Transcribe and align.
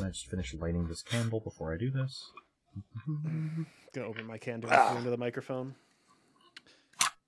Can 0.00 0.08
I 0.08 0.12
just 0.12 0.28
finish 0.30 0.54
lighting 0.54 0.88
this 0.88 1.02
candle 1.02 1.40
before 1.40 1.74
I 1.74 1.76
do 1.76 1.90
this? 1.90 2.30
Gonna 3.92 4.06
open 4.06 4.24
my 4.26 4.38
can 4.38 4.62
to 4.62 4.68
Ah. 4.70 4.96
into 4.96 5.10
the 5.10 5.18
microphone. 5.18 5.74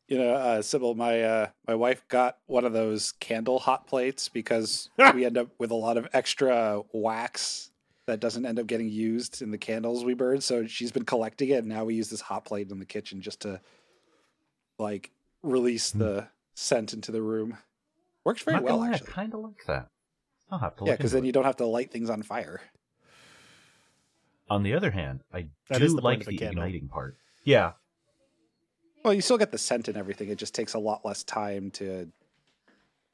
You 0.08 0.16
know, 0.16 0.30
uh, 0.32 0.62
Sybil, 0.62 0.94
my 0.94 1.22
uh, 1.22 1.50
my 1.68 1.74
wife 1.74 2.02
got 2.08 2.38
one 2.46 2.64
of 2.64 2.72
those 2.72 3.12
candle 3.12 3.58
hot 3.58 3.86
plates 3.86 4.30
because 4.30 4.88
we 5.14 5.26
end 5.26 5.36
up 5.36 5.48
with 5.58 5.70
a 5.70 5.74
lot 5.74 5.98
of 5.98 6.08
extra 6.14 6.80
wax 6.92 7.70
that 8.06 8.20
doesn't 8.20 8.46
end 8.46 8.58
up 8.58 8.66
getting 8.66 8.88
used 8.88 9.42
in 9.42 9.50
the 9.50 9.58
candles 9.58 10.02
we 10.02 10.14
burn. 10.14 10.40
So 10.40 10.66
she's 10.66 10.92
been 10.92 11.04
collecting 11.04 11.50
it, 11.50 11.58
and 11.58 11.68
now 11.68 11.84
we 11.84 11.94
use 11.94 12.08
this 12.08 12.22
hot 12.22 12.46
plate 12.46 12.70
in 12.70 12.78
the 12.78 12.86
kitchen 12.86 13.20
just 13.20 13.40
to 13.40 13.60
like 14.78 15.10
release 15.42 15.90
the 15.90 16.28
scent 16.54 16.94
into 16.94 17.12
the 17.12 17.20
room. 17.20 17.58
Works 18.24 18.42
very 18.44 18.54
Not 18.54 18.62
well, 18.64 18.78
gonna 18.78 18.92
I 18.92 18.94
actually. 18.94 19.12
kind 19.12 19.34
of 19.34 19.40
like 19.40 19.62
that. 19.66 19.88
I'll 20.52 20.58
have 20.60 20.76
to 20.76 20.84
Yeah, 20.84 20.92
because 20.96 21.10
then 21.10 21.24
it. 21.24 21.26
you 21.26 21.32
don't 21.32 21.44
have 21.44 21.56
to 21.56 21.66
light 21.66 21.90
things 21.90 22.08
on 22.10 22.22
fire. 22.22 22.60
On 24.50 24.62
the 24.62 24.74
other 24.74 24.90
hand, 24.92 25.24
I 25.32 25.48
That 25.68 25.78
do 25.78 25.84
is 25.86 25.94
the 25.94 26.02
like 26.02 26.24
the 26.26 26.36
candle. 26.36 26.62
igniting 26.62 26.86
part. 26.88 27.16
Yeah, 27.42 27.72
Well, 29.02 29.14
you 29.14 29.20
still 29.22 29.38
get 29.38 29.50
the 29.50 29.58
scent 29.58 29.88
and 29.88 29.96
everything. 29.96 30.28
It 30.28 30.36
just 30.38 30.54
takes 30.54 30.74
a 30.74 30.78
lot 30.78 31.04
less 31.04 31.24
time 31.24 31.70
to. 31.72 32.08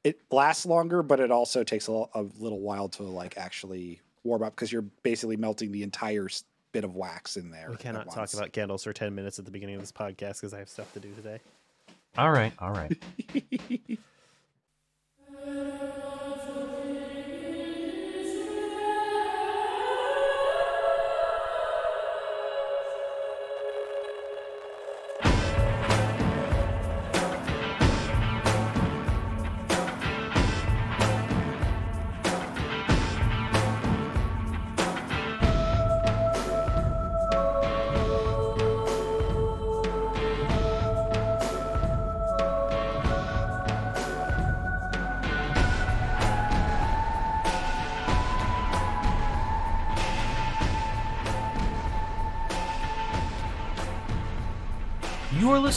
It 0.03 0.21
lasts 0.31 0.65
longer, 0.65 1.01
but 1.01 1.19
it 1.19 1.31
also 1.31 1.63
takes 1.63 1.87
a, 1.87 2.03
a 2.13 2.21
little 2.39 2.59
while 2.59 2.89
to 2.89 3.03
like 3.03 3.37
actually 3.37 4.01
warm 4.23 4.43
up 4.43 4.53
because 4.55 4.71
you're 4.71 4.83
basically 5.03 5.35
melting 5.37 5.71
the 5.71 5.81
entire 5.83 6.27
bit 6.73 6.83
of 6.83 6.95
wax 6.95 7.37
in 7.37 7.49
there. 7.51 7.67
We 7.71 7.77
cannot 7.77 8.11
talk 8.11 8.33
about 8.33 8.51
candles 8.51 8.83
for 8.83 8.93
10 8.93 9.15
minutes 9.15 9.39
at 9.39 9.45
the 9.45 9.51
beginning 9.51 9.75
of 9.75 9.81
this 9.81 9.91
podcast 9.91 10.35
because 10.41 10.53
I 10.53 10.59
have 10.59 10.69
stuff 10.69 10.93
to 10.93 10.99
do 10.99 11.11
today. 11.15 11.39
all 12.17 12.31
right, 12.31 12.53
all 12.59 12.71
right. 12.71 12.95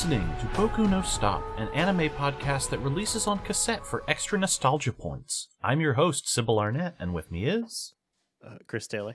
listening 0.02 0.34
to 0.40 0.46
Boku 0.46 0.90
no 0.90 1.00
Stop, 1.00 1.44
an 1.58 1.68
anime 1.68 2.10
podcast 2.10 2.70
that 2.70 2.80
releases 2.80 3.28
on 3.28 3.38
cassette 3.38 3.86
for 3.86 4.02
extra 4.08 4.36
nostalgia 4.36 4.92
points. 4.92 5.46
I'm 5.62 5.80
your 5.80 5.92
host, 5.92 6.28
Sybil 6.28 6.58
Arnett, 6.58 6.96
and 6.98 7.14
with 7.14 7.30
me 7.30 7.44
is. 7.44 7.94
Uh, 8.44 8.56
Chris 8.66 8.88
Daly. 8.88 9.14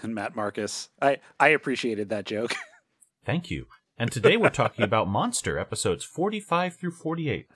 and 0.00 0.14
Matt 0.14 0.36
Marcus. 0.36 0.90
I 1.02 1.18
I 1.40 1.48
appreciated 1.48 2.10
that 2.10 2.26
joke. 2.26 2.54
Thank 3.24 3.50
you. 3.50 3.66
And 3.98 4.12
today 4.12 4.36
we're 4.36 4.50
talking 4.50 4.84
about 4.84 5.08
Monster, 5.08 5.58
episodes 5.58 6.04
45 6.04 6.76
through 6.76 6.92
48. 6.92 7.48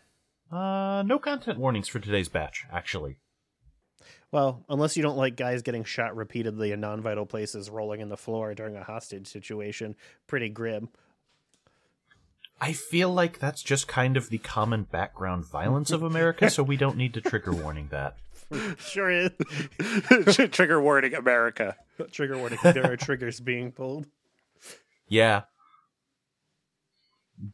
Uh, 0.51 1.05
no 1.07 1.21
content 1.21 1.61
warnings 1.61 1.87
for 1.87 2.01
today's 2.01 2.29
batch, 2.29 2.65
actually. 2.73 3.19
Well, 4.33 4.65
unless 4.69 4.97
you 4.97 5.05
don't 5.05 5.17
like 5.17 5.37
guys 5.37 5.63
getting 5.63 5.85
shot 5.85 6.17
repeatedly 6.17 6.73
in 6.73 6.81
non 6.81 7.03
vital 7.03 7.25
places 7.25 7.71
rolling 7.71 8.01
in 8.01 8.09
the 8.09 8.17
floor 8.17 8.53
during 8.53 8.75
a 8.75 8.83
hostage 8.83 9.29
situation, 9.29 9.95
pretty 10.27 10.49
grim. 10.49 10.89
I 12.61 12.73
feel 12.73 13.13
like 13.13 13.39
that's 13.39 13.63
just 13.63 13.89
kind 13.89 14.17
of 14.17 14.29
the 14.29 14.39
common 14.39 14.83
background 14.85 15.47
violence 15.47 15.91
of 15.91 16.03
America, 16.03 16.51
so 16.51 16.63
we 16.63 16.77
don't 16.77 16.97
need 16.97 17.15
to 17.15 17.21
trigger 17.21 17.53
warning 17.53 17.89
that. 17.91 18.17
Sure 18.79 19.09
is. 19.09 19.31
Trigger 20.51 20.83
warning, 20.83 21.15
America. 21.15 21.77
Trigger 22.11 22.37
warning. 22.37 22.59
There 22.65 22.91
are 22.91 22.97
triggers 22.97 23.39
being 23.39 23.71
pulled. 23.71 24.07
Yeah. 25.07 25.43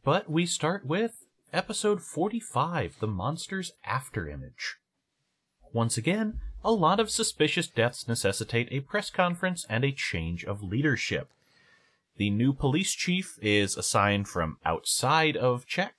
But 0.03 0.31
we 0.31 0.47
start 0.47 0.87
with 0.87 1.27
episode 1.53 2.01
45 2.01 2.97
The 2.99 3.07
Monster's 3.07 3.73
After 3.85 4.27
Image. 4.27 4.77
Once 5.71 5.99
again, 5.99 6.41
a 6.65 6.73
lot 6.73 6.99
of 6.99 7.11
suspicious 7.11 7.69
deaths 7.69 8.09
necessitate 8.09 8.69
a 8.71 8.81
press 8.81 9.11
conference 9.11 9.67
and 9.69 9.85
a 9.85 9.93
change 9.93 10.45
of 10.45 10.63
leadership. 10.63 11.31
The 12.17 12.31
new 12.31 12.53
police 12.53 12.93
chief 12.93 13.39
is 13.43 13.77
assigned 13.77 14.29
from 14.29 14.59
outside 14.65 15.37
of 15.37 15.67
Czech, 15.67 15.95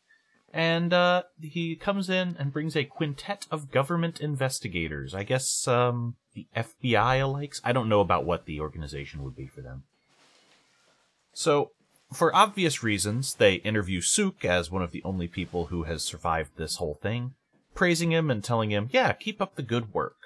and 0.52 0.94
uh, 0.94 1.24
he 1.42 1.76
comes 1.76 2.10
in 2.10 2.36
and 2.40 2.52
brings 2.52 2.76
a 2.76 2.84
quintet 2.84 3.46
of 3.52 3.72
government 3.72 4.20
investigators. 4.20 5.14
I 5.14 5.24
guess 5.24 5.68
um, 5.68 6.16
the 6.34 6.48
FBI 6.56 7.20
alikes. 7.20 7.62
I 7.64 7.72
don't 7.72 7.90
know 7.90 8.00
about 8.00 8.26
what 8.26 8.46
the 8.46 8.60
organization 8.60 9.24
would 9.24 9.36
be 9.36 9.48
for 9.48 9.62
them. 9.62 9.84
So, 11.34 11.72
for 12.12 12.36
obvious 12.36 12.82
reasons, 12.82 13.36
they 13.36 13.56
interview 13.56 14.02
Suk 14.02 14.44
as 14.44 14.72
one 14.72 14.82
of 14.82 14.92
the 14.92 15.04
only 15.04 15.28
people 15.28 15.68
who 15.68 15.84
has 15.84 16.04
survived 16.04 16.52
this 16.56 16.78
whole 16.78 16.96
thing, 16.96 17.36
praising 17.76 18.12
him 18.12 18.32
and 18.32 18.44
telling 18.44 18.72
him, 18.72 18.90
yeah, 18.92 19.14
keep 19.14 19.42
up 19.42 19.56
the 19.56 19.62
good 19.62 19.94
work. 19.94 20.17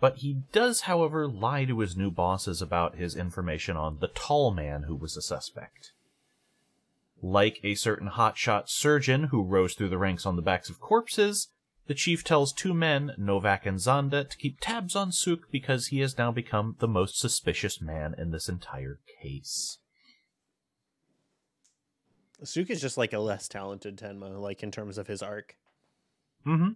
But 0.00 0.16
he 0.18 0.42
does, 0.52 0.82
however, 0.82 1.26
lie 1.26 1.64
to 1.64 1.80
his 1.80 1.96
new 1.96 2.10
bosses 2.10 2.60
about 2.60 2.96
his 2.96 3.16
information 3.16 3.76
on 3.76 3.98
the 4.00 4.08
tall 4.08 4.50
man 4.50 4.84
who 4.84 4.96
was 4.96 5.16
a 5.16 5.22
suspect. 5.22 5.92
Like 7.22 7.58
a 7.62 7.74
certain 7.74 8.10
hotshot 8.10 8.68
surgeon 8.68 9.24
who 9.24 9.42
rose 9.42 9.74
through 9.74 9.88
the 9.88 9.98
ranks 9.98 10.26
on 10.26 10.36
the 10.36 10.42
backs 10.42 10.68
of 10.68 10.80
corpses, 10.80 11.48
the 11.86 11.94
chief 11.94 12.24
tells 12.24 12.52
two 12.52 12.74
men, 12.74 13.12
Novak 13.18 13.66
and 13.66 13.78
Zonda, 13.78 14.28
to 14.28 14.36
keep 14.36 14.58
tabs 14.60 14.96
on 14.96 15.12
Suk 15.12 15.50
because 15.50 15.88
he 15.88 16.00
has 16.00 16.16
now 16.16 16.32
become 16.32 16.76
the 16.80 16.88
most 16.88 17.18
suspicious 17.18 17.80
man 17.80 18.14
in 18.16 18.30
this 18.30 18.48
entire 18.48 19.00
case. 19.22 19.78
Suk 22.42 22.68
is 22.70 22.80
just 22.80 22.98
like 22.98 23.12
a 23.12 23.18
less 23.18 23.48
talented 23.48 23.96
Tenma, 23.96 24.40
like 24.40 24.62
in 24.62 24.70
terms 24.70 24.98
of 24.98 25.06
his 25.06 25.22
arc. 25.22 25.56
Mm-hmm. 26.46 26.72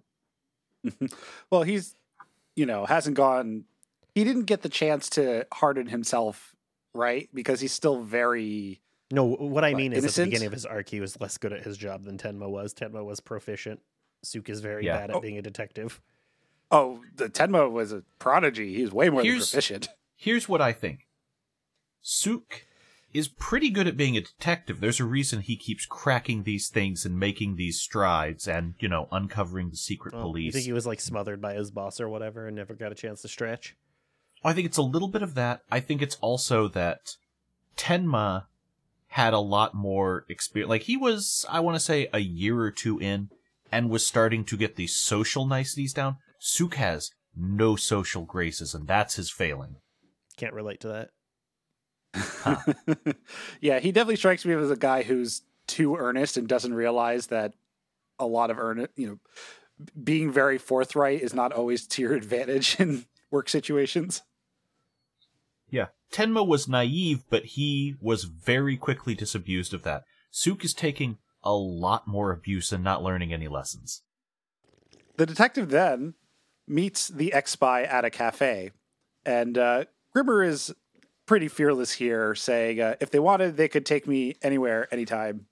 Well, 1.51 1.63
he's 1.63 1.97
you 2.59 2.67
know 2.67 2.85
hasn't 2.87 3.17
gone. 3.17 3.65
He 4.15 4.25
didn't 4.25 4.45
get 4.47 4.63
the 4.63 4.69
chance 4.69 5.09
to 5.11 5.47
harden 5.53 5.87
himself, 5.87 6.57
right? 6.93 7.29
Because 7.33 7.61
he's 7.61 7.73
still 7.73 8.03
very. 8.03 8.81
No, 9.11 9.25
what 9.25 9.65
I 9.65 9.71
What, 9.73 9.79
mean 9.79 9.93
is 9.93 10.05
at 10.05 10.13
the 10.13 10.25
beginning 10.25 10.49
of 10.49 10.53
his 10.53 10.67
arc, 10.67 10.89
he 10.89 11.01
was 11.01 11.19
less 11.21 11.39
good 11.39 11.53
at 11.53 11.63
his 11.63 11.79
job 11.79 12.05
than 12.05 12.19
Tenma 12.19 12.49
was. 12.51 12.75
Tenma 12.75 13.05
was 13.05 13.21
proficient. 13.21 13.81
Suk 14.25 14.49
is 14.51 14.61
very 14.61 14.85
Yeah. 14.85 14.99
bad 14.99 15.11
at 15.11 15.17
Oh. 15.17 15.21
being 15.21 15.39
a 15.39 15.43
detective. 15.43 16.01
Oh, 16.71 17.03
the 17.15 17.31
Tenma 17.31 17.71
was 17.71 17.93
a 17.93 18.03
prodigy. 18.19 18.75
He 18.75 18.83
was 18.83 18.93
way 18.93 19.09
more 19.09 19.23
Here's- 19.23 19.51
than 19.51 19.57
proficient. 19.59 19.89
Here's 20.17 20.49
what 20.49 20.61
I 20.61 20.73
think. 20.73 21.07
Suk 22.01 22.65
is 23.13 23.29
pretty 23.29 23.71
good 23.71 23.87
at 23.87 23.97
being 23.97 24.17
a 24.17 24.21
detective. 24.21 24.81
There's 24.81 25.01
a 25.01 25.05
reason 25.05 25.41
he 25.41 25.57
keeps 25.57 25.87
cracking 25.87 26.43
these 26.43 26.69
things 26.69 27.07
and 27.07 27.19
making 27.19 27.57
these 27.57 27.81
strides 27.81 28.47
and, 28.47 28.75
you 28.81 28.89
know, 28.89 29.09
uncovering 29.11 29.71
the 29.71 29.77
secret 29.77 30.15
Well, 30.15 30.25
You 30.25 30.29
police. 30.31 30.53
think 30.55 30.67
he 30.67 30.73
was 30.73 30.87
like 30.87 31.01
smothered 31.01 31.41
by 31.41 31.55
his 31.55 31.71
boss 31.71 32.01
or 32.01 32.09
whatever 32.09 32.47
and 32.47 32.57
never 32.57 32.75
got 32.75 32.93
a 32.93 32.95
chance 32.95 33.23
to 33.23 33.29
stretch? 33.29 33.77
I 34.45 34.53
think 34.53 34.67
it's 34.67 34.77
a 34.77 34.83
little 34.83 35.09
bit 35.09 35.23
of 35.23 35.35
that. 35.35 35.63
I 35.71 35.81
think 35.81 36.03
it's 36.03 36.17
also 36.21 36.69
that 36.69 37.17
Tenma 37.77 38.45
had 39.09 39.33
a 39.33 39.39
lot 39.39 39.75
more 39.75 40.25
experience. 40.29 40.69
Like 40.69 40.83
he 40.83 40.97
was, 40.97 41.47
I 41.49 41.61
want 41.61 41.77
to 41.77 41.81
say, 41.81 42.09
a 42.13 42.19
year 42.21 42.61
or 42.61 42.71
two 42.71 42.99
in, 43.01 43.31
and 43.73 43.91
was 43.91 44.07
starting 44.07 44.45
to 44.45 44.57
get 44.57 44.77
these 44.77 44.95
social 44.95 45.47
niceties 45.47 45.93
down. 45.93 46.17
Suk 46.39 46.75
has 46.75 47.11
no 47.37 47.75
social 47.75 48.25
graces, 48.25 48.75
and 48.75 48.87
that's 48.87 49.17
his 49.17 49.31
failing. 49.31 49.77
Can't 50.37 50.55
relate 50.55 50.81
to 50.81 50.89
that. 50.89 51.11
yeah, 53.61 53.79
he 53.79 53.93
definitely 53.93 54.17
strikes 54.17 54.45
me 54.45 54.55
as 54.55 54.71
a 54.71 54.77
guy 54.77 55.03
who's 55.03 55.43
too 55.67 55.97
earnest 55.97 56.37
and 56.37 56.49
doesn't 56.49 56.75
realize 56.75 57.29
that 57.29 57.55
a 58.19 58.27
lot 58.27 58.51
of 58.51 58.59
earnest, 58.59 58.91
you 58.97 59.07
know, 59.07 59.19
being 60.03 60.33
very 60.33 60.59
forthright 60.59 61.23
is 61.23 61.35
not 61.35 61.53
always 61.53 61.87
to 61.87 62.03
your 62.03 62.15
advantage 62.15 62.79
in 62.81 63.07
work 63.31 63.49
situations. 63.49 64.23
Yeah. 65.71 65.87
Tenma 66.13 66.47
was 66.47 66.69
naive, 66.69 67.25
but 67.29 67.45
he 67.45 67.95
was 68.01 68.25
very 68.25 68.77
quickly 68.77 69.15
disabused 69.15 69.75
of 69.75 69.83
that. 69.83 70.05
Suk 70.31 70.65
is 70.65 70.73
taking 70.73 71.19
a 71.43 71.53
lot 71.53 72.07
more 72.07 72.33
abuse 72.33 72.73
and 72.73 72.83
not 72.83 73.03
learning 73.03 73.33
any 73.33 73.49
lessons. 73.49 74.03
The 75.17 75.27
detective 75.27 75.71
then 75.71 76.15
meets 76.67 77.09
the 77.09 77.33
ex 77.33 77.53
spy 77.53 77.83
at 77.83 78.05
a 78.05 78.11
cafe, 78.11 78.71
and 79.25 79.59
uh, 79.59 79.85
Grimmer 80.13 80.43
is 80.43 80.75
pretty 81.29 81.47
fearless 81.47 81.93
here, 81.93 82.35
saying 82.35 82.81
uh, 82.81 82.97
if 83.01 83.11
they 83.11 83.21
wanted, 83.21 83.57
they 83.57 83.69
could 83.69 83.87
take 83.87 84.09
me 84.09 84.35
anywhere, 84.43 84.93
anytime. 84.93 85.47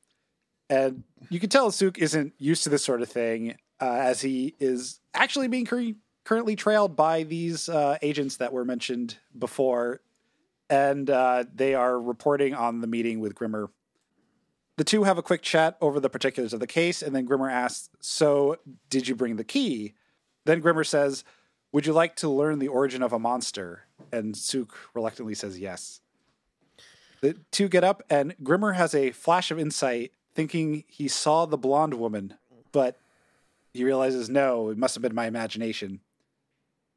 And 0.69 1.05
you 1.31 1.38
can 1.38 1.50
tell 1.50 1.70
Suk 1.70 1.99
isn't 1.99 2.32
used 2.38 2.64
to 2.64 2.70
this 2.70 2.82
sort 2.82 3.02
of 3.02 3.08
thing, 3.08 3.56
uh, 3.81 3.93
as 3.93 4.23
he 4.23 4.56
is 4.58 4.99
actually 5.14 5.46
being 5.46 5.67
cre- 5.67 5.90
currently 6.25 6.56
trailed 6.56 6.96
by 6.96 7.23
these 7.23 7.69
uh, 7.69 7.99
agents 8.02 8.38
that 8.38 8.52
were 8.52 8.64
mentioned 8.64 9.19
before, 9.38 10.00
and 10.69 11.08
uh, 11.08 11.44
they 11.55 11.75
are 11.75 12.00
reporting 12.00 12.55
on 12.55 12.81
the 12.81 12.88
meeting 12.88 13.20
with 13.20 13.37
Grimmer. 13.37 13.70
The 14.79 14.84
two 14.84 15.05
have 15.05 15.19
a 15.19 15.22
quick 15.22 15.43
chat 15.43 15.76
over 15.81 16.00
the 16.00 16.11
particulars 16.11 16.52
of 16.52 16.61
the 16.61 16.67
case, 16.67 17.00
and 17.02 17.14
then 17.14 17.26
Grimmer 17.26 17.50
asks, 17.50 17.90
So, 18.00 18.56
did 18.90 19.06
you 19.06 19.14
bring 19.14 19.37
the 19.37 19.44
key? 19.44 19.94
Then 20.46 20.61
Grimmer 20.61 20.84
says, 20.84 21.22
Would 21.72 21.87
you 21.87 21.93
like 21.93 22.17
to 22.17 22.29
learn 22.29 22.58
the 22.58 22.69
origin 22.69 23.02
of 23.02 23.12
a 23.12 23.19
monster? 23.19 23.86
And 24.12 24.37
Suk 24.37 24.76
reluctantly 24.94 25.34
says 25.34 25.58
yes. 25.58 26.00
The 27.20 27.37
two 27.50 27.69
get 27.69 27.82
up, 27.82 28.02
and 28.10 28.34
Grimmer 28.43 28.72
has 28.72 28.94
a 28.94 29.10
flash 29.10 29.50
of 29.50 29.58
insight, 29.58 30.12
thinking 30.34 30.84
he 30.87 31.08
saw 31.08 31.46
the 31.46 31.56
blonde 31.56 31.94
woman, 31.94 32.34
but 32.72 32.98
he 33.72 33.84
realizes 33.84 34.28
no, 34.28 34.69
it 34.69 34.78
must 34.78 34.94
have 34.94 35.02
been 35.02 35.14
my 35.14 35.26
imagination. 35.26 36.00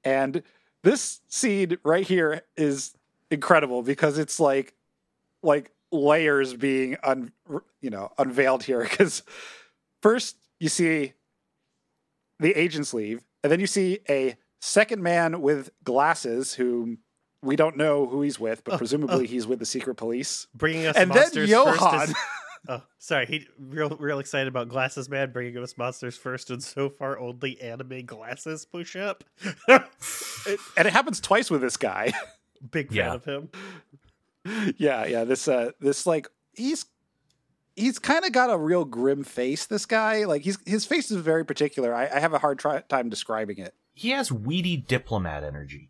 And 0.03 0.43
this 0.83 1.21
scene 1.27 1.77
right 1.83 2.05
here 2.05 2.41
is 2.55 2.95
incredible 3.31 3.83
because 3.83 4.17
it's 4.17 4.39
like 4.39 4.73
like 5.41 5.71
layers 5.91 6.53
being 6.53 6.97
un, 7.03 7.31
you 7.81 7.89
know 7.89 8.11
unveiled 8.17 8.63
here 8.63 8.81
because 8.89 9.23
first 10.01 10.35
you 10.59 10.69
see 10.69 11.13
the 12.39 12.53
agents 12.57 12.93
leave 12.93 13.21
and 13.43 13.51
then 13.51 13.59
you 13.59 13.67
see 13.67 13.99
a 14.09 14.35
second 14.59 15.01
man 15.01 15.41
with 15.41 15.69
glasses 15.83 16.53
who 16.53 16.97
we 17.41 17.56
don't 17.56 17.77
know 17.77 18.06
who 18.06 18.21
he's 18.21 18.39
with 18.39 18.63
but 18.63 18.73
Oh, 18.75 18.77
presumably 18.77 19.25
oh. 19.25 19.27
he's 19.27 19.47
with 19.47 19.59
the 19.59 19.65
secret 19.65 19.95
police 19.95 20.47
Bringing 20.53 20.85
us 20.85 20.95
and 20.97 21.09
then 21.11 21.17
monsters 21.17 21.50
first. 21.51 21.81
Johan 21.81 22.01
Is, 22.09 22.15
oh, 22.69 22.81
sorry. 22.97 23.25
He 23.25 23.47
real 23.57 23.89
real 24.00 24.19
excited 24.19 24.50
about 24.50 24.67
Glasses 24.67 25.07
Man 25.09 25.31
bringing 25.31 25.57
us 25.63 25.77
monsters 25.77 26.17
first, 26.17 26.50
and 26.51 26.61
so 26.61 26.89
far 26.89 27.17
only 27.17 27.59
anime 27.61 28.06
glasses 28.06 28.65
push 28.65 28.97
up. 28.97 29.23
It- 29.69 30.59
and 30.75 30.85
it 30.88 30.91
happens 30.91 31.21
twice 31.21 31.50
with 31.50 31.61
this 31.61 31.77
guy 31.77 32.11
Big 32.71 32.89
fan 32.89 32.97
Yeah. 32.97 33.13
of 33.13 33.23
him. 33.23 33.50
yeah 34.77 35.06
yeah 35.06 35.23
this 35.23 35.47
uh 35.47 35.71
this 35.79 36.06
like 36.06 36.27
he's 36.53 36.85
he's 37.75 38.00
kind 38.00 38.25
of 38.25 38.31
got 38.33 38.50
a 38.50 38.57
real 38.57 38.83
grim 38.85 39.23
face 39.23 39.65
this 39.65 39.85
guy 39.85 40.25
like 40.25 40.41
he's 40.41 40.57
his 40.65 40.85
face 40.85 41.11
is 41.11 41.17
very 41.17 41.45
particular 41.45 41.94
i, 41.95 42.07
I 42.07 42.19
have 42.19 42.33
a 42.33 42.39
hard 42.39 42.57
try, 42.59 42.81
time 42.81 43.09
describing 43.09 43.57
it 43.59 43.73
He 43.99 44.11
has 44.11 44.31
weedy 44.31 44.77
diplomat 44.77 45.43
energy. 45.43 45.89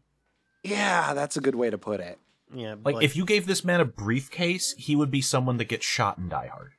yeah 0.63 1.13
that's 1.13 1.37
a 1.37 1.41
good 1.41 1.53
way 1.55 1.69
to 1.69 1.77
put 1.77 1.99
it 1.99 2.17
Yeah, 2.53 2.75
Like, 2.83 3.03
if 3.03 3.15
you 3.15 3.23
gave 3.23 3.45
this 3.45 3.63
man 3.63 3.79
a 3.81 3.85
briefcase, 3.85 4.73
he 4.77 4.95
would 4.95 5.11
be 5.11 5.21
someone 5.21 5.57
that 5.57 5.65
gets 5.65 5.85
shot 5.85 6.17
in 6.17 6.27
Die 6.29 6.47
Hard. 6.47 6.71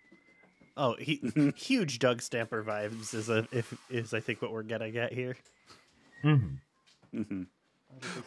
oh, 0.76 0.96
he 0.98 1.18
Mm-hmm. 1.18 1.50
huge 1.56 1.98
Doug 2.00 2.20
Stamper 2.20 2.64
vibes 2.64 3.14
is 3.14 3.28
a 3.28 3.46
if 3.52 3.72
is 3.88 4.12
I 4.12 4.18
think 4.20 4.42
what 4.42 4.50
we're 4.52 4.64
getting 4.64 4.96
at 4.96 5.12
here. 5.12 5.36
hmm 6.22 6.54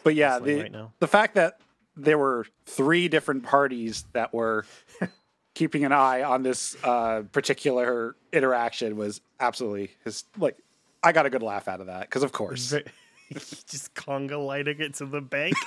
but 0.02 0.14
yeah 0.14 0.38
the, 0.38 0.60
right 0.62 0.72
now. 0.72 0.92
the 1.00 1.06
fact 1.06 1.34
that 1.34 1.58
there 1.96 2.18
were 2.18 2.46
three 2.66 3.08
different 3.08 3.44
parties 3.44 4.04
that 4.12 4.32
were 4.34 4.66
keeping 5.54 5.84
an 5.84 5.92
eye 5.92 6.22
on 6.22 6.42
this 6.42 6.76
uh 6.84 7.22
particular 7.32 8.14
interaction 8.32 8.96
was 8.96 9.20
absolutely 9.40 9.90
his 10.04 10.24
like 10.38 10.56
i 11.04 11.12
got 11.12 11.26
a 11.26 11.30
good 11.30 11.42
laugh 11.42 11.68
out 11.68 11.80
of 11.80 11.86
that 11.86 12.02
because 12.02 12.22
of 12.22 12.32
course 12.32 12.70
Ve- 12.70 12.82
just 13.32 13.94
conga 13.94 14.44
lighting 14.44 14.80
it 14.80 14.94
to 14.94 15.06
the 15.06 15.20
bank. 15.20 15.54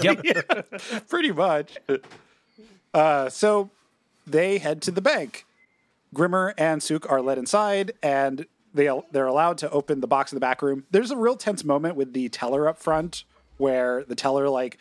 Yep. 0.00 1.08
pretty 1.08 1.32
much. 1.32 1.76
Uh, 2.94 3.28
so 3.28 3.70
they 4.26 4.58
head 4.58 4.80
to 4.82 4.92
the 4.92 5.00
bank. 5.00 5.44
Grimmer 6.14 6.54
and 6.56 6.80
Suk 6.80 7.10
are 7.10 7.20
led 7.20 7.36
inside, 7.36 7.92
and 8.00 8.46
they 8.72 8.88
they're 9.10 9.26
allowed 9.26 9.58
to 9.58 9.70
open 9.70 10.00
the 10.00 10.06
box 10.06 10.30
in 10.30 10.36
the 10.36 10.40
back 10.40 10.62
room. 10.62 10.84
There's 10.92 11.10
a 11.10 11.16
real 11.16 11.36
tense 11.36 11.64
moment 11.64 11.96
with 11.96 12.12
the 12.12 12.28
teller 12.28 12.68
up 12.68 12.78
front, 12.78 13.24
where 13.56 14.04
the 14.04 14.14
teller 14.14 14.48
like 14.48 14.78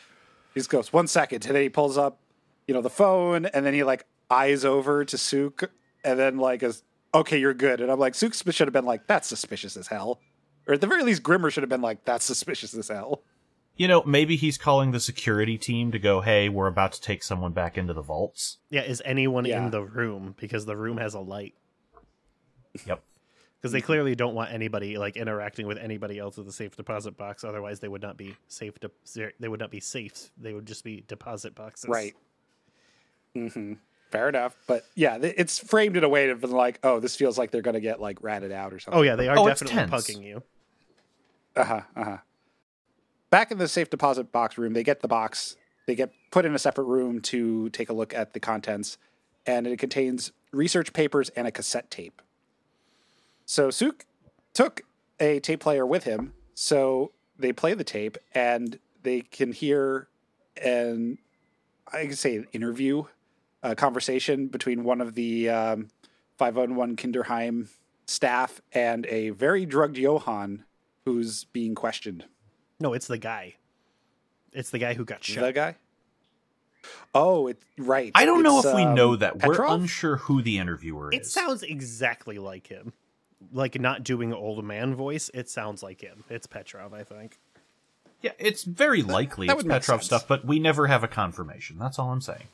he 0.54 0.60
just 0.60 0.70
goes 0.70 0.94
one 0.94 1.08
second, 1.08 1.46
and 1.48 1.56
then 1.56 1.64
he 1.64 1.70
pulls 1.70 1.98
up, 1.98 2.20
you 2.68 2.76
know, 2.76 2.82
the 2.82 2.90
phone, 2.92 3.48
and 3.48 3.66
then 3.66 3.74
he 3.74 3.84
like 3.84 4.06
eyes 4.30 4.64
over 4.64 5.04
to 5.04 5.18
Suk, 5.18 5.72
and 6.04 6.20
then 6.20 6.38
like 6.38 6.62
is 6.62 6.84
okay, 7.18 7.38
you're 7.40 7.54
good. 7.54 7.82
And 7.82 7.92
I'm 7.92 8.00
like, 8.00 8.16
Suk 8.16 8.34
should 8.34 8.68
have 8.68 8.74
been 8.74 8.86
like, 8.86 9.08
that's 9.08 9.28
suspicious 9.28 9.76
as 9.78 9.88
hell, 9.88 10.20
or 10.68 10.74
at 10.76 10.82
the 10.82 10.88
very 10.88 11.04
least, 11.04 11.24
Grimmer 11.24 11.50
should 11.52 11.64
have 11.64 11.70
been 11.70 11.82
like, 11.82 12.06
that's 12.06 12.26
suspicious 12.26 12.74
as 12.76 12.88
hell. 12.88 13.22
You 13.76 13.88
know, 13.88 14.02
maybe 14.06 14.36
he's 14.38 14.58
calling 14.58 14.92
the 14.92 15.00
security 15.00 15.58
team 15.58 15.92
to 15.92 16.00
go, 16.00 16.22
hey, 16.22 16.50
we're 16.50 16.66
about 16.68 16.94
to 16.94 17.02
take 17.02 17.22
someone 17.22 17.52
back 17.52 17.78
into 17.78 17.94
the 17.94 18.02
vaults. 18.02 18.58
yeah, 18.72 18.82
is 18.82 19.02
anyone 19.06 19.46
Yeah. 19.46 19.66
in 19.66 19.72
the 19.72 19.84
room 19.84 20.34
because 20.40 20.66
the 20.66 20.76
room 20.76 20.98
has 20.98 21.14
a 21.14 21.20
light? 21.20 21.54
Yep. 22.86 23.04
Because 23.62 23.72
they 23.72 23.82
clearly 23.82 24.14
don't 24.16 24.36
want 24.36 24.52
anybody 24.52 24.98
like 24.98 25.16
interacting 25.18 25.66
with 25.68 25.78
anybody 25.80 26.20
else 26.20 26.38
with 26.38 26.46
the 26.46 26.52
safe 26.52 26.76
deposit 26.76 27.18
box. 27.18 27.44
Otherwise, 27.44 27.80
they 27.80 27.88
would 27.88 28.02
not 28.04 28.16
be 28.18 28.36
safe. 28.48 28.80
De- 28.80 29.32
they 29.40 29.48
would 29.48 29.60
not 29.60 29.72
be 29.72 29.80
safe. 29.80 30.32
They 30.38 30.54
would 30.54 30.66
just 30.68 30.84
be 30.84 31.04
deposit 31.08 31.56
boxes. 31.56 31.90
Right. 31.90 32.14
hmm 33.34 33.74
Fair 34.12 34.30
enough, 34.30 34.56
but 34.68 34.86
yeah, 34.96 35.18
it's 35.22 35.60
framed 35.60 35.98
in 35.98 36.04
a 36.04 36.10
way 36.10 36.30
of 36.30 36.42
like, 36.44 36.80
oh, 36.84 37.00
this 37.02 37.16
feels 37.18 37.38
like 37.38 37.52
they're 37.52 37.62
going 37.62 37.74
to 37.74 37.82
get 37.82 38.00
like 38.00 38.22
ratted 38.24 38.52
out 38.54 38.72
or 38.74 38.80
something. 38.80 38.98
Oh 39.00 39.04
yeah, 39.04 39.16
they 39.18 39.28
are 39.28 39.38
Oh, 39.38 39.46
definitely 39.48 39.76
tense. 39.76 39.92
pugging 39.92 40.24
you. 40.24 40.44
Uh 41.56 41.64
huh. 41.66 41.82
Uh 41.96 42.04
huh. 42.04 42.18
Back 43.30 43.52
in 43.52 43.58
the 43.58 43.68
safe 43.68 43.90
deposit 43.90 44.32
box 44.32 44.58
room, 44.58 44.72
they 44.74 44.84
get 44.84 45.02
the 45.02 45.08
box. 45.10 45.58
They 45.88 45.96
get 45.96 46.12
put 46.32 46.46
in 46.46 46.56
a 46.56 46.60
separate 46.60 46.86
room 46.86 47.20
to 47.24 47.70
take 47.72 47.90
a 47.90 47.94
look 47.94 48.14
at 48.14 48.34
the 48.34 48.40
contents, 48.40 48.98
and 49.46 49.68
it 49.68 49.78
contains 49.78 50.32
research 50.54 50.94
papers 50.94 51.30
and 51.30 51.46
a 51.46 51.52
cassette 51.52 51.92
tape. 51.92 52.22
So 53.46 53.70
Suk 53.70 54.06
took 54.54 54.82
a 55.20 55.40
tape 55.42 55.60
player 55.60 55.86
with 55.86 56.06
him, 56.06 56.34
so 56.54 57.12
they 57.38 57.52
play 57.52 57.74
the 57.74 57.84
tape 57.84 58.18
and 58.34 58.80
they 59.04 59.22
can 59.22 59.52
hear 59.52 60.08
an 60.64 61.18
I 61.92 62.04
can 62.06 62.16
say 62.16 62.36
an 62.38 62.48
interview, 62.54 63.04
a 63.64 63.76
conversation 63.76 64.48
between 64.48 64.84
one 64.84 65.02
of 65.02 65.16
the 65.16 65.50
um, 65.50 65.90
501 66.38 66.96
Kinderheim 66.96 67.68
staff 68.06 68.62
and 68.72 69.06
a 69.08 69.30
very 69.32 69.66
drugged 69.66 69.98
Johann 69.98 70.64
who's 71.06 71.46
being 71.46 71.76
questioned. 71.76 72.26
No, 72.80 72.94
it's 72.94 73.08
the 73.08 73.18
guy. 73.18 73.56
It's 74.54 74.70
the 74.70 74.80
guy 74.80 74.94
who 74.94 75.06
got 75.06 75.24
shot. 75.24 75.42
The 75.42 75.54
guy? 75.54 75.76
Oh, 77.14 77.48
it's 77.48 77.64
right. 77.78 78.12
I 78.16 78.26
don't 78.26 78.44
know 78.44 78.58
It's, 78.60 78.68
if 78.68 78.76
we 78.76 78.84
um, 78.84 78.96
know 78.96 79.16
that. 79.16 79.46
We're 79.46 79.66
unsure 79.66 80.18
who 80.18 80.42
the 80.42 80.58
interviewer 80.58 81.12
is. 81.12 81.20
It 81.20 81.26
sounds 81.26 81.64
exactly 81.64 82.38
like 82.38 82.68
him. 82.68 82.94
Like 83.52 83.80
not 83.80 84.04
doing 84.04 84.34
old 84.34 84.64
man 84.64 84.96
voice, 84.96 85.30
it 85.34 85.50
sounds 85.50 85.84
like 85.84 86.02
him. 86.02 86.24
It's 86.30 86.48
Petrov, 86.48 86.94
I 86.94 87.04
think. 87.04 87.38
yeah, 88.22 88.32
it's 88.40 88.64
very 88.64 89.04
likely 89.04 89.48
that 89.48 89.58
it's 89.58 89.68
Petrov 89.68 90.04
stuff, 90.04 90.28
but 90.28 90.44
we 90.46 90.60
never 90.60 90.88
have 90.88 91.04
a 91.04 91.08
confirmation. 91.08 91.78
That's 91.78 92.00
all 92.00 92.10
I'm 92.12 92.22
saying. 92.22 92.48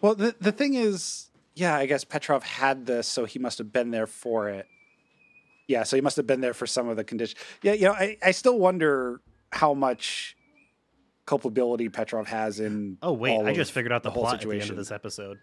Well, 0.00 0.14
the 0.14 0.34
the 0.40 0.52
thing 0.52 0.74
is, 0.74 1.30
yeah, 1.54 1.76
I 1.76 1.86
guess 1.86 2.04
Petrov 2.04 2.42
had 2.42 2.86
this, 2.86 3.06
so 3.06 3.24
he 3.24 3.38
must 3.38 3.58
have 3.58 3.72
been 3.72 3.90
there 3.90 4.06
for 4.06 4.48
it. 4.48 4.66
Yeah, 5.68 5.84
so 5.84 5.96
he 5.96 6.02
must 6.02 6.16
have 6.16 6.26
been 6.26 6.40
there 6.40 6.54
for 6.54 6.66
some 6.66 6.88
of 6.88 6.96
the 6.96 7.04
condition. 7.04 7.38
Yeah, 7.62 7.72
you 7.72 7.84
know, 7.86 7.92
I, 7.92 8.18
I 8.22 8.30
still 8.32 8.58
wonder 8.58 9.20
how 9.50 9.74
much 9.74 10.36
culpability 11.24 11.88
Petrov 11.88 12.26
has 12.28 12.60
in. 12.60 12.98
Oh 13.02 13.12
wait, 13.12 13.32
all 13.32 13.46
I 13.46 13.50
of 13.50 13.56
just 13.56 13.72
figured 13.72 13.92
out 13.92 14.02
the, 14.02 14.10
whole 14.10 14.24
plot 14.24 14.34
at 14.34 14.40
the 14.40 14.46
end 14.46 14.52
situation. 14.62 14.72
of 14.72 14.76
this 14.78 14.90
episode. 14.90 15.38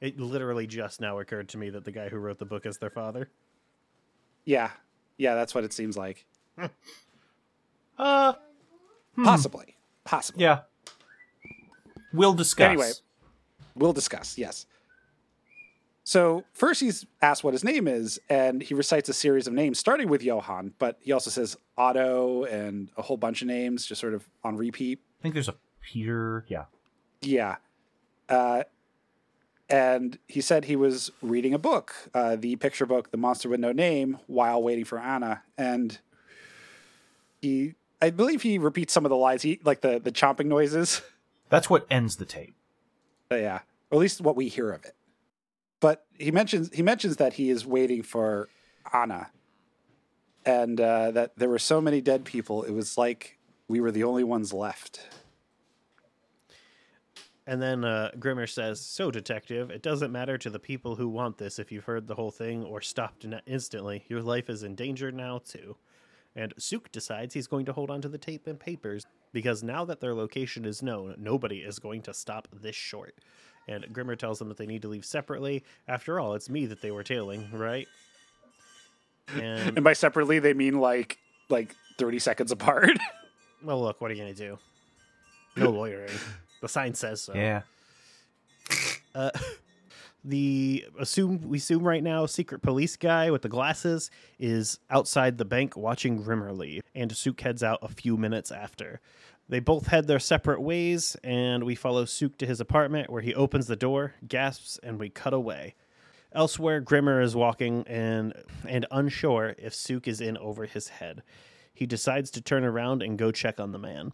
It 0.00 0.20
literally 0.20 0.66
just 0.66 1.00
now 1.00 1.18
occurred 1.20 1.48
to 1.50 1.58
me 1.58 1.70
that 1.70 1.84
the 1.84 1.92
guy 1.92 2.08
who 2.08 2.18
wrote 2.18 2.38
the 2.38 2.44
book 2.44 2.66
is 2.66 2.76
their 2.78 2.90
father. 2.90 3.30
Yeah, 4.44 4.70
yeah, 5.16 5.34
that's 5.34 5.54
what 5.54 5.64
it 5.64 5.72
seems 5.72 5.96
like. 5.96 6.26
Uh, 7.96 8.32
Possibly, 9.22 9.76
possibly. 10.04 10.42
yeah. 10.42 10.62
We'll 12.12 12.34
discuss. 12.34 12.70
Anyway. 12.70 12.90
We'll 13.74 13.92
discuss, 13.92 14.38
yes. 14.38 14.66
So 16.04 16.44
first 16.52 16.80
he's 16.80 17.06
asked 17.22 17.42
what 17.44 17.54
his 17.54 17.64
name 17.64 17.88
is, 17.88 18.20
and 18.28 18.62
he 18.62 18.74
recites 18.74 19.08
a 19.08 19.14
series 19.14 19.46
of 19.46 19.54
names, 19.54 19.78
starting 19.78 20.08
with 20.08 20.22
Johann, 20.22 20.74
but 20.78 20.98
he 21.00 21.12
also 21.12 21.30
says 21.30 21.56
Otto 21.78 22.44
and 22.44 22.90
a 22.96 23.02
whole 23.02 23.16
bunch 23.16 23.40
of 23.40 23.48
names, 23.48 23.86
just 23.86 24.00
sort 24.00 24.12
of 24.12 24.28
on 24.44 24.56
repeat. 24.56 25.00
I 25.18 25.22
think 25.22 25.34
there's 25.34 25.48
a 25.48 25.56
Peter. 25.80 26.44
Yeah. 26.48 26.64
Yeah. 27.22 27.56
Uh, 28.28 28.64
and 29.70 30.18
he 30.28 30.42
said 30.42 30.66
he 30.66 30.76
was 30.76 31.10
reading 31.22 31.54
a 31.54 31.58
book, 31.58 31.94
uh, 32.12 32.36
the 32.36 32.56
picture 32.56 32.84
book, 32.84 33.10
The 33.10 33.16
Monster 33.16 33.48
with 33.48 33.60
No 33.60 33.72
Name, 33.72 34.18
while 34.26 34.62
waiting 34.62 34.84
for 34.84 34.98
Anna. 34.98 35.42
And 35.56 35.98
he, 37.40 37.74
I 38.02 38.10
believe 38.10 38.42
he 38.42 38.58
repeats 38.58 38.92
some 38.92 39.06
of 39.06 39.10
the 39.10 39.16
lines, 39.16 39.40
he, 39.40 39.58
like 39.64 39.80
the, 39.80 39.98
the 39.98 40.12
chomping 40.12 40.46
noises. 40.46 41.00
That's 41.48 41.70
what 41.70 41.86
ends 41.90 42.16
the 42.16 42.26
tape. 42.26 42.54
Uh, 43.30 43.36
yeah, 43.36 43.60
or 43.90 43.96
at 43.96 44.00
least 44.00 44.20
what 44.20 44.36
we 44.36 44.48
hear 44.48 44.70
of 44.70 44.84
it. 44.84 44.94
But 45.80 46.06
he 46.18 46.30
mentions 46.30 46.70
he 46.72 46.82
mentions 46.82 47.16
that 47.16 47.34
he 47.34 47.50
is 47.50 47.66
waiting 47.66 48.02
for 48.02 48.48
Anna, 48.92 49.30
and 50.46 50.80
uh, 50.80 51.10
that 51.12 51.36
there 51.36 51.48
were 51.48 51.58
so 51.58 51.80
many 51.80 52.00
dead 52.00 52.24
people. 52.24 52.62
It 52.62 52.72
was 52.72 52.96
like 52.96 53.38
we 53.68 53.80
were 53.80 53.90
the 53.90 54.04
only 54.04 54.24
ones 54.24 54.52
left. 54.52 55.00
And 57.46 57.60
then 57.60 57.84
uh, 57.84 58.10
Grimmer 58.18 58.46
says, 58.46 58.80
"So, 58.80 59.10
detective, 59.10 59.70
it 59.70 59.82
doesn't 59.82 60.10
matter 60.10 60.38
to 60.38 60.48
the 60.48 60.58
people 60.58 60.96
who 60.96 61.08
want 61.08 61.36
this 61.36 61.58
if 61.58 61.70
you've 61.70 61.84
heard 61.84 62.06
the 62.06 62.14
whole 62.14 62.30
thing 62.30 62.64
or 62.64 62.80
stopped 62.80 63.24
in- 63.24 63.40
instantly. 63.46 64.04
Your 64.08 64.22
life 64.22 64.48
is 64.48 64.62
in 64.62 64.74
danger 64.74 65.12
now 65.12 65.38
too." 65.38 65.76
And 66.36 66.52
Suk 66.58 66.90
decides 66.90 67.34
he's 67.34 67.46
going 67.46 67.64
to 67.66 67.72
hold 67.72 67.90
on 67.90 68.00
to 68.02 68.08
the 68.08 68.18
tape 68.18 68.46
and 68.46 68.58
papers 68.58 69.06
because 69.32 69.62
now 69.62 69.84
that 69.84 70.00
their 70.00 70.14
location 70.14 70.64
is 70.64 70.82
known, 70.82 71.14
nobody 71.18 71.58
is 71.58 71.78
going 71.78 72.02
to 72.02 72.14
stop 72.14 72.48
this 72.52 72.74
short. 72.74 73.14
And 73.68 73.86
Grimmer 73.92 74.16
tells 74.16 74.38
them 74.38 74.48
that 74.48 74.58
they 74.58 74.66
need 74.66 74.82
to 74.82 74.88
leave 74.88 75.04
separately. 75.04 75.64
After 75.88 76.18
all, 76.18 76.34
it's 76.34 76.50
me 76.50 76.66
that 76.66 76.82
they 76.82 76.90
were 76.90 77.04
tailing, 77.04 77.48
right? 77.52 77.86
And 79.32 79.76
And 79.76 79.84
by 79.84 79.92
separately, 79.94 80.38
they 80.38 80.54
mean 80.54 80.80
like 80.80 81.18
like 81.48 81.74
thirty 81.98 82.18
seconds 82.18 82.52
apart. 82.52 82.90
well, 83.62 83.80
look, 83.80 84.00
what 84.00 84.10
are 84.10 84.14
you 84.14 84.20
gonna 84.22 84.34
do? 84.34 84.58
No 85.56 85.70
lawyering. 85.70 86.10
The 86.60 86.68
sign 86.68 86.94
says 86.94 87.20
so. 87.20 87.34
Yeah. 87.34 87.60
Uh, 89.14 89.30
the 90.24 90.86
assume 90.98 91.42
we 91.42 91.58
assume 91.58 91.86
right 91.86 92.02
now 92.02 92.26
secret 92.26 92.62
police 92.62 92.96
guy 92.96 93.30
with 93.30 93.42
the 93.42 93.48
glasses 93.48 94.10
is 94.38 94.78
outside 94.90 95.36
the 95.36 95.44
bank 95.44 95.76
watching 95.76 96.22
grimmerly, 96.22 96.80
and 96.94 97.14
Suk 97.14 97.40
heads 97.40 97.62
out 97.62 97.78
a 97.82 97.88
few 97.88 98.16
minutes 98.16 98.50
after. 98.50 99.00
They 99.48 99.60
both 99.60 99.88
head 99.88 100.06
their 100.06 100.18
separate 100.18 100.62
ways, 100.62 101.16
and 101.22 101.64
we 101.64 101.74
follow 101.74 102.06
Suk 102.06 102.38
to 102.38 102.46
his 102.46 102.60
apartment 102.60 103.10
where 103.10 103.20
he 103.20 103.34
opens 103.34 103.66
the 103.66 103.76
door, 103.76 104.14
gasps, 104.26 104.80
and 104.82 104.98
we 104.98 105.10
cut 105.10 105.34
away. 105.34 105.74
Elsewhere, 106.32 106.80
Grimmer 106.80 107.20
is 107.20 107.36
walking 107.36 107.84
and 107.86 108.32
and 108.66 108.86
unsure 108.90 109.54
if 109.58 109.74
Suk 109.74 110.08
is 110.08 110.20
in 110.20 110.36
over 110.38 110.64
his 110.64 110.88
head. 110.88 111.22
He 111.74 111.86
decides 111.86 112.30
to 112.32 112.40
turn 112.40 112.64
around 112.64 113.02
and 113.02 113.18
go 113.18 113.30
check 113.30 113.60
on 113.60 113.72
the 113.72 113.78
man. 113.78 114.12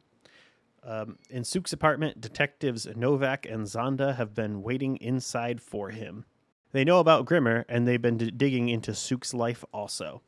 Um, 0.82 1.18
in 1.28 1.44
Suk's 1.44 1.72
apartment, 1.72 2.20
detectives 2.20 2.86
Novak 2.96 3.46
and 3.46 3.66
Zonda 3.66 4.16
have 4.16 4.34
been 4.34 4.62
waiting 4.62 4.96
inside 4.96 5.60
for 5.60 5.90
him. 5.90 6.24
They 6.72 6.84
know 6.84 7.00
about 7.00 7.26
Grimmer, 7.26 7.64
and 7.68 7.86
they've 7.86 8.00
been 8.00 8.16
d- 8.16 8.30
digging 8.30 8.68
into 8.68 8.94
Suk's 8.94 9.34
life 9.34 9.64
also. 9.72 10.22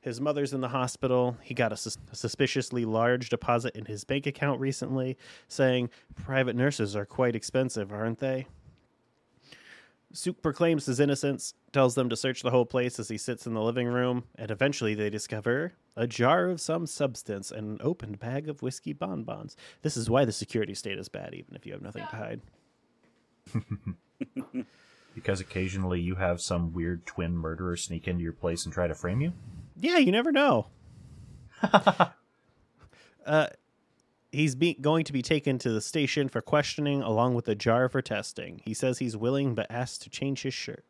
His 0.00 0.20
mother's 0.20 0.52
in 0.52 0.60
the 0.60 0.68
hospital. 0.68 1.36
He 1.42 1.54
got 1.54 1.72
a, 1.72 1.76
sus- 1.76 1.98
a 2.10 2.16
suspiciously 2.16 2.84
large 2.84 3.28
deposit 3.28 3.76
in 3.76 3.84
his 3.84 4.02
bank 4.02 4.26
account 4.26 4.58
recently, 4.58 5.16
saying, 5.46 5.90
Private 6.16 6.56
nurses 6.56 6.96
are 6.96 7.06
quite 7.06 7.36
expensive, 7.36 7.92
aren't 7.92 8.18
they? 8.18 8.46
Suk 10.12 10.42
proclaims 10.42 10.86
his 10.86 11.00
innocence, 11.00 11.54
tells 11.72 11.94
them 11.94 12.08
to 12.08 12.16
search 12.16 12.42
the 12.42 12.50
whole 12.50 12.66
place 12.66 12.98
as 12.98 13.08
he 13.08 13.18
sits 13.18 13.46
in 13.46 13.54
the 13.54 13.62
living 13.62 13.88
room, 13.88 14.24
and 14.36 14.50
eventually 14.50 14.94
they 14.94 15.10
discover 15.10 15.72
a 15.96 16.06
jar 16.06 16.46
of 16.46 16.60
some 16.60 16.86
substance 16.86 17.50
and 17.50 17.80
an 17.80 17.86
opened 17.86 18.18
bag 18.18 18.48
of 18.48 18.62
whiskey 18.62 18.92
bonbons. 18.92 19.56
This 19.82 19.96
is 19.96 20.10
why 20.10 20.24
the 20.24 20.32
security 20.32 20.74
state 20.74 20.98
is 20.98 21.08
bad, 21.08 21.34
even 21.34 21.54
if 21.54 21.66
you 21.66 21.72
have 21.72 21.82
nothing 21.82 22.06
to 22.10 22.16
hide. 22.16 22.40
Because 25.14 25.40
occasionally 25.40 26.00
you 26.00 26.14
have 26.14 26.40
some 26.40 26.72
weird 26.72 27.04
twin 27.04 27.36
murderer 27.36 27.76
sneak 27.76 28.08
into 28.08 28.22
your 28.22 28.32
place 28.32 28.64
and 28.64 28.72
try 28.72 28.86
to 28.86 28.94
frame 28.94 29.20
you? 29.20 29.32
Yeah, 29.76 29.98
you 29.98 30.12
never 30.12 30.32
know. 30.32 30.68
uh, 33.26 33.46
he's 34.32 34.54
be- 34.54 34.74
going 34.74 35.04
to 35.04 35.12
be 35.12 35.22
taken 35.22 35.58
to 35.58 35.70
the 35.70 35.80
station 35.80 36.28
for 36.28 36.40
questioning 36.40 37.02
along 37.02 37.34
with 37.34 37.46
a 37.48 37.54
jar 37.54 37.88
for 37.88 38.02
testing. 38.02 38.60
He 38.64 38.74
says 38.74 38.98
he's 38.98 39.16
willing 39.16 39.54
but 39.54 39.70
asks 39.70 39.98
to 39.98 40.10
change 40.10 40.42
his 40.42 40.54
shirt. 40.54 40.84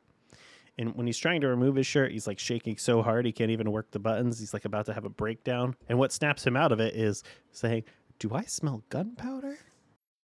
And 0.79 0.95
when 0.95 1.07
he's 1.07 1.19
trying 1.19 1.43
to 1.43 1.49
remove 1.49 1.77
his 1.77 1.87
shirt, 1.87 2.13
he's 2.13 2.27
like 2.27 2.39
shaking 2.39 2.79
so 2.79 3.03
hard 3.03 3.27
he 3.27 3.33
can't 3.33 3.51
even 3.51 3.71
work 3.71 3.91
the 3.91 3.99
buttons. 3.99 4.41
He's 4.41 4.55
like 4.55 4.65
about 4.65 4.87
to 4.87 4.95
have 4.95 5.05
a 5.05 5.11
breakdown. 5.11 5.77
And 5.89 5.99
what 5.99 6.13
snaps 6.13 6.47
him 6.47 6.57
out 6.57 6.73
of 6.73 6.81
it 6.81 6.95
is 6.95 7.23
saying, 7.51 7.85
Do 8.19 8.33
I 8.33 8.45
smell 8.45 8.85
gunpowder? 8.89 9.59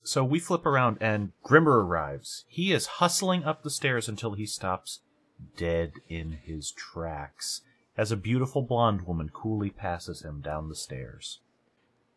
So 0.03 0.25
we 0.25 0.41
flip 0.41 0.67
around 0.67 0.99
and 1.01 1.31
Grimmer 1.45 1.85
arrives. 1.85 2.45
He 2.49 2.73
is 2.73 2.87
hustling 2.87 3.45
up 3.45 3.63
the 3.63 3.71
stairs 3.71 4.09
until 4.09 4.33
he 4.33 4.47
stops 4.47 5.01
dead 5.57 5.93
in 6.09 6.33
his 6.33 6.73
tracks 6.73 7.61
as 7.97 8.11
a 8.11 8.17
beautiful 8.17 8.63
blonde 8.63 9.03
woman 9.03 9.29
coolly 9.29 9.71
passes 9.71 10.23
him 10.23 10.41
down 10.41 10.69
the 10.69 10.75
stairs. 10.75 11.41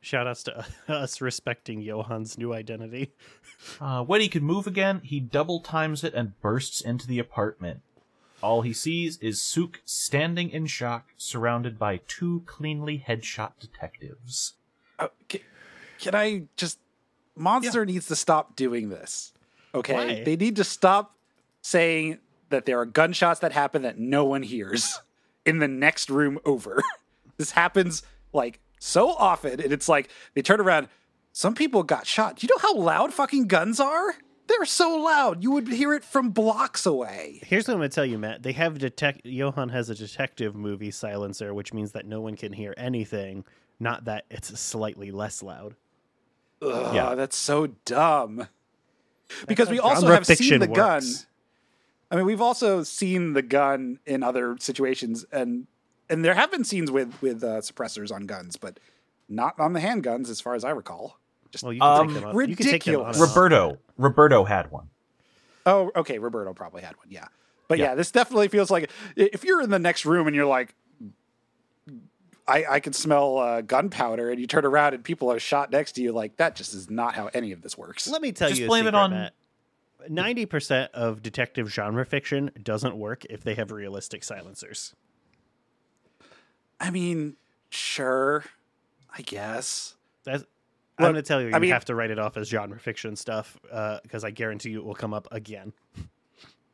Shout 0.05 0.27
outs 0.27 0.43
to 0.43 0.63
us 0.87 1.19
respecting 1.19 1.83
Johan's 1.83 2.37
new 2.37 2.53
identity. 2.53 3.11
Uh, 3.81 4.03
when 4.03 4.21
he 4.21 4.27
can 4.27 4.43
move 4.43 4.67
again, 4.67 5.01
he 5.03 5.19
double 5.19 5.61
times 5.61 6.03
it 6.03 6.13
and 6.13 6.39
bursts 6.41 6.79
into 6.79 7.07
the 7.07 7.17
apartment. 7.17 7.81
All 8.43 8.61
he 8.61 8.71
sees 8.71 9.17
is 9.17 9.41
Suk 9.41 9.81
standing 9.83 10.51
in 10.51 10.67
shock, 10.67 11.13
surrounded 11.17 11.79
by 11.79 12.01
two 12.07 12.43
cleanly 12.45 13.03
headshot 13.07 13.53
detectives. 13.59 14.53
Uh, 14.99 15.07
can, 15.27 15.41
can 15.97 16.13
I 16.13 16.43
just? 16.55 16.77
Monster 17.35 17.83
needs 17.83 18.05
to 18.05 18.15
stop 18.15 18.55
doing 18.55 18.89
this. 18.89 19.33
Okay, 19.73 19.93
Why? 19.93 20.23
they 20.23 20.35
need 20.35 20.55
to 20.57 20.63
stop 20.63 21.15
saying 21.63 22.19
that 22.49 22.67
there 22.67 22.79
are 22.79 22.85
gunshots 22.85 23.39
that 23.39 23.53
happen 23.53 23.81
that 23.81 23.97
no 23.97 24.23
one 24.23 24.43
hears 24.43 24.99
in 25.47 25.57
the 25.57 25.67
next 25.67 26.11
room 26.11 26.37
over. 26.45 26.83
this 27.37 27.49
happens 27.49 28.03
like 28.33 28.59
so 28.85 29.09
often, 29.09 29.59
and 29.59 29.73
it's 29.73 29.89
like 29.89 30.09
they 30.33 30.41
turn 30.41 30.59
around. 30.61 30.87
Some 31.31 31.53
people 31.55 31.83
got 31.83 32.07
shot. 32.07 32.37
Do 32.37 32.47
you 32.47 32.53
know 32.55 32.61
how 32.61 32.75
loud 32.75 33.13
fucking 33.13 33.47
guns 33.47 33.79
are? 33.79 34.15
They're 34.47 34.63
so 34.65 34.95
loud 34.95 35.43
you 35.43 35.51
would 35.51 35.67
hear 35.67 35.93
it 35.93 36.03
from 36.03 36.29
blocks 36.29 36.85
away. 36.85 37.41
Here's 37.43 37.67
what 37.67 37.73
I'm 37.73 37.79
going 37.79 37.89
to 37.89 37.95
tell 37.95 38.05
you, 38.05 38.17
Matt. 38.17 38.43
They 38.43 38.53
have 38.53 38.77
detect. 38.77 39.25
Johan 39.25 39.69
has 39.69 39.89
a 39.89 39.95
detective 39.95 40.55
movie 40.55 40.91
silencer, 40.91 41.53
which 41.53 41.73
means 41.73 41.91
that 41.93 42.05
no 42.05 42.21
one 42.21 42.35
can 42.35 42.53
hear 42.53 42.73
anything. 42.77 43.43
Not 43.79 44.05
that 44.05 44.25
it's 44.29 44.57
slightly 44.57 45.11
less 45.11 45.41
loud. 45.43 45.75
Ugh, 46.61 46.95
Yeah. 46.95 47.15
that's 47.15 47.35
so 47.35 47.67
dumb. 47.85 48.47
Because 49.47 49.69
we 49.69 49.79
also 49.79 50.07
have 50.07 50.25
seen 50.27 50.59
the 50.59 50.67
gun. 50.67 51.03
I 52.11 52.15
mean, 52.15 52.25
we've 52.25 52.39
also 52.41 52.83
seen 52.83 53.33
the 53.33 53.41
gun 53.41 53.99
in 54.05 54.21
other 54.23 54.55
situations, 54.59 55.25
and 55.31 55.65
and 56.09 56.23
there 56.23 56.33
have 56.35 56.51
been 56.51 56.63
scenes 56.63 56.91
with 56.91 57.21
with 57.21 57.43
uh, 57.43 57.61
suppressors 57.61 58.11
on 58.13 58.25
guns, 58.25 58.57
but 58.57 58.79
not 59.29 59.59
on 59.59 59.73
the 59.73 59.79
handguns, 59.79 60.29
as 60.29 60.39
far 60.41 60.55
as 60.55 60.63
I 60.63 60.69
recall. 60.71 61.17
Just 61.51 61.63
Well, 61.63 61.73
you 61.73 61.79
can 61.81 61.89
Um, 62.01 62.07
take 62.07 62.15
them 62.15 62.23
out. 62.29 62.35
You 62.49 62.55
can 62.55 62.65
take 62.65 62.83
them 62.83 62.93
ridiculous. 62.95 63.17
on 63.17 63.21
and 63.23 63.29
off. 63.31 63.35
Roberto, 63.35 63.77
Roberto 63.97 64.43
had 64.45 64.71
one. 64.71 64.89
oh, 65.65 65.91
okay, 65.95 66.19
Roberto 66.19 66.53
probably 66.53 66.81
had 66.81 66.95
one, 66.97 67.07
yeah. 67.09 67.27
But 67.67 67.79
yeah. 67.79 67.85
Yeah. 67.85 67.95
this 67.95 68.11
definitely 68.11 68.47
feels 68.49 68.69
like 68.69 68.91
if 69.15 69.43
you're 69.43 69.61
in 69.61 69.69
the 69.71 69.79
next 69.79 70.05
room 70.05 70.27
and 70.27 70.35
you're 70.35 70.45
like, 70.45 70.75
I 72.47 72.65
I 72.69 72.79
can 72.79 72.93
smell 72.93 73.37
uh, 73.39 73.61
gunpowder, 73.61 74.29
and 74.29 74.39
you 74.39 74.45
turn 74.47 74.65
around 74.65 74.93
and 74.93 75.03
people 75.03 75.31
are 75.31 75.39
shot 75.39 75.71
next 75.71 75.93
to 75.93 76.01
you, 76.03 76.11
like 76.11 76.37
that 76.37 76.55
just 76.55 76.73
is 76.75 76.89
not 76.91 77.15
how 77.15 77.29
any 77.33 77.51
of 77.51 77.61
this 77.63 77.75
works. 77.77 78.07
Let 78.07 78.21
me 78.21 78.31
tell 78.31 78.49
Just 78.49 78.59
you, 78.61 78.67
a 78.67 78.69
blame 78.69 78.85
it 78.87 78.93
on- 78.95 79.11
Matt. 79.11 79.33
Ninety 80.07 80.45
percent 80.45 80.91
of 80.93 81.23
detective 81.23 81.71
genre 81.73 82.05
fiction 82.05 82.51
doesn't 82.61 82.95
work 82.95 83.25
if 83.25 83.43
they 83.43 83.55
have 83.55 83.71
realistic 83.71 84.23
silencers. 84.23 84.93
I 86.79 86.89
mean, 86.91 87.35
sure, 87.69 88.43
I 89.17 89.21
guess. 89.21 89.95
That's, 90.23 90.43
I'm 90.97 91.03
going 91.03 91.15
to 91.15 91.21
tell 91.21 91.41
you, 91.41 91.49
you 91.49 91.55
I 91.55 91.59
mean- 91.59 91.71
have 91.71 91.85
to 91.85 91.95
write 91.95 92.11
it 92.11 92.19
off 92.19 92.37
as 92.37 92.47
genre 92.47 92.79
fiction 92.79 93.15
stuff 93.15 93.57
uh, 93.71 93.99
because 94.03 94.23
I 94.23 94.31
guarantee 94.31 94.69
you 94.71 94.79
it 94.79 94.85
will 94.85 94.95
come 94.95 95.13
up 95.13 95.27
again. 95.31 95.73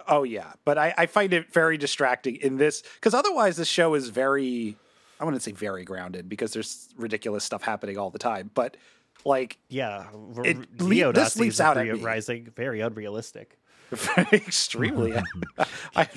Oh 0.07 0.23
yeah, 0.23 0.53
but 0.65 0.77
I, 0.79 0.93
I 0.97 1.05
find 1.05 1.31
it 1.33 1.53
very 1.53 1.77
distracting 1.77 2.37
in 2.37 2.57
this 2.57 2.81
because 2.95 3.13
otherwise 3.13 3.55
this 3.57 3.67
show 3.67 3.93
is 3.93 4.09
very 4.09 4.75
I 5.19 5.25
wouldn't 5.25 5.43
say 5.43 5.51
very 5.51 5.83
grounded 5.85 6.27
because 6.27 6.53
there's 6.53 6.89
ridiculous 6.97 7.43
stuff 7.43 7.61
happening 7.61 7.99
all 7.99 8.09
the 8.09 8.17
time. 8.19 8.49
But 8.55 8.77
like 9.25 9.57
Yeah, 9.69 10.07
It 10.43 10.81
le- 10.81 11.13
this 11.13 11.37
leaps 11.37 11.59
out 11.59 11.77
at 11.77 11.85
me. 11.85 11.91
rising, 12.01 12.45
very 12.55 12.81
unrealistic. 12.81 13.59
extremely, 14.33 15.13
I, 15.95 16.07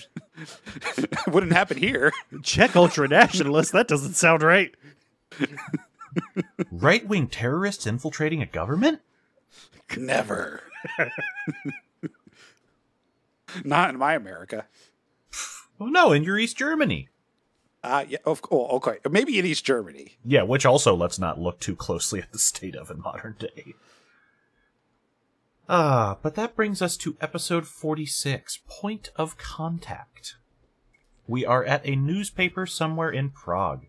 wouldn't 1.26 1.52
happen 1.52 1.76
here. 1.76 2.12
Czech 2.42 2.76
ultra 2.76 3.08
nationalists. 3.08 3.72
That 3.72 3.88
doesn't 3.88 4.14
sound 4.14 4.42
right. 4.42 4.74
Right 6.70 7.04
wing 7.08 7.26
terrorists 7.26 7.88
infiltrating 7.88 8.40
a 8.40 8.46
government? 8.46 9.00
Never. 9.96 10.62
Not 13.64 13.90
in 13.90 13.98
my 13.98 14.14
America. 14.14 14.66
Oh 15.80 15.86
no, 15.86 16.12
in 16.12 16.22
your 16.22 16.38
East 16.38 16.56
Germany. 16.56 17.08
Uh, 17.82 18.04
yeah, 18.08 18.18
of 18.24 18.42
course. 18.42 18.72
Okay, 18.74 18.98
maybe 19.10 19.38
in 19.38 19.44
East 19.44 19.64
Germany. 19.64 20.16
Yeah, 20.24 20.42
which 20.42 20.64
also 20.64 20.94
let's 20.94 21.18
not 21.18 21.40
look 21.40 21.60
too 21.60 21.76
closely 21.76 22.20
at 22.20 22.32
the 22.32 22.38
state 22.38 22.76
of 22.76 22.90
in 22.90 23.00
modern 23.00 23.34
day. 23.38 23.74
Ah, 25.68 26.18
but 26.22 26.34
that 26.34 26.54
brings 26.54 26.82
us 26.82 26.96
to 26.98 27.16
episode 27.22 27.66
46 27.66 28.60
Point 28.68 29.10
of 29.16 29.38
Contact. 29.38 30.36
We 31.26 31.46
are 31.46 31.64
at 31.64 31.86
a 31.86 31.96
newspaper 31.96 32.66
somewhere 32.66 33.10
in 33.10 33.30
Prague. 33.30 33.86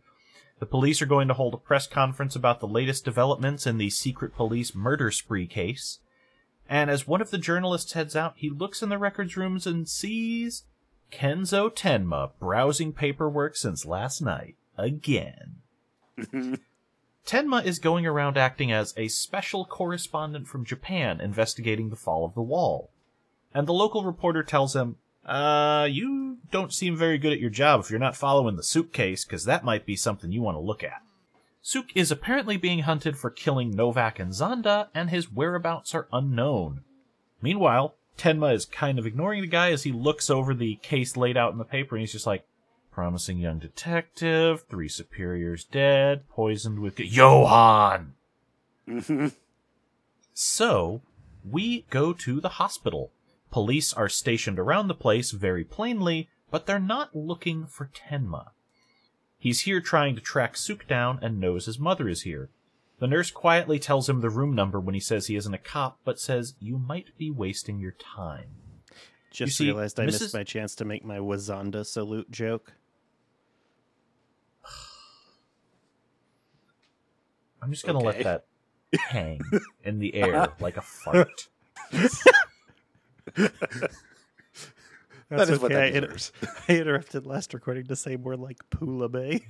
The 0.59 0.65
police 0.65 1.01
are 1.01 1.05
going 1.05 1.27
to 1.27 1.33
hold 1.33 1.53
a 1.53 1.57
press 1.57 1.85
conference 1.85 2.33
about 2.33 2.61
the 2.61 2.67
latest 2.67 3.03
developments 3.03 3.67
in 3.67 3.77
the 3.77 3.89
secret 3.89 4.33
police 4.33 4.73
murder 4.73 5.11
spree 5.11 5.47
case. 5.47 5.99
And 6.69 6.89
as 6.89 7.07
one 7.07 7.21
of 7.21 7.31
the 7.31 7.37
journalists 7.37 7.91
heads 7.91 8.15
out, 8.15 8.35
he 8.37 8.49
looks 8.49 8.81
in 8.81 8.87
the 8.87 8.97
records 8.97 9.35
rooms 9.35 9.67
and 9.67 9.87
sees 9.87 10.63
Kenzo 11.11 11.69
Tenma 11.69 12.31
browsing 12.39 12.93
paperwork 12.93 13.57
since 13.57 13.85
last 13.85 14.21
night. 14.21 14.55
Again. 14.77 15.57
Tenma 17.25 17.65
is 17.65 17.79
going 17.79 18.05
around 18.05 18.37
acting 18.37 18.71
as 18.71 18.93
a 18.95 19.07
special 19.07 19.65
correspondent 19.65 20.47
from 20.47 20.63
Japan 20.63 21.19
investigating 21.19 21.89
the 21.89 21.95
fall 21.95 22.23
of 22.23 22.35
the 22.35 22.41
wall. 22.41 22.91
And 23.53 23.67
the 23.67 23.73
local 23.73 24.03
reporter 24.03 24.43
tells 24.43 24.75
him, 24.75 24.97
uh, 25.25 25.87
you 25.89 26.37
don't 26.51 26.73
seem 26.73 26.95
very 26.95 27.17
good 27.17 27.33
at 27.33 27.39
your 27.39 27.49
job 27.49 27.79
if 27.79 27.89
you're 27.89 27.99
not 27.99 28.15
following 28.15 28.57
the 28.57 28.63
suitcase, 28.63 29.25
because 29.25 29.45
that 29.45 29.63
might 29.63 29.85
be 29.85 29.95
something 29.95 30.31
you 30.31 30.41
want 30.41 30.55
to 30.55 30.61
look 30.61 30.83
at. 30.83 31.01
Suk 31.63 31.87
is 31.95 32.11
apparently 32.11 32.57
being 32.57 32.79
hunted 32.79 33.17
for 33.17 33.31
killing 33.31 33.71
Novak 33.71 34.19
and 34.19 34.31
Zonda, 34.31 34.89
and 34.93 35.09
his 35.09 35.31
whereabouts 35.31 35.95
are 35.95 36.07
unknown. 36.13 36.81
Meanwhile, 37.41 37.95
Tenma 38.19 38.53
is 38.53 38.65
kind 38.65 38.99
of 38.99 39.07
ignoring 39.07 39.41
the 39.41 39.47
guy 39.47 39.71
as 39.71 39.81
he 39.81 39.91
looks 39.91 40.29
over 40.29 40.53
the 40.53 40.75
case 40.75 41.17
laid 41.17 41.37
out 41.37 41.51
in 41.53 41.57
the 41.57 41.65
paper, 41.65 41.95
and 41.95 42.01
he's 42.01 42.11
just 42.11 42.27
like, 42.27 42.45
promising 42.95 43.37
young 43.37 43.59
detective, 43.59 44.63
three 44.69 44.87
superiors 44.87 45.65
dead, 45.65 46.23
poisoned 46.29 46.79
with 46.79 46.97
Johan. 46.97 48.13
Mhm. 48.87 49.35
So, 50.33 51.01
we 51.43 51.81
go 51.89 52.13
to 52.13 52.39
the 52.39 52.55
hospital. 52.55 53.11
Police 53.51 53.93
are 53.93 54.07
stationed 54.07 54.57
around 54.57 54.87
the 54.87 54.93
place 54.95 55.31
very 55.31 55.65
plainly, 55.65 56.29
but 56.49 56.65
they're 56.65 56.79
not 56.79 57.13
looking 57.13 57.65
for 57.67 57.87
Tenma. 57.93 58.51
He's 59.37 59.63
here 59.63 59.81
trying 59.81 60.15
to 60.15 60.21
track 60.21 60.55
Suk 60.55 60.87
down 60.87 61.19
and 61.21 61.37
knows 61.37 61.65
his 61.65 61.77
mother 61.77 62.07
is 62.07 62.21
here. 62.21 62.49
The 62.99 63.07
nurse 63.07 63.29
quietly 63.29 63.77
tells 63.77 64.07
him 64.07 64.21
the 64.21 64.29
room 64.29 64.55
number 64.55 64.79
when 64.79 64.93
he 64.93 65.01
says 65.01 65.27
he 65.27 65.35
isn't 65.35 65.53
a 65.53 65.57
cop, 65.57 65.99
but 66.05 66.17
says, 66.17 66.55
You 66.61 66.77
might 66.77 67.17
be 67.17 67.29
wasting 67.29 67.77
your 67.77 67.91
time. 67.91 68.51
Just 69.31 69.57
see, 69.57 69.65
realized 69.65 69.99
I 69.99 70.05
Mrs. 70.05 70.21
missed 70.21 70.33
my 70.33 70.45
chance 70.45 70.75
to 70.75 70.85
make 70.85 71.03
my 71.03 71.17
Wazanda 71.17 71.85
salute 71.85 72.31
joke. 72.31 72.71
I'm 77.65 77.71
just 77.71 77.83
gonna 77.85 77.97
Okay. 77.97 78.05
let 78.07 78.23
that 78.23 78.45
hang 79.09 79.41
in 79.83 79.97
the 79.99 80.13
air 80.13 80.49
like 80.59 80.77
a 80.77 80.81
fart. 80.81 81.47
That 85.29 85.49
is 85.49 85.59
what 85.59 85.71
okay. 85.71 85.73
that 85.73 85.83
I, 85.83 85.85
inter- 85.87 86.17
I 86.69 86.73
interrupted 86.77 87.25
last 87.25 87.53
recording 87.55 87.87
to 87.87 87.95
say 87.95 88.15
more 88.17 88.37
like 88.37 88.57
Pula 88.69 89.11
Bay. 89.11 89.45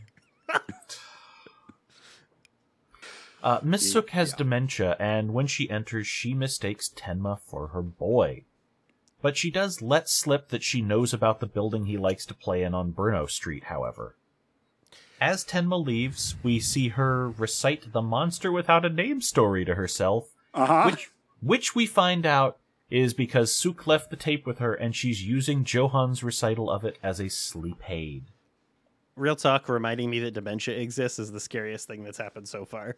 Uh, 3.44 3.60
Miss 3.62 3.86
Yeah. 3.86 3.92
Suk 3.94 4.10
has 4.12 4.34
dementia, 4.34 4.96
and 5.00 5.34
when 5.34 5.46
she 5.46 5.70
enters, 5.70 6.08
she 6.08 6.34
mistakes 6.34 6.90
Tenma 6.90 7.40
for 7.42 7.68
her 7.68 7.82
boy. 7.84 8.46
But 9.22 9.36
she 9.38 9.52
does 9.52 9.82
let 9.82 10.10
slip 10.10 10.48
that 10.50 10.64
she 10.64 10.82
knows 10.82 11.14
about 11.14 11.42
the 11.42 11.46
building 11.46 11.86
he 11.86 11.98
likes 11.98 12.26
to 12.28 12.34
play 12.34 12.64
in 12.64 12.74
on 12.74 12.92
Bruno 12.92 13.26
Street, 13.26 13.66
however. 13.66 14.16
As 15.22 15.46
Tenma 15.46 15.84
leaves, 15.84 16.36
we 16.44 16.60
see 16.60 16.90
her 16.90 17.30
recite 17.32 17.92
the 17.94 18.02
monster 18.02 18.52
without 18.52 18.86
a 18.86 18.90
name 18.90 19.22
story 19.22 19.64
to 19.66 19.76
herself, 19.76 20.30
Uh 20.54 20.66
huh. 20.66 20.90
which 20.92 21.12
which 21.42 21.76
we 21.76 21.86
find 21.86 22.26
out 22.26 22.58
is 22.90 23.14
because 23.14 23.54
Suk 23.56 23.88
left 23.88 24.10
the 24.10 24.16
tape 24.16 24.46
with 24.46 24.60
her 24.60 24.74
and 24.74 24.96
she's 24.96 25.24
using 25.24 25.64
Johan's 25.64 26.24
recital 26.24 26.70
of 26.70 26.84
it 26.84 26.98
as 27.02 27.20
a 27.20 27.30
sleep 27.30 27.90
aid. 27.90 28.26
Real 29.16 29.36
talk, 29.36 29.70
reminding 29.70 30.10
me 30.10 30.20
that 30.20 30.34
dementia 30.34 30.78
exists 30.78 31.20
is 31.20 31.32
the 31.32 31.40
scariest 31.40 31.88
thing 31.88 32.04
that's 32.04 32.18
happened 32.18 32.48
so 32.48 32.66
far. 32.66 32.98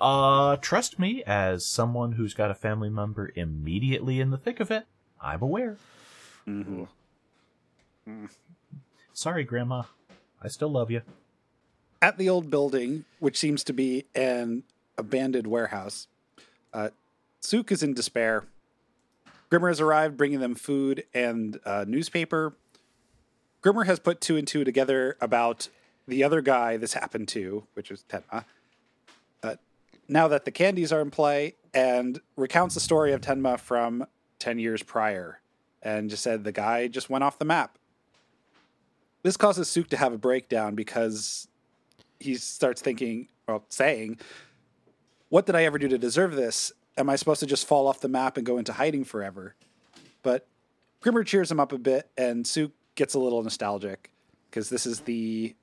Uh, 0.00 0.56
trust 0.56 0.98
me, 0.98 1.22
as 1.24 1.66
someone 1.66 2.12
who's 2.12 2.32
got 2.32 2.50
a 2.50 2.54
family 2.54 2.88
member 2.88 3.30
immediately 3.34 4.18
in 4.20 4.30
the 4.30 4.38
thick 4.38 4.58
of 4.58 4.70
it, 4.70 4.86
I'm 5.20 5.42
aware. 5.42 5.76
Mhm. 6.48 6.88
Sorry, 9.12 9.44
Grandma. 9.44 9.82
I 10.42 10.48
still 10.48 10.70
love 10.70 10.90
you. 10.90 11.02
At 12.02 12.16
the 12.16 12.28
old 12.28 12.50
building, 12.50 13.04
which 13.18 13.38
seems 13.38 13.62
to 13.64 13.72
be 13.72 14.06
an 14.14 14.62
abandoned 14.96 15.46
warehouse, 15.46 16.08
uh, 16.72 16.90
is 17.42 17.82
in 17.82 17.94
despair. 17.94 18.44
Grimmer 19.50 19.68
has 19.68 19.80
arrived, 19.80 20.16
bringing 20.16 20.40
them 20.40 20.54
food 20.54 21.04
and 21.12 21.58
uh, 21.64 21.84
newspaper. 21.86 22.54
Grimmer 23.60 23.84
has 23.84 23.98
put 23.98 24.20
two 24.20 24.36
and 24.36 24.46
two 24.46 24.64
together 24.64 25.16
about 25.20 25.68
the 26.08 26.24
other 26.24 26.40
guy 26.40 26.76
this 26.76 26.94
happened 26.94 27.28
to, 27.28 27.64
which 27.74 27.90
is 27.90 28.04
Tenma. 28.08 28.44
Uh, 29.42 29.56
now 30.08 30.28
that 30.28 30.44
the 30.44 30.50
candies 30.50 30.92
are 30.92 31.00
in 31.00 31.10
play, 31.10 31.54
and 31.74 32.20
recounts 32.36 32.74
the 32.74 32.80
story 32.80 33.12
of 33.12 33.20
Tenma 33.20 33.58
from 33.58 34.06
10 34.38 34.58
years 34.58 34.82
prior, 34.82 35.40
and 35.82 36.10
just 36.10 36.22
said 36.22 36.44
the 36.44 36.52
guy 36.52 36.88
just 36.88 37.10
went 37.10 37.24
off 37.24 37.38
the 37.38 37.44
map. 37.44 37.78
This 39.22 39.36
causes 39.36 39.68
Suk 39.68 39.88
to 39.88 39.96
have 39.96 40.12
a 40.12 40.18
breakdown 40.18 40.74
because 40.74 41.48
he 42.18 42.34
starts 42.36 42.80
thinking, 42.80 43.28
well, 43.46 43.64
saying, 43.68 44.18
What 45.28 45.46
did 45.46 45.54
I 45.54 45.64
ever 45.64 45.78
do 45.78 45.88
to 45.88 45.98
deserve 45.98 46.34
this? 46.34 46.72
Am 46.96 47.08
I 47.08 47.16
supposed 47.16 47.40
to 47.40 47.46
just 47.46 47.66
fall 47.66 47.86
off 47.86 48.00
the 48.00 48.08
map 48.08 48.36
and 48.36 48.46
go 48.46 48.58
into 48.58 48.72
hiding 48.72 49.04
forever? 49.04 49.54
But 50.22 50.46
Grimmer 51.00 51.24
cheers 51.24 51.50
him 51.50 51.60
up 51.60 51.72
a 51.72 51.78
bit, 51.78 52.10
and 52.16 52.46
Suk 52.46 52.70
gets 52.94 53.14
a 53.14 53.18
little 53.18 53.42
nostalgic 53.42 54.10
because 54.50 54.68
this 54.68 54.84
is 54.84 55.00
the 55.00 55.54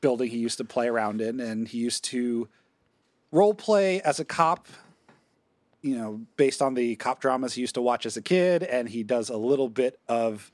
building 0.00 0.30
he 0.30 0.38
used 0.38 0.58
to 0.58 0.64
play 0.64 0.88
around 0.88 1.20
in, 1.20 1.40
and 1.40 1.68
he 1.68 1.78
used 1.78 2.04
to 2.04 2.48
role 3.32 3.54
play 3.54 4.00
as 4.02 4.20
a 4.20 4.24
cop, 4.24 4.66
you 5.82 5.96
know, 5.96 6.20
based 6.36 6.60
on 6.60 6.74
the 6.74 6.96
cop 6.96 7.20
dramas 7.20 7.54
he 7.54 7.60
used 7.60 7.74
to 7.74 7.82
watch 7.82 8.04
as 8.06 8.16
a 8.16 8.22
kid, 8.22 8.62
and 8.62 8.88
he 8.88 9.02
does 9.02 9.30
a 9.30 9.36
little 9.36 9.68
bit 9.68 9.98
of, 10.08 10.50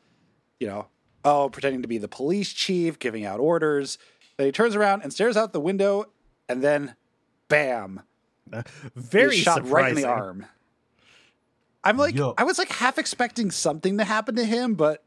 you 0.61 0.67
know, 0.67 0.87
oh, 1.25 1.49
pretending 1.49 1.83
to 1.83 1.89
be 1.89 1.99
the 1.99 2.09
police 2.09 2.53
chief, 2.53 2.99
giving 2.99 3.25
out 3.25 3.41
orders. 3.41 3.99
Then 4.37 4.47
he 4.47 4.53
turns 4.53 4.75
around 4.75 5.03
and 5.03 5.13
stares 5.13 5.37
out 5.37 5.53
the 5.53 5.61
window, 5.61 6.07
and 6.49 6.63
then, 6.63 6.97
bam, 7.49 8.01
Very 8.97 9.37
shot 9.37 9.57
surprising. 9.57 9.73
right 9.73 9.89
in 9.91 9.95
the 9.97 10.09
arm. 10.09 10.47
I'm 11.85 11.97
like, 11.97 12.15
Yuck. 12.15 12.35
I 12.39 12.45
was 12.45 12.59
like 12.59 12.71
half 12.71 12.99
expecting 12.99 13.51
something 13.51 13.99
to 13.99 14.05
happen 14.05 14.37
to 14.37 14.45
him, 14.45 14.75
but 14.75 15.03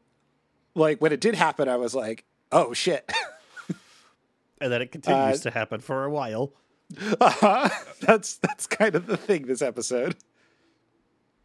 like 0.74 1.00
when 1.00 1.12
it 1.12 1.20
did 1.20 1.34
happen, 1.34 1.68
I 1.68 1.76
was 1.76 1.94
like, 1.94 2.24
oh 2.52 2.72
shit. 2.72 3.10
And 4.58 4.72
then 4.72 4.80
it 4.80 4.90
continues 4.90 5.40
Uh, 5.40 5.50
to 5.50 5.50
happen 5.50 5.80
for 5.80 6.04
a 6.04 6.10
while. 6.10 6.50
Uh-huh. 7.20 7.68
That's 8.00 8.36
that's 8.38 8.66
kind 8.66 8.94
of 8.94 9.06
the 9.06 9.18
thing 9.18 9.44
this 9.46 9.60
episode. 9.60 10.16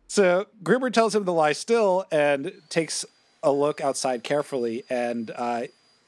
So 0.07 0.45
Grimmer 0.63 0.89
tells 0.91 1.13
him 1.13 1.25
to 1.25 1.31
lie 1.33 1.51
still 1.51 2.05
and 2.09 2.53
takes 2.69 3.03
a 3.43 3.51
look 3.51 3.81
outside 3.81 4.23
carefully, 4.23 4.83
and 4.89 5.31
uh, 5.35 5.63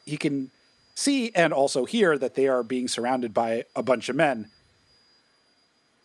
he 0.06 0.18
can 0.18 0.52
see 0.96 1.32
and 1.34 1.52
also 1.54 1.86
hear 1.86 2.18
that 2.18 2.36
they 2.36 2.48
are 2.48 2.64
being 2.64 2.88
surrounded 2.88 3.34
by 3.34 3.66
a 3.76 3.82
bunch 3.84 4.10
of 4.10 4.16
men. 4.16 4.50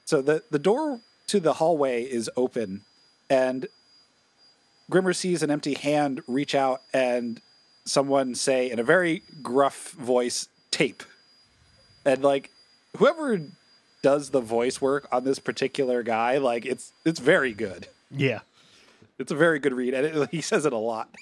So 0.05 0.23
the 0.23 0.43
the 0.51 0.59
door 0.59 1.01
to 1.27 1.41
the 1.41 1.55
hallway 1.55 2.03
is 2.05 2.31
open, 2.37 2.83
and 3.29 3.69
Grimmer 4.91 5.13
sees 5.13 5.43
an 5.43 5.51
empty 5.51 5.75
hand 5.75 6.23
reach 6.27 6.55
out 6.55 6.81
and 6.95 7.41
someone 7.85 8.35
say 8.35 8.71
in 8.71 8.79
a 8.79 8.85
very 8.85 9.23
gruff 9.43 9.91
voice, 9.93 10.49
"Tape." 10.71 11.03
and 12.05 12.23
like 12.23 12.51
whoever 12.97 13.41
does 14.03 14.31
the 14.31 14.41
voice 14.41 14.81
work 14.81 15.07
on 15.13 15.25
this 15.25 15.39
particular 15.39 16.03
guy 16.03 16.39
like 16.39 16.65
it's 16.65 16.93
it's 17.05 17.21
very 17.21 17.53
good 17.53 17.89
Yeah. 18.11 18.41
It's 19.19 19.33
a 19.33 19.37
very 19.37 19.59
good 19.59 19.73
read 19.73 19.95
and 19.95 20.07
it, 20.07 20.29
he 20.31 20.41
says 20.41 20.65
it 20.67 20.73
a 20.73 20.79
lot 20.79 21.15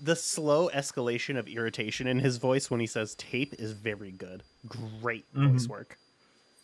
The 0.00 0.16
slow 0.16 0.68
escalation 0.74 1.38
of 1.38 1.48
irritation 1.48 2.06
in 2.06 2.18
his 2.18 2.36
voice 2.36 2.70
when 2.70 2.80
he 2.80 2.86
says 2.86 3.14
tape 3.14 3.54
is 3.58 3.72
very 3.72 4.10
good. 4.10 4.42
Great 4.66 5.24
voice 5.32 5.66
work. 5.68 5.96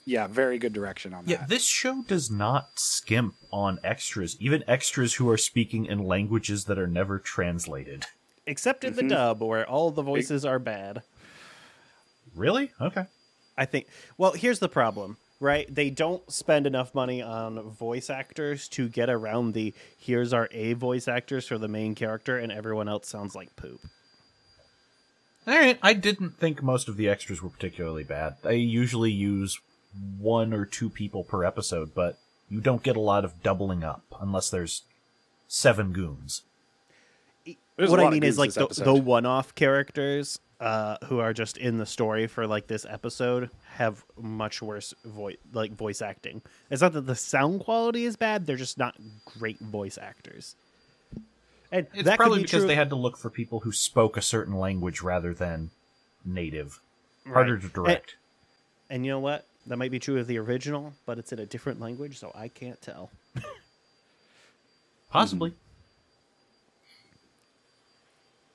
yeah 0.04 0.26
very 0.26 0.59
good 0.59 0.72
direction 0.72 1.14
on 1.14 1.24
Yeah, 1.26 1.38
that 1.38 1.48
this 1.48 1.64
show 1.64 2.02
does 2.06 2.30
not 2.30 2.70
skimp 2.74 3.35
on 3.52 3.78
extras, 3.85 4.37
even 4.40 4.62
extras 4.68 5.14
who 5.14 5.28
are 5.30 5.38
speaking 5.38 5.87
in 5.87 6.00
languages 6.04 6.64
that 6.66 6.78
are 6.78 6.87
never 6.88 7.18
translated. 7.18 8.06
Except 8.46 8.85
in 8.85 8.92
Mm-hmm. 8.94 9.09
the 9.09 9.14
dub 9.14 9.42
where 9.42 9.66
all 9.68 9.90
the 9.90 10.02
voices 10.02 10.44
are 10.44 10.59
bad. 10.59 11.02
Really? 12.35 12.72
Okay. 12.80 13.04
I 13.56 13.64
think. 13.64 13.87
Well, 14.18 14.33
here's 14.33 14.59
the 14.59 14.68
problem, 14.68 15.16
right? 15.40 15.74
They 15.74 15.90
don't 15.90 16.31
spend 16.31 16.66
enough 16.66 16.94
money 16.94 17.22
on 17.22 17.61
voice 17.70 18.11
actors 18.11 18.68
to 18.68 18.88
get 18.88 19.11
around 19.11 19.55
the 19.55 19.74
here's 19.98 20.33
our 20.33 20.48
A 20.53 20.74
voice 20.74 21.09
actors 21.09 21.46
for 21.46 21.59
the 21.59 21.68
main 21.68 21.94
character, 21.94 22.38
and 22.38 22.53
everyone 22.53 22.88
else 22.88 23.09
sounds 23.09 23.35
like 23.35 23.57
poop. 23.57 23.81
All 25.46 25.59
right. 25.59 25.79
I 25.83 25.94
didn't 25.94 26.38
think 26.38 26.62
most 26.62 26.88
of 26.88 26.96
the 26.96 27.09
extras 27.09 27.42
were 27.42 27.48
particularly 27.48 28.05
bad. 28.05 28.37
They 28.42 28.57
usually 28.57 29.11
use 29.11 29.59
one 30.18 30.53
or 30.53 30.66
two 30.66 30.90
people 30.90 31.24
per 31.24 31.44
episode, 31.44 31.94
but 31.94 32.18
you 32.48 32.61
don't 32.61 32.83
get 32.83 32.96
a 32.96 33.00
lot 33.00 33.24
of 33.24 33.42
doubling 33.42 33.83
up 33.83 34.05
unless 34.20 34.50
there's 34.50 34.83
seven 35.48 35.92
goons. 35.92 36.42
There's 37.76 37.90
what 37.90 38.00
I 38.00 38.11
mean 38.11 38.22
is 38.22 38.38
like 38.38 38.53
the, 38.53 38.66
the 38.66 38.94
one-off 38.94 39.55
characters 39.55 40.38
uh, 40.60 40.96
who 41.06 41.18
are 41.20 41.32
just 41.32 41.56
in 41.56 41.78
the 41.78 41.86
story 41.86 42.26
for 42.26 42.46
like 42.46 42.66
this 42.66 42.84
episode 42.88 43.50
have 43.76 44.04
much 44.20 44.60
worse 44.62 44.92
voice 45.04 45.38
like 45.52 45.72
voice 45.72 46.02
acting. 46.02 46.42
It's 46.70 46.82
not 46.82 46.92
that 46.92 47.06
the 47.06 47.14
sound 47.16 47.60
quality 47.60 48.04
is 48.04 48.16
bad; 48.16 48.46
they're 48.46 48.56
just 48.56 48.76
not 48.78 48.94
great 49.38 49.58
voice 49.58 49.96
actors. 49.98 50.54
And 51.72 51.86
It's 51.94 52.04
that 52.04 52.16
probably 52.18 52.38
could 52.38 52.42
be 52.42 52.46
because 52.46 52.60
true- 52.62 52.68
they 52.68 52.74
had 52.74 52.90
to 52.90 52.96
look 52.96 53.16
for 53.16 53.30
people 53.30 53.60
who 53.60 53.72
spoke 53.72 54.16
a 54.16 54.22
certain 54.22 54.54
language 54.54 55.00
rather 55.02 55.32
than 55.32 55.70
native. 56.24 56.80
Harder 57.26 57.54
Right. 57.54 57.62
to 57.62 57.68
direct. 57.68 58.16
And 58.90 59.04
you 59.06 59.12
know 59.12 59.20
what? 59.20 59.46
That 59.66 59.76
might 59.76 59.90
be 59.92 59.98
true 60.00 60.18
of 60.18 60.26
the 60.26 60.38
original, 60.38 60.94
but 61.06 61.18
it's 61.18 61.32
in 61.32 61.38
a 61.38 61.46
different 61.46 61.80
language, 61.80 62.18
so 62.18 62.32
I 62.34 62.48
can't 62.48 62.80
tell. 62.82 63.10
Possibly. 65.10 65.54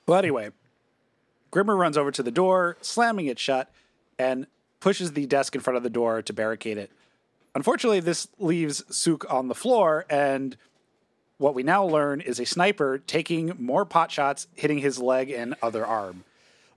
Well, 0.07 0.17
anyway, 0.19 0.49
Grimmer 1.55 1.77
runs 1.77 1.95
over 1.97 2.11
to 2.11 2.21
the 2.21 2.31
door, 2.31 2.75
slamming 2.81 3.27
it 3.27 3.39
shut, 3.39 3.71
and 4.19 4.45
pushes 4.81 5.13
the 5.13 5.25
desk 5.25 5.55
in 5.55 5.61
front 5.61 5.77
of 5.77 5.83
the 5.83 5.89
door 5.89 6.21
to 6.21 6.33
barricade 6.33 6.77
it. 6.77 6.91
Unfortunately, 7.55 8.01
this 8.01 8.27
leaves 8.39 8.83
Suk 8.93 9.25
on 9.31 9.47
the 9.47 9.55
floor, 9.55 10.05
and 10.09 10.57
what 11.37 11.55
we 11.55 11.63
now 11.63 11.85
learn 11.85 12.19
is 12.19 12.41
a 12.41 12.45
sniper 12.45 12.97
taking 12.97 13.53
more 13.57 13.85
pot 13.85 14.11
shots, 14.11 14.47
hitting 14.53 14.79
his 14.79 14.99
leg 14.99 15.31
and 15.31 15.55
other 15.63 15.85
arm. 15.85 16.25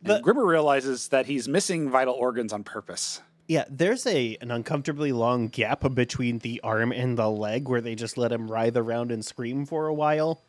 And 0.04 0.10
The- 0.12 0.20
Grimmer 0.20 0.46
realizes 0.46 1.08
that 1.08 1.26
he's 1.26 1.48
missing 1.48 1.90
vital 1.90 2.14
organs 2.14 2.52
on 2.52 2.62
purpose. 2.62 3.20
Yeah, 3.48 3.64
there's 3.68 4.06
a 4.06 4.36
an 4.40 4.52
uncomfortably 4.52 5.10
long 5.10 5.48
gap 5.48 5.92
between 5.92 6.38
the 6.38 6.60
arm 6.62 6.92
and 6.92 7.18
the 7.18 7.28
leg 7.28 7.66
where 7.66 7.80
they 7.80 7.96
just 7.96 8.16
let 8.16 8.30
him 8.30 8.48
writhe 8.48 8.76
around 8.76 9.10
and 9.10 9.24
scream 9.24 9.66
for 9.66 9.88
a 9.88 9.94
while. 9.94 10.40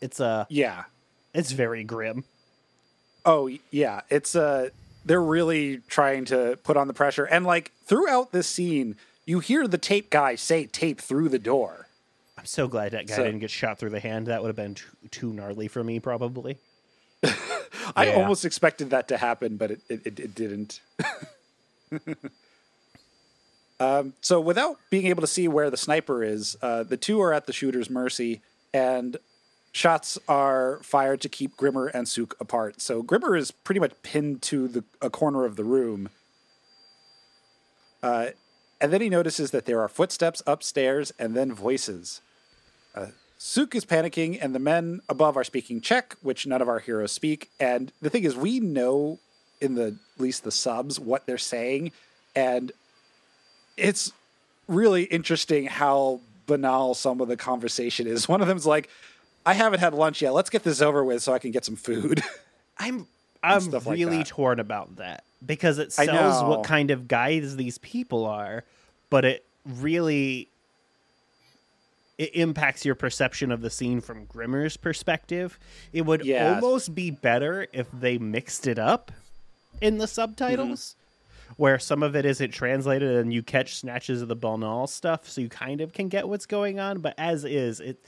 It's 0.00 0.18
uh 0.18 0.46
Yeah. 0.48 0.84
it's 1.34 1.50
very 1.52 1.84
grim. 1.84 2.24
Oh 3.26 3.50
yeah, 3.70 4.00
it's 4.08 4.34
uh 4.36 4.70
they're 5.04 5.22
really 5.22 5.78
trying 5.88 6.24
to 6.26 6.58
put 6.64 6.76
on 6.76 6.86
the 6.88 6.94
pressure 6.94 7.24
and 7.24 7.44
like 7.44 7.72
throughout 7.84 8.32
this 8.32 8.46
scene, 8.46 8.96
you 9.26 9.40
hear 9.40 9.66
the 9.68 9.78
tape 9.78 10.08
guy 10.10 10.34
say 10.36 10.66
tape 10.66 11.00
through 11.00 11.28
the 11.28 11.38
door. 11.38 11.88
I'm 12.38 12.46
so 12.46 12.68
glad 12.68 12.92
that 12.92 13.06
guy 13.08 13.16
So- 13.16 13.24
didn't 13.24 13.40
get 13.40 13.50
shot 13.50 13.78
through 13.78 13.90
the 13.90 14.00
hand. 14.00 14.26
That 14.28 14.42
would 14.42 14.48
have 14.48 14.56
been 14.56 14.74
too, 14.76 14.86
too 15.10 15.32
gnarly 15.32 15.68
for 15.68 15.82
me, 15.84 15.98
probably. 16.00 16.58
I 17.96 18.06
Yeah. 18.06 18.14
almost 18.14 18.44
expected 18.44 18.90
that 18.90 19.08
to 19.08 19.16
happen, 19.16 19.56
but 19.56 19.70
it 19.72 19.80
it, 19.88 20.00
it, 20.06 20.20
it 20.20 20.34
didn't. 20.34 20.80
um, 23.80 24.14
so 24.20 24.40
without 24.40 24.78
being 24.90 25.06
able 25.06 25.20
to 25.20 25.26
see 25.26 25.48
where 25.48 25.70
the 25.70 25.76
sniper 25.76 26.22
is, 26.22 26.56
uh, 26.62 26.82
the 26.82 26.96
two 26.96 27.20
are 27.20 27.32
at 27.32 27.46
the 27.46 27.52
shooter's 27.52 27.90
mercy, 27.90 28.40
and 28.72 29.16
shots 29.76 30.18
are 30.26 30.80
fired 30.82 31.20
to 31.20 31.28
keep 31.28 31.54
Grimmer 31.54 31.88
and 31.88 32.08
Suk 32.08 32.34
apart. 32.40 32.80
So 32.80 33.02
Grimmer 33.02 33.36
is 33.36 33.50
pretty 33.50 33.78
much 33.78 33.92
pinned 34.02 34.40
to 34.42 34.68
the 34.68 34.84
a 35.02 35.10
corner 35.10 35.44
of 35.44 35.56
the 35.56 35.64
room. 35.64 36.08
Uh, 38.02 38.28
and 38.80 38.90
then 38.90 39.02
he 39.02 39.10
notices 39.10 39.50
that 39.50 39.66
there 39.66 39.80
are 39.80 39.88
footsteps 39.88 40.42
upstairs 40.46 41.12
and 41.18 41.34
then 41.34 41.52
voices. 41.52 42.22
Uh, 42.94 43.08
Suk 43.36 43.74
is 43.74 43.84
panicking, 43.84 44.38
and 44.40 44.54
the 44.54 44.58
men 44.58 45.02
above 45.10 45.36
are 45.36 45.44
speaking 45.44 45.82
Czech, 45.82 46.16
which 46.22 46.46
none 46.46 46.62
of 46.62 46.70
our 46.70 46.78
heroes 46.78 47.12
speak. 47.12 47.50
And 47.60 47.92
the 48.00 48.08
thing 48.08 48.24
is, 48.24 48.34
we 48.34 48.60
know 48.60 49.18
in 49.60 49.74
the 49.74 49.98
at 50.14 50.20
least 50.20 50.44
the 50.44 50.50
subs 50.50 50.98
what 50.98 51.26
they're 51.26 51.36
saying, 51.36 51.92
and 52.34 52.72
it's 53.76 54.12
really 54.68 55.04
interesting 55.04 55.66
how 55.66 56.20
banal 56.46 56.94
some 56.94 57.20
of 57.20 57.28
the 57.28 57.36
conversation 57.36 58.06
is. 58.06 58.26
One 58.34 58.40
of 58.40 58.48
them's 58.48 58.66
like, 58.66 58.88
"I 59.46 59.54
haven't 59.54 59.80
had 59.80 59.94
lunch 59.94 60.20
yet. 60.20 60.34
Let's 60.34 60.50
get 60.50 60.62
this 60.64 60.82
over 60.82 61.02
with 61.02 61.22
so 61.22 61.32
I 61.32 61.38
can 61.38 61.50
get 61.52 61.64
some 61.64 61.76
food." 61.76 62.22
I'm 62.78 63.06
I'm 63.42 63.60
stuff 63.62 63.86
like 63.86 63.96
really 63.96 64.24
torn 64.24 64.60
about 64.60 64.96
that 64.96 65.24
because 65.44 65.78
it 65.78 65.92
sells 65.92 66.42
what 66.42 66.64
kind 66.64 66.90
of 66.90 67.08
guys 67.08 67.56
these 67.56 67.78
people 67.78 68.26
are, 68.26 68.64
but 69.08 69.24
it 69.24 69.44
really 69.64 70.48
it 72.18 72.34
impacts 72.34 72.84
your 72.84 72.94
perception 72.94 73.52
of 73.52 73.60
the 73.60 73.68
scene 73.70 74.00
from 74.00 74.26
Grimmer's 74.26 74.76
perspective. 74.76 75.58
It 75.92 76.02
would 76.06 76.24
Yeah. 76.24 76.54
almost 76.54 76.94
be 76.94 77.10
better 77.10 77.66
if 77.72 77.86
they 77.92 78.16
mixed 78.16 78.66
it 78.66 78.78
up 78.78 79.12
in 79.82 79.98
the 79.98 80.06
subtitles. 80.06 80.94
Mm-hmm. 80.98 81.02
Where 81.58 81.78
some 81.78 82.02
of 82.02 82.16
it 82.16 82.24
isn't 82.26 82.50
translated 82.50 83.16
and 83.18 83.32
you 83.32 83.40
catch 83.42 83.76
snatches 83.76 84.20
of 84.20 84.26
the 84.28 84.34
banal 84.34 84.86
stuff, 84.88 85.28
so 85.28 85.40
you 85.40 85.48
kind 85.48 85.80
of 85.80 85.92
can 85.92 86.08
get 86.08 86.28
what's 86.28 86.44
going 86.46 86.80
on. 86.80 86.98
But 86.98 87.14
as 87.18 87.44
is, 87.44 87.78
it 87.80 87.98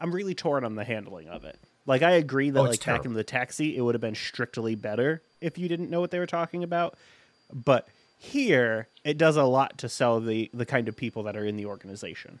I'm 0.00 0.14
really 0.14 0.34
torn 0.34 0.64
on 0.64 0.74
the 0.74 0.84
handling 0.84 1.28
of 1.28 1.44
it. 1.44 1.58
Like 1.86 2.02
I 2.02 2.12
agree 2.12 2.50
that 2.50 2.60
Oh, 2.60 2.64
it's 2.66 2.86
like 2.86 2.96
back 2.96 3.04
in 3.06 3.14
the 3.14 3.24
taxi, 3.24 3.76
it 3.76 3.80
would 3.80 3.94
have 3.94 4.00
been 4.02 4.14
strictly 4.14 4.74
better 4.74 5.22
if 5.40 5.56
you 5.58 5.68
didn't 5.68 5.90
know 5.90 6.00
what 6.00 6.10
they 6.10 6.18
were 6.18 6.26
talking 6.26 6.62
about. 6.62 6.96
But 7.52 7.88
here, 8.18 8.88
it 9.04 9.16
does 9.16 9.36
a 9.36 9.44
lot 9.44 9.78
to 9.78 9.88
sell 9.88 10.20
the 10.20 10.50
the 10.52 10.66
kind 10.66 10.88
of 10.88 10.96
people 10.96 11.22
that 11.24 11.36
are 11.36 11.44
in 11.44 11.56
the 11.56 11.66
organization. 11.66 12.40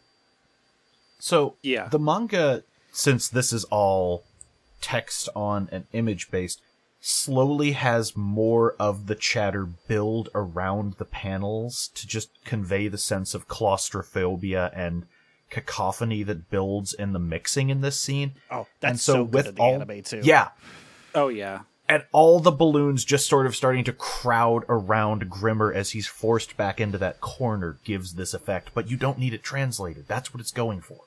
So 1.18 1.56
Yeah. 1.62 1.88
the 1.88 1.98
manga, 1.98 2.62
since 2.92 3.28
this 3.28 3.52
is 3.52 3.64
all 3.64 4.24
text 4.80 5.28
on 5.34 5.68
and 5.72 5.86
image 5.92 6.30
based, 6.30 6.60
slowly 7.00 7.72
has 7.72 8.16
more 8.16 8.74
of 8.78 9.06
the 9.06 9.14
chatter 9.14 9.64
build 9.64 10.28
around 10.34 10.94
the 10.94 11.04
panels 11.04 11.90
to 11.94 12.06
just 12.06 12.28
convey 12.44 12.88
the 12.88 12.98
sense 12.98 13.34
of 13.34 13.48
claustrophobia 13.48 14.70
and 14.74 15.06
cacophony 15.50 16.22
that 16.24 16.50
builds 16.50 16.92
in 16.94 17.12
the 17.12 17.18
mixing 17.18 17.70
in 17.70 17.80
this 17.80 17.98
scene. 17.98 18.32
Oh, 18.50 18.60
And 18.60 18.66
that's 18.80 19.02
so 19.02 19.12
so, 19.12 19.24
good 19.24 19.46
with 19.46 19.56
the 19.56 19.62
all- 19.62 19.74
anime 19.74 20.02
too. 20.02 20.20
Yeah, 20.22 20.48
oh 21.14 21.28
yeah, 21.28 21.60
and 21.88 22.04
all 22.12 22.38
the 22.40 22.50
balloons 22.50 23.04
just 23.04 23.26
sort 23.28 23.46
of 23.46 23.56
starting 23.56 23.84
to 23.84 23.92
crowd 23.92 24.64
around 24.68 25.30
Grimmer 25.30 25.72
as 25.72 25.90
he's 25.90 26.06
forced 26.06 26.56
back 26.56 26.80
into 26.80 26.98
that 26.98 27.20
corner 27.20 27.78
gives 27.84 28.14
this 28.14 28.34
effect, 28.34 28.70
but 28.74 28.90
you 28.90 28.96
don't 28.96 29.18
need 29.18 29.32
it 29.34 29.42
translated. 29.42 30.06
That's 30.08 30.32
what 30.34 30.40
it's 30.40 30.52
going 30.52 30.80
for. 30.82 31.00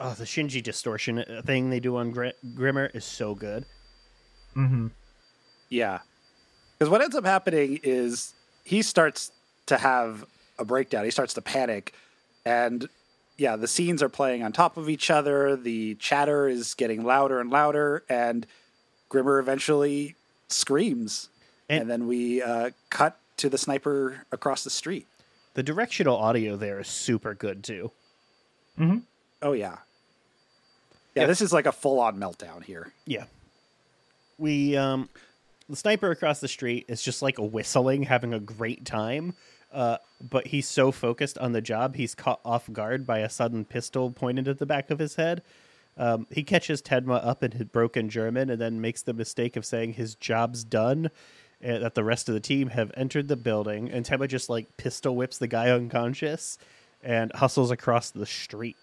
Oh, 0.00 0.12
the 0.12 0.24
Shinji 0.24 0.62
distortion 0.62 1.18
uh, 1.20 1.42
thing 1.44 1.70
they 1.70 1.80
do 1.80 1.96
on 1.96 2.10
Gr- 2.10 2.28
Grimmer 2.54 2.90
is 2.92 3.04
so 3.04 3.34
good. 3.34 3.64
Mm-hmm. 4.54 4.88
yeah. 5.68 6.00
Because 6.78 6.90
what 6.90 7.00
ends 7.00 7.16
up 7.16 7.24
happening 7.24 7.80
is 7.82 8.34
he 8.64 8.82
starts 8.82 9.32
to 9.66 9.78
have 9.78 10.24
a 10.58 10.64
breakdown. 10.66 11.04
He 11.06 11.10
starts 11.10 11.32
to 11.34 11.40
panic, 11.42 11.94
and 12.44 12.86
yeah, 13.36 13.56
the 13.56 13.68
scenes 13.68 14.02
are 14.02 14.08
playing 14.08 14.42
on 14.42 14.52
top 14.52 14.76
of 14.76 14.88
each 14.88 15.10
other. 15.10 15.56
The 15.56 15.94
chatter 15.96 16.48
is 16.48 16.74
getting 16.74 17.04
louder 17.04 17.40
and 17.40 17.50
louder, 17.50 18.04
and 18.08 18.46
Grimmer 19.08 19.38
eventually 19.38 20.14
screams, 20.48 21.28
And- 21.68 21.82
and, 21.82 21.90
then 21.90 22.06
we 22.06 22.42
uh, 22.42 22.70
cut 22.90 23.18
to 23.38 23.48
the 23.48 23.58
sniper 23.58 24.24
across 24.32 24.64
the 24.64 24.70
street. 24.70 25.06
The 25.54 25.62
directional 25.62 26.16
audio 26.16 26.56
there 26.56 26.80
is 26.80 26.88
super 26.88 27.34
good 27.34 27.62
too. 27.64 27.90
Oh 28.78 29.52
yeah, 29.52 29.52
yeah. 29.54 29.78
Yeah. 31.14 31.26
This 31.26 31.40
is 31.40 31.52
like 31.52 31.64
a 31.66 31.72
full-on 31.72 32.18
meltdown 32.18 32.62
here. 32.62 32.92
Yeah. 33.06 33.24
We 34.38 34.76
um 34.76 35.08
the 35.68 35.76
sniper 35.76 36.10
across 36.10 36.40
the 36.40 36.48
street 36.48 36.84
is 36.88 37.02
just 37.02 37.22
like 37.22 37.36
whistling, 37.38 38.02
having 38.04 38.34
a 38.34 38.38
great 38.40 38.84
time. 38.84 39.34
Uh, 39.76 39.98
but 40.26 40.46
he's 40.46 40.66
so 40.66 40.90
focused 40.90 41.36
on 41.36 41.52
the 41.52 41.60
job, 41.60 41.96
he's 41.96 42.14
caught 42.14 42.40
off 42.46 42.72
guard 42.72 43.06
by 43.06 43.18
a 43.18 43.28
sudden 43.28 43.62
pistol 43.62 44.10
pointed 44.10 44.48
at 44.48 44.58
the 44.58 44.64
back 44.64 44.90
of 44.90 44.98
his 44.98 45.16
head. 45.16 45.42
Um, 45.98 46.26
he 46.30 46.44
catches 46.44 46.80
Tenma 46.80 47.22
up 47.22 47.44
in 47.44 47.50
his 47.50 47.64
broken 47.64 48.08
German 48.08 48.48
and 48.48 48.58
then 48.58 48.80
makes 48.80 49.02
the 49.02 49.12
mistake 49.12 49.54
of 49.54 49.66
saying 49.66 49.92
his 49.92 50.14
job's 50.14 50.64
done, 50.64 51.10
and 51.60 51.82
that 51.82 51.94
the 51.94 52.04
rest 52.04 52.26
of 52.30 52.34
the 52.34 52.40
team 52.40 52.68
have 52.70 52.90
entered 52.96 53.28
the 53.28 53.36
building. 53.36 53.90
And 53.90 54.06
Tenma 54.06 54.28
just 54.28 54.48
like 54.48 54.78
pistol 54.78 55.14
whips 55.14 55.36
the 55.36 55.46
guy 55.46 55.68
unconscious 55.68 56.56
and 57.02 57.30
hustles 57.34 57.70
across 57.70 58.10
the 58.10 58.24
street. 58.24 58.76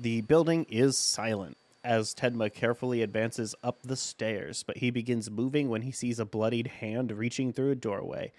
The 0.00 0.22
building 0.22 0.64
is 0.70 0.96
silent 0.96 1.58
as 1.84 2.14
Tenma 2.14 2.50
carefully 2.54 3.02
advances 3.02 3.54
up 3.62 3.82
the 3.82 3.96
stairs, 3.96 4.62
but 4.66 4.78
he 4.78 4.90
begins 4.90 5.30
moving 5.30 5.68
when 5.68 5.82
he 5.82 5.92
sees 5.92 6.18
a 6.18 6.24
bloodied 6.24 6.68
hand 6.68 7.12
reaching 7.12 7.52
through 7.52 7.72
a 7.72 7.74
doorway. 7.74 8.32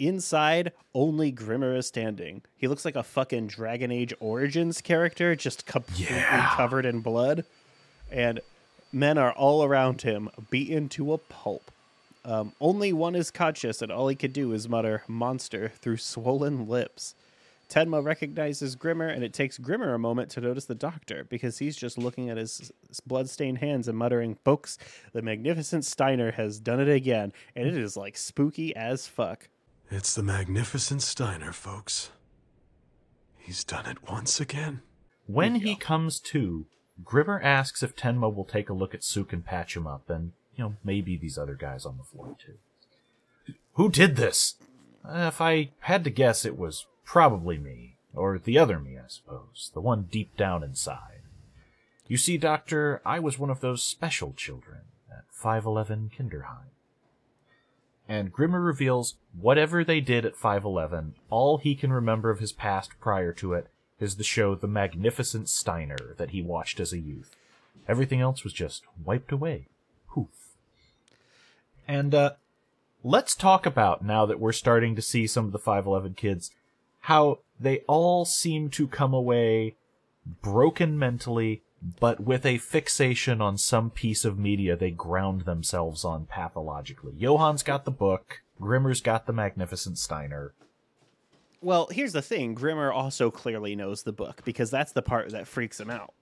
Inside, 0.00 0.72
only 0.94 1.30
Grimmer 1.30 1.76
is 1.76 1.86
standing. 1.86 2.42
He 2.56 2.66
looks 2.66 2.84
like 2.86 2.96
a 2.96 3.02
fucking 3.02 3.48
Dragon 3.48 3.92
Age 3.92 4.14
Origins 4.18 4.80
character, 4.80 5.36
just 5.36 5.66
completely 5.66 6.16
Yeah. 6.16 6.54
covered 6.56 6.86
in 6.86 7.00
blood. 7.00 7.44
And 8.10 8.40
men 8.92 9.18
are 9.18 9.32
all 9.32 9.62
around 9.62 10.02
him, 10.02 10.30
beaten 10.50 10.88
to 10.90 11.12
a 11.12 11.18
pulp. 11.18 11.70
Um, 12.24 12.54
only 12.60 12.92
one 12.92 13.14
is 13.14 13.30
conscious, 13.30 13.82
and 13.82 13.92
all 13.92 14.08
he 14.08 14.16
could 14.16 14.32
do 14.32 14.52
is 14.52 14.68
mutter 14.68 15.04
"monster" 15.06 15.68
through 15.80 15.98
swollen 15.98 16.66
lips. 16.66 17.14
Tenma 17.68 18.02
recognizes 18.04 18.74
Grimmer, 18.76 19.06
and 19.06 19.22
it 19.22 19.32
takes 19.32 19.56
Grimmer 19.58 19.94
a 19.94 19.98
moment 19.98 20.28
to 20.32 20.40
notice 20.40 20.64
the 20.64 20.74
doctor 20.74 21.24
because 21.24 21.58
he's 21.58 21.76
just 21.76 21.96
looking 21.96 22.28
at 22.28 22.36
his 22.36 22.72
his 22.88 23.00
bloodstained 23.00 23.58
hands 23.58 23.86
and 23.86 23.96
muttering, 23.96 24.34
"Folks, 24.44 24.76
the 25.12 25.22
magnificent 25.22 25.84
Steiner 25.84 26.32
has 26.32 26.58
done 26.58 26.80
it 26.80 26.88
again," 26.88 27.32
and 27.54 27.68
it 27.68 27.76
is 27.76 27.96
like 27.96 28.16
spooky 28.16 28.74
as 28.74 29.06
fuck. 29.06 29.48
It's 29.92 30.14
the 30.14 30.22
magnificent 30.22 31.02
Steiner, 31.02 31.52
folks. 31.52 32.10
He's 33.38 33.64
done 33.64 33.86
it 33.86 34.08
once 34.08 34.40
again. 34.40 34.82
When 35.26 35.56
he 35.56 35.74
comes 35.74 36.20
to, 36.20 36.66
Grimmer 37.04 37.40
asks 37.42 37.82
if 37.82 37.96
Tenma 37.96 38.32
will 38.32 38.44
take 38.44 38.68
a 38.68 38.72
look 38.72 38.94
at 38.94 39.02
Suk 39.02 39.32
and 39.32 39.44
patch 39.44 39.76
him 39.76 39.88
up, 39.88 40.08
and, 40.08 40.30
you 40.54 40.62
know, 40.62 40.74
maybe 40.84 41.16
these 41.16 41.36
other 41.36 41.54
guys 41.54 41.84
on 41.84 41.96
the 41.98 42.04
floor 42.04 42.36
too. 42.38 43.54
Who 43.74 43.90
did 43.90 44.14
this? 44.14 44.54
Uh, 45.04 45.26
if 45.26 45.40
I 45.40 45.70
had 45.80 46.04
to 46.04 46.10
guess, 46.10 46.44
it 46.44 46.56
was 46.56 46.86
probably 47.04 47.58
me. 47.58 47.96
Or 48.14 48.38
the 48.38 48.58
other 48.58 48.78
me, 48.78 48.96
I 48.96 49.08
suppose. 49.08 49.72
The 49.74 49.80
one 49.80 50.08
deep 50.10 50.36
down 50.36 50.62
inside. 50.62 51.22
You 52.06 52.16
see, 52.16 52.38
Doctor, 52.38 53.02
I 53.04 53.18
was 53.18 53.40
one 53.40 53.50
of 53.50 53.60
those 53.60 53.82
special 53.82 54.34
children 54.36 54.82
at 55.10 55.24
511 55.30 56.12
Kinderheim. 56.16 56.70
And 58.10 58.32
Grimmer 58.32 58.60
reveals 58.60 59.14
whatever 59.40 59.84
they 59.84 60.00
did 60.00 60.24
at 60.24 60.34
511, 60.34 61.14
all 61.30 61.58
he 61.58 61.76
can 61.76 61.92
remember 61.92 62.30
of 62.30 62.40
his 62.40 62.50
past 62.50 62.90
prior 63.00 63.32
to 63.34 63.52
it 63.52 63.68
is 64.00 64.16
the 64.16 64.24
show 64.24 64.56
The 64.56 64.66
Magnificent 64.66 65.48
Steiner 65.48 66.16
that 66.16 66.30
he 66.30 66.42
watched 66.42 66.80
as 66.80 66.92
a 66.92 66.98
youth. 66.98 67.36
Everything 67.86 68.20
else 68.20 68.42
was 68.42 68.52
just 68.52 68.82
wiped 69.04 69.30
away. 69.30 69.68
Poof. 70.08 70.26
And, 71.86 72.12
uh, 72.12 72.32
let's 73.04 73.36
talk 73.36 73.64
about 73.64 74.04
now 74.04 74.26
that 74.26 74.40
we're 74.40 74.50
starting 74.50 74.96
to 74.96 75.02
see 75.02 75.28
some 75.28 75.44
of 75.44 75.52
the 75.52 75.58
511 75.60 76.14
kids 76.14 76.50
how 77.02 77.38
they 77.60 77.78
all 77.86 78.24
seem 78.24 78.70
to 78.70 78.88
come 78.88 79.14
away 79.14 79.76
broken 80.42 80.98
mentally 80.98 81.62
but 81.98 82.20
with 82.20 82.44
a 82.44 82.58
fixation 82.58 83.40
on 83.40 83.56
some 83.56 83.90
piece 83.90 84.24
of 84.24 84.38
media 84.38 84.76
they 84.76 84.90
ground 84.90 85.42
themselves 85.42 86.04
on 86.04 86.26
pathologically. 86.26 87.12
Johann's 87.18 87.62
got 87.62 87.84
the 87.84 87.90
book, 87.90 88.42
Grimmer's 88.60 89.00
got 89.00 89.26
the 89.26 89.32
Magnificent 89.32 89.96
Steiner. 89.98 90.52
Well, 91.62 91.88
here's 91.90 92.12
the 92.12 92.22
thing 92.22 92.54
Grimmer 92.54 92.92
also 92.92 93.30
clearly 93.30 93.74
knows 93.76 94.02
the 94.02 94.12
book 94.12 94.42
because 94.44 94.70
that's 94.70 94.92
the 94.92 95.02
part 95.02 95.30
that 95.30 95.46
freaks 95.48 95.78
him 95.80 95.90
out. 95.90 96.14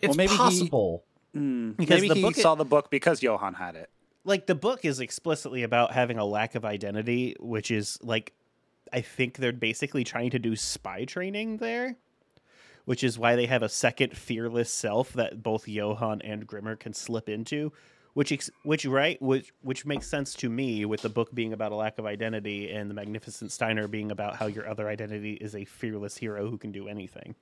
It's 0.00 0.16
maybe 0.16 0.32
he- 0.32 0.36
possible. 0.38 1.04
Mm, 1.34 1.76
Because 1.76 2.00
maybe 2.00 2.08
the 2.08 2.14
he 2.14 2.22
book- 2.22 2.36
saw 2.36 2.54
the 2.54 2.64
book 2.64 2.90
because 2.90 3.22
Johan 3.22 3.54
had 3.54 3.74
it. 3.74 3.90
Like, 4.26 4.46
the 4.46 4.54
book 4.54 4.84
is 4.84 5.00
explicitly 5.00 5.64
about 5.64 5.92
having 5.92 6.16
a 6.16 6.24
lack 6.24 6.54
of 6.54 6.64
identity, 6.64 7.36
which 7.40 7.70
is 7.70 7.98
like, 8.02 8.32
I 8.92 9.00
think 9.02 9.36
they're 9.36 9.52
basically 9.52 10.04
trying 10.04 10.30
to 10.30 10.38
do 10.38 10.56
spy 10.56 11.04
training 11.04 11.58
there, 11.58 11.96
which 12.84 13.02
is 13.02 13.18
why 13.18 13.36
they 13.36 13.46
have 13.46 13.62
a 13.62 13.68
second 13.68 14.16
fearless 14.16 14.72
self 14.72 15.12
that 15.14 15.42
both 15.42 15.68
Johann 15.68 16.20
and 16.22 16.46
Grimmer 16.46 16.76
can 16.76 16.92
slip 16.92 17.28
into. 17.28 17.72
Which, 18.12 18.30
ex- 18.30 18.50
which 18.62 18.86
right, 18.86 19.20
which 19.20 19.52
which 19.62 19.84
makes 19.84 20.06
sense 20.06 20.34
to 20.34 20.48
me 20.48 20.84
with 20.84 21.02
the 21.02 21.08
book 21.08 21.34
being 21.34 21.52
about 21.52 21.72
a 21.72 21.74
lack 21.74 21.98
of 21.98 22.06
identity 22.06 22.70
and 22.70 22.88
the 22.88 22.94
Magnificent 22.94 23.50
Steiner 23.50 23.88
being 23.88 24.12
about 24.12 24.36
how 24.36 24.46
your 24.46 24.68
other 24.68 24.88
identity 24.88 25.32
is 25.32 25.56
a 25.56 25.64
fearless 25.64 26.16
hero 26.16 26.48
who 26.48 26.56
can 26.56 26.70
do 26.70 26.86
anything. 26.86 27.34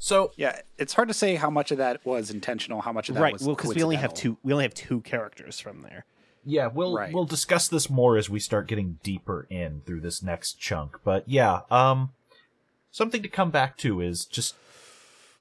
So 0.00 0.32
Yeah, 0.36 0.58
it's 0.76 0.92
hard 0.92 1.06
to 1.06 1.14
say 1.14 1.36
how 1.36 1.50
much 1.50 1.70
of 1.70 1.78
that 1.78 2.04
was 2.04 2.32
intentional, 2.32 2.80
how 2.80 2.92
much 2.92 3.08
of 3.08 3.14
that 3.14 3.22
right 3.22 3.32
was 3.34 3.42
well 3.42 3.54
because 3.54 3.76
we 3.76 3.82
only 3.84 3.94
have 3.94 4.12
two 4.12 4.38
we 4.42 4.52
only 4.52 4.64
have 4.64 4.74
two 4.74 5.00
characters 5.02 5.60
from 5.60 5.82
there 5.82 6.04
yeah, 6.44 6.66
we'll 6.66 6.94
Right. 6.94 7.12
we'll 7.12 7.24
discuss 7.24 7.68
this 7.68 7.88
more 7.88 8.16
as 8.16 8.28
we 8.28 8.38
start 8.38 8.68
getting 8.68 8.98
deeper 9.02 9.46
in 9.48 9.82
through 9.86 10.00
this 10.00 10.22
next 10.22 10.54
chunk. 10.60 10.98
But 11.02 11.28
yeah, 11.28 11.60
um 11.70 12.10
something 12.94 13.22
to 13.22 13.28
come 13.28 13.50
back 13.50 13.76
to 13.76 14.00
is 14.00 14.24
just 14.24 14.54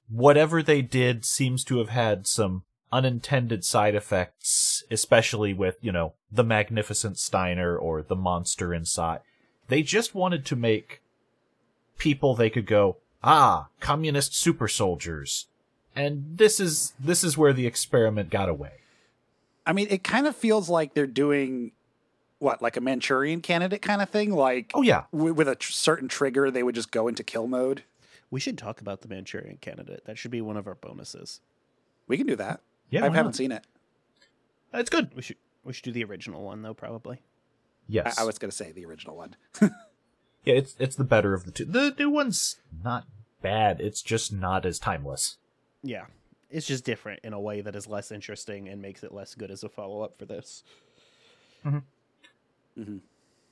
whatever 0.10 0.64
they 0.64 0.82
did 0.82 1.24
seems 1.24 1.64
to 1.64 1.78
have 1.78 1.90
had 1.90 2.26
some 2.26 2.64
unintended 2.92 3.64
side 3.64 3.94
effects, 3.94 4.84
especially 4.90 5.54
with, 5.54 5.78
you 5.80 5.92
know, 5.92 6.14
the 6.32 6.44
magnificent 6.44 7.20
Steiner 7.20 7.78
or 7.78 8.02
the 8.02 8.16
monster 8.16 8.74
inside. 8.74 9.20
They 9.68 9.84
just 9.84 10.16
wanted 10.16 10.48
to 10.48 10.56
make 10.56 11.02
people 12.00 12.34
they 12.34 12.50
could 12.50 12.66
go, 12.66 12.98
ah, 13.24 13.68
communist 13.80 14.36
super 14.36 14.68
soldiers. 14.68 15.46
And 15.96 16.40
this 16.40 16.60
is 16.60 16.94
this 17.00 17.24
is 17.24 17.38
where 17.38 17.54
the 17.54 17.68
experiment 17.68 18.32
got 18.32 18.50
away. 18.50 18.82
I 19.64 19.74
mean, 19.74 19.88
it 19.92 20.04
kind 20.04 20.26
of 20.26 20.36
feels 20.36 20.70
like 20.70 20.96
they're 20.96 21.06
doing 21.06 21.72
what, 22.40 22.62
like 22.62 22.76
a 22.78 22.82
Manchurian 22.82 23.42
candidate 23.42 23.82
kind 23.82 24.02
of 24.02 24.10
thing? 24.10 24.32
Like, 24.32 24.72
Oh 24.74 24.82
yeah, 24.82 25.04
w- 25.14 25.34
with 25.34 25.48
a 25.48 25.56
tr- 25.56 25.72
certain 25.72 26.08
trigger, 26.08 26.52
they 26.52 26.64
would 26.64 26.76
just 26.76 26.92
go 26.92 27.08
into 27.08 27.24
kill 27.24 27.48
mode. 27.48 27.84
we 28.32 28.40
should 28.40 28.58
talk 28.58 28.82
about 28.82 29.02
the 29.02 29.08
manchurian 29.08 29.58
candidate 29.62 30.04
that 30.06 30.18
should 30.18 30.32
be 30.32 30.42
one 30.42 30.58
of 30.58 30.68
our 30.68 30.76
bonuses 30.76 31.40
We 32.08 32.18
can 32.18 32.26
do 32.28 32.36
that. 32.38 32.62
yeah. 32.90 33.02
I 33.02 33.06
haven't 33.06 33.26
not? 33.26 33.36
seen 33.36 33.52
it. 33.52 33.66
Uh, 34.74 34.80
it's 34.80 34.90
good. 34.90 35.12
we 35.16 35.22
should 35.22 35.38
we 35.64 35.72
should 35.74 35.84
do 35.84 35.92
the 35.92 36.04
original 36.04 36.44
one 36.44 36.62
though 36.64 36.74
probably 36.74 37.22
Yes, 37.88 38.18
I, 38.18 38.24
I 38.24 38.26
was 38.26 38.38
going 38.40 38.50
to 38.50 38.56
say 38.56 38.72
the 38.72 38.86
original 38.86 39.16
one. 39.16 39.36
Yeah, 40.46 40.56
it's 40.56 40.76
it's 40.78 40.98
the 40.98 41.06
better 41.06 41.34
of 41.34 41.46
the 41.46 41.52
two. 41.52 41.64
The 41.64 41.96
new 41.98 42.10
one's 42.10 42.58
not 42.84 43.06
bad. 43.42 43.80
It's 43.80 44.02
just 44.02 44.34
not 44.34 44.66
as 44.66 44.78
timeless. 44.78 45.38
yeah 45.82 46.06
it's 46.50 46.68
just 46.68 46.84
different 46.86 47.20
in 47.24 47.32
a 47.34 47.40
way 47.40 47.62
that 47.62 47.76
is 47.76 47.88
less 47.88 48.12
interesting 48.12 48.68
and 48.68 48.82
makes 48.82 49.04
it 49.04 49.12
less 49.14 49.34
good 49.36 49.50
as 49.50 49.64
a 49.64 49.70
follow-up 49.70 50.18
for 50.20 50.26
this 50.26 50.64
mm-hmm. 51.66 51.80
Mm-hmm. 52.78 52.98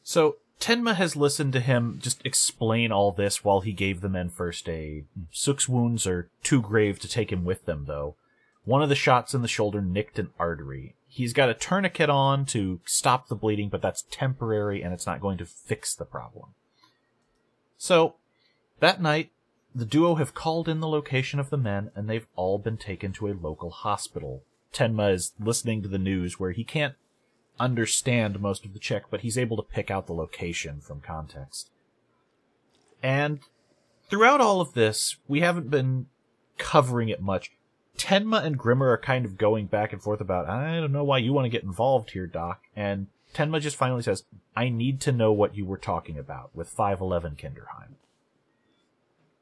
So 0.03 0.37
Tenma 0.61 0.95
has 0.95 1.15
listened 1.15 1.53
to 1.53 1.59
him 1.59 1.99
just 2.01 2.21
explain 2.23 2.91
all 2.91 3.11
this 3.11 3.43
while 3.43 3.61
he 3.61 3.73
gave 3.73 4.01
the 4.01 4.09
men 4.09 4.29
first 4.29 4.69
aid. 4.69 5.05
Suk's 5.31 5.67
wounds 5.67 6.05
are 6.05 6.29
too 6.43 6.61
grave 6.61 6.99
to 6.99 7.07
take 7.07 7.31
him 7.31 7.43
with 7.43 7.65
them, 7.65 7.85
though. 7.87 8.15
One 8.63 8.83
of 8.83 8.89
the 8.89 8.95
shots 8.95 9.33
in 9.33 9.41
the 9.41 9.47
shoulder 9.47 9.81
nicked 9.81 10.19
an 10.19 10.29
artery. 10.37 10.95
He's 11.07 11.33
got 11.33 11.49
a 11.49 11.55
tourniquet 11.55 12.11
on 12.11 12.45
to 12.47 12.79
stop 12.85 13.27
the 13.27 13.35
bleeding, 13.35 13.69
but 13.69 13.81
that's 13.81 14.05
temporary 14.11 14.83
and 14.83 14.93
it's 14.93 15.07
not 15.07 15.19
going 15.19 15.39
to 15.39 15.45
fix 15.45 15.95
the 15.95 16.05
problem. 16.05 16.49
So, 17.77 18.15
that 18.79 19.01
night, 19.01 19.31
the 19.73 19.85
duo 19.85 20.15
have 20.15 20.35
called 20.35 20.69
in 20.69 20.79
the 20.79 20.87
location 20.87 21.39
of 21.39 21.49
the 21.49 21.57
men 21.57 21.89
and 21.95 22.07
they've 22.07 22.27
all 22.35 22.59
been 22.59 22.77
taken 22.77 23.13
to 23.13 23.27
a 23.27 23.33
local 23.33 23.71
hospital. 23.71 24.43
Tenma 24.71 25.11
is 25.11 25.31
listening 25.39 25.81
to 25.81 25.89
the 25.89 25.97
news 25.97 26.39
where 26.39 26.51
he 26.51 26.63
can't 26.63 26.95
understand 27.59 28.39
most 28.39 28.65
of 28.65 28.73
the 28.73 28.79
Czech, 28.79 29.03
but 29.09 29.21
he's 29.21 29.37
able 29.37 29.57
to 29.57 29.63
pick 29.63 29.91
out 29.91 30.07
the 30.07 30.13
location 30.13 30.79
from 30.81 31.01
context. 31.01 31.69
And 33.03 33.39
throughout 34.09 34.41
all 34.41 34.61
of 34.61 34.73
this, 34.73 35.17
we 35.27 35.41
haven't 35.41 35.69
been 35.69 36.07
covering 36.57 37.09
it 37.09 37.21
much. 37.21 37.51
Tenma 37.97 38.43
and 38.43 38.57
Grimmer 38.57 38.89
are 38.89 38.97
kind 38.97 39.25
of 39.25 39.37
going 39.37 39.67
back 39.67 39.93
and 39.93 40.01
forth 40.01 40.21
about, 40.21 40.49
I 40.49 40.79
don't 40.79 40.91
know 40.91 41.03
why 41.03 41.17
you 41.19 41.33
want 41.33 41.45
to 41.45 41.49
get 41.49 41.63
involved 41.63 42.11
here, 42.11 42.27
Doc. 42.27 42.61
And 42.75 43.07
Tenma 43.33 43.61
just 43.61 43.75
finally 43.75 44.01
says, 44.01 44.23
I 44.55 44.69
need 44.69 45.01
to 45.01 45.11
know 45.11 45.31
what 45.31 45.55
you 45.55 45.65
were 45.65 45.77
talking 45.77 46.17
about 46.17 46.55
with 46.55 46.69
511 46.69 47.35
Kinderheim. 47.35 47.95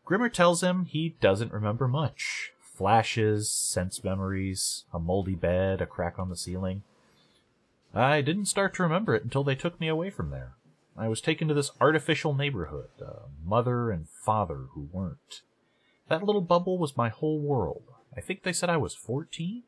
Grimmer 0.06 0.30
tells 0.30 0.64
him 0.64 0.86
he 0.86 1.16
doesn't 1.22 1.54
remember 1.54 1.88
much. 1.88 2.52
Flashes, 2.62 3.52
sense 3.52 4.04
memories, 4.04 4.86
a 4.94 5.00
moldy 5.00 5.36
bed, 5.36 5.82
a 5.82 5.86
crack 5.86 6.18
on 6.18 6.30
the 6.30 6.36
ceiling. 6.36 6.84
I 7.94 8.22
didn't 8.22 8.46
start 8.46 8.74
to 8.76 8.84
remember 8.84 9.16
it 9.16 9.24
until 9.24 9.44
they 9.44 9.56
took 9.56 9.80
me 9.80 9.88
away 9.88 10.10
from 10.10 10.30
there. 10.30 10.54
I 10.98 11.08
was 11.08 11.22
taken 11.22 11.48
to 11.48 11.54
this 11.54 11.72
artificial 11.80 12.34
neighborhood, 12.34 12.90
a 13.02 13.22
mother 13.44 13.90
and 13.90 14.08
father 14.10 14.68
who 14.74 14.90
weren't. 14.92 15.42
That 16.08 16.24
little 16.24 16.42
bubble 16.42 16.78
was 16.78 16.98
my 16.98 17.10
whole 17.10 17.40
world. 17.40 17.84
I 18.16 18.22
think 18.22 18.44
they 18.44 18.54
said 18.54 18.70
I 18.70 18.78
was 18.78 18.96
14? 18.96 19.64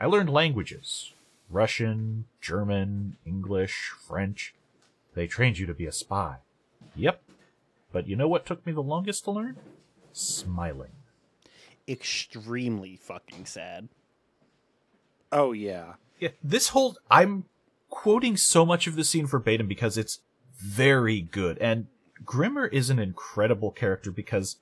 I 0.00 0.06
learned 0.06 0.30
languages 0.30 1.12
Russian, 1.50 2.26
German, 2.40 3.16
English, 3.26 3.92
French. 4.06 4.54
They 5.14 5.26
trained 5.26 5.58
you 5.58 5.66
to 5.66 5.74
be 5.74 5.86
a 5.86 5.92
spy. 5.92 6.36
Yep. 6.94 7.22
But 7.90 8.06
you 8.06 8.16
know 8.16 8.28
what 8.28 8.46
took 8.46 8.64
me 8.66 8.72
the 8.72 8.82
longest 8.82 9.24
to 9.24 9.30
learn? 9.30 9.56
Smiling. 10.12 10.92
extremely 11.88 12.96
fucking 12.96 13.46
sad 13.46 13.88
Oh, 15.30 15.52
yeah. 15.52 15.94
Yeah, 16.18 16.30
this 16.42 16.68
whole 16.68 16.96
I'm 17.10 17.44
quoting 17.90 18.36
so 18.36 18.66
much 18.66 18.86
of 18.86 18.96
the 18.96 19.04
scene 19.04 19.26
verbatim 19.26 19.66
because 19.66 19.96
it's 19.96 20.20
very 20.58 21.20
good, 21.20 21.58
and 21.58 21.86
Grimmer 22.24 22.66
is 22.66 22.90
an 22.90 22.98
incredible 22.98 23.70
character 23.70 24.10
because 24.10 24.56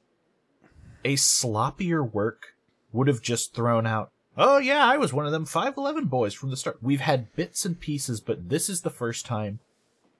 a 1.05 1.15
sloppier 1.15 2.09
work 2.11 2.55
would 2.93 3.09
have 3.09 3.23
just 3.23 3.55
thrown 3.55 3.87
out. 3.87 4.11
Oh 4.37 4.59
yeah, 4.59 4.85
I 4.85 4.99
was 4.99 5.13
one 5.13 5.25
of 5.25 5.33
them 5.33 5.47
511 5.47 6.07
boys 6.09 6.35
from 6.35 6.51
the 6.51 6.57
start. 6.57 6.83
We've 6.83 7.01
had 7.01 7.35
bits 7.37 7.65
and 7.65 7.81
pieces, 7.81 8.21
but 8.21 8.51
this 8.51 8.69
is 8.69 8.83
the 8.83 8.91
first 8.91 9.25
time 9.25 9.61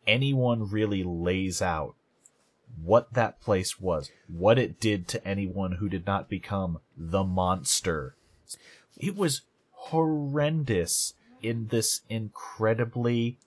anyone 0.07 0.71
really 0.71 1.03
lays 1.03 1.61
out 1.61 1.95
what 2.83 3.13
that 3.13 3.41
place 3.41 3.81
was, 3.81 4.11
what 4.29 4.59
it 4.59 4.81
did 4.81 5.09
to 5.09 5.27
anyone 5.27 5.73
who 5.73 5.89
did 5.89 6.07
not 6.07 6.29
become 6.29 6.81
the 6.97 7.25
monster. 7.25 8.15
It 8.97 9.17
was 9.17 9.43
horrendous 9.73 11.15
in 11.43 11.69
this 11.69 12.03
incredibly 12.09 13.39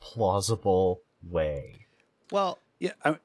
plausible 0.00 1.02
way. 1.28 1.86
well 2.30 2.58
Yeah. 2.78 2.92
I, 3.04 3.16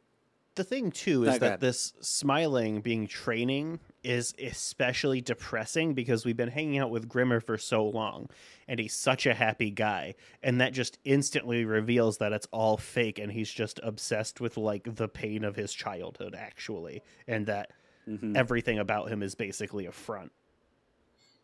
the 0.55 0.63
thing 0.63 0.91
too 0.91 1.23
is 1.23 1.39
that 1.39 1.43
ahead. 1.43 1.59
this 1.61 1.93
smiling 2.01 2.81
being 2.81 3.07
training 3.07 3.79
is 4.03 4.33
especially 4.43 5.21
depressing 5.21 5.93
because 5.93 6.25
we've 6.25 6.37
been 6.37 6.49
hanging 6.49 6.77
out 6.77 6.89
with 6.89 7.07
Grimmer 7.07 7.39
for 7.39 7.57
so 7.57 7.85
long 7.85 8.29
and 8.67 8.79
he's 8.79 8.93
such 8.93 9.25
a 9.25 9.33
happy 9.33 9.71
guy 9.71 10.15
and 10.43 10.59
that 10.59 10.73
just 10.73 10.97
instantly 11.05 11.63
reveals 11.63 12.17
that 12.17 12.33
it's 12.33 12.47
all 12.51 12.77
fake 12.77 13.19
and 13.19 13.31
he's 13.31 13.51
just 13.51 13.79
obsessed 13.83 14.41
with 14.41 14.57
like 14.57 14.95
the 14.95 15.07
pain 15.07 15.43
of 15.43 15.55
his 15.55 15.73
childhood 15.73 16.35
actually 16.37 17.01
and 17.27 17.45
that 17.47 17.71
mhm. 18.07 18.35
everything 18.35 18.79
about 18.79 19.09
him 19.09 19.23
is 19.23 19.35
basically 19.35 19.85
a 19.85 19.91
front 19.91 20.31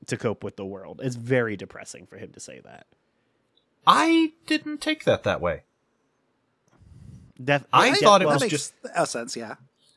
to 0.05 0.17
cope 0.17 0.43
with 0.43 0.55
the 0.55 0.65
world. 0.65 1.01
It's 1.03 1.15
very 1.15 1.57
depressing 1.57 2.05
for 2.05 2.17
him 2.17 2.31
to 2.33 2.39
say 2.39 2.61
that. 2.63 2.85
I 3.85 4.33
didn't 4.45 4.79
take 4.81 5.03
that 5.05 5.23
that 5.23 5.41
way. 5.41 5.63
Def- 7.43 7.65
I 7.71 7.91
def- 7.91 7.99
thought 7.99 8.21
it 8.21 8.25
well, 8.25 8.35
was 8.35 8.41
that 8.41 8.45
makes 8.51 8.51
just- 8.51 8.73
a 8.95 9.05
sense, 9.05 9.35
yeah. 9.35 9.55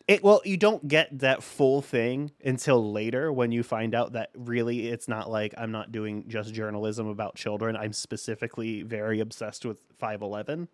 It 0.08 0.24
well, 0.24 0.40
you 0.44 0.56
don't 0.56 0.88
get 0.88 1.20
that 1.20 1.40
full 1.42 1.82
thing 1.82 2.32
until 2.44 2.90
later 2.92 3.32
when 3.32 3.52
you 3.52 3.62
find 3.62 3.94
out 3.94 4.14
that 4.14 4.30
really 4.34 4.88
it's 4.88 5.06
not 5.06 5.30
like 5.30 5.54
I'm 5.56 5.70
not 5.70 5.92
doing 5.92 6.24
just 6.26 6.52
journalism 6.52 7.06
about 7.06 7.36
children. 7.36 7.76
I'm 7.76 7.92
specifically 7.92 8.82
very 8.82 9.20
obsessed 9.20 9.64
with 9.64 9.78
511. 9.98 10.66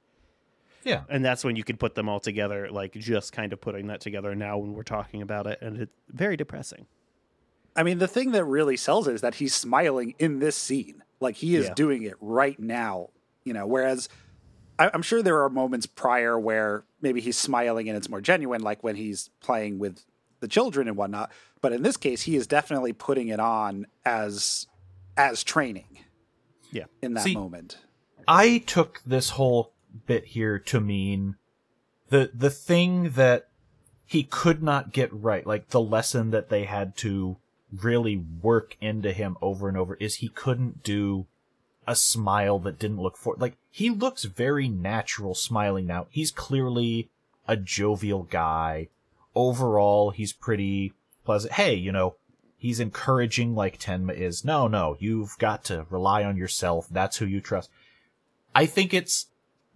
Yeah. 0.84 1.02
And 1.10 1.22
that's 1.22 1.44
when 1.44 1.54
you 1.56 1.64
could 1.64 1.78
put 1.78 1.94
them 1.96 2.08
all 2.08 2.20
together, 2.20 2.70
like 2.70 2.92
just 2.92 3.32
kind 3.32 3.52
of 3.52 3.60
putting 3.60 3.88
that 3.88 4.00
together 4.00 4.34
now 4.34 4.56
when 4.56 4.72
we're 4.72 4.84
talking 4.84 5.20
about 5.20 5.46
it. 5.46 5.60
And 5.60 5.82
it's 5.82 5.92
very 6.08 6.36
depressing. 6.38 6.86
I 7.76 7.82
mean, 7.82 7.98
the 7.98 8.08
thing 8.08 8.30
that 8.32 8.44
really 8.44 8.76
sells 8.76 9.06
it 9.08 9.14
is 9.14 9.20
that 9.20 9.36
he's 9.36 9.54
smiling 9.54 10.14
in 10.18 10.38
this 10.38 10.56
scene. 10.56 11.02
Like 11.20 11.36
he 11.36 11.56
is 11.56 11.66
Yeah. 11.66 11.74
doing 11.74 12.02
it 12.02 12.14
right 12.20 12.58
now, 12.58 13.10
you 13.44 13.52
know, 13.52 13.66
whereas 13.66 14.08
I, 14.78 14.90
I'm 14.92 15.02
sure 15.02 15.22
there 15.22 15.42
are 15.42 15.48
moments 15.50 15.86
prior 15.86 16.38
where 16.38 16.84
maybe 17.00 17.20
he's 17.20 17.38
smiling 17.38 17.88
and 17.88 17.96
it's 17.96 18.08
more 18.08 18.20
genuine, 18.20 18.62
like 18.62 18.82
when 18.84 18.96
he's 18.96 19.30
playing 19.40 19.78
with 19.78 20.04
the 20.40 20.48
children 20.48 20.88
and 20.88 20.96
whatnot. 20.96 21.32
But 21.62 21.72
in 21.72 21.82
this 21.82 21.96
case, 21.96 22.22
he 22.22 22.36
is 22.36 22.46
definitely 22.46 22.92
putting 22.92 23.28
it 23.28 23.40
on 23.40 23.86
as 24.04 24.66
as 25.16 25.42
training 25.42 26.00
Yeah. 26.70 26.84
in 27.00 27.14
that 27.14 27.24
See, 27.24 27.34
moment. 27.34 27.78
I 28.28 28.58
took 28.66 29.00
this 29.06 29.30
whole 29.30 29.72
bit 30.06 30.26
here 30.26 30.58
to 30.58 30.80
mean 30.80 31.36
the 32.10 32.30
the 32.34 32.50
thing 32.50 33.10
that 33.12 33.48
he 34.04 34.22
could 34.22 34.62
not 34.62 34.92
get 34.92 35.10
right, 35.12 35.46
like 35.46 35.68
the 35.70 35.80
lesson 35.80 36.30
that 36.30 36.48
they 36.50 36.64
had 36.64 36.96
to 36.98 37.38
really 37.72 38.16
work 38.16 38.76
into 38.80 39.12
him 39.12 39.36
over 39.42 39.68
and 39.68 39.76
over 39.76 39.94
is 39.96 40.16
he 40.16 40.28
couldn't 40.28 40.82
do 40.82 41.26
a 41.86 41.96
smile 41.96 42.58
that 42.58 42.78
didn't 42.78 43.00
look 43.00 43.16
for 43.16 43.36
like 43.38 43.56
he 43.70 43.90
looks 43.90 44.24
very 44.24 44.68
natural 44.68 45.34
smiling 45.34 45.86
now. 45.86 46.06
He's 46.10 46.30
clearly 46.30 47.08
a 47.46 47.56
jovial 47.56 48.24
guy. 48.24 48.88
Overall, 49.34 50.10
he's 50.10 50.32
pretty 50.32 50.94
pleasant. 51.24 51.52
Hey, 51.54 51.74
you 51.74 51.92
know, 51.92 52.16
he's 52.56 52.80
encouraging 52.80 53.54
like 53.54 53.78
Tenma 53.78 54.16
is. 54.16 54.44
No, 54.44 54.66
no, 54.66 54.96
you've 54.98 55.36
got 55.38 55.64
to 55.64 55.86
rely 55.90 56.24
on 56.24 56.36
yourself. 56.36 56.88
That's 56.90 57.18
who 57.18 57.26
you 57.26 57.40
trust. 57.40 57.70
I 58.54 58.66
think 58.66 58.94
it's 58.94 59.26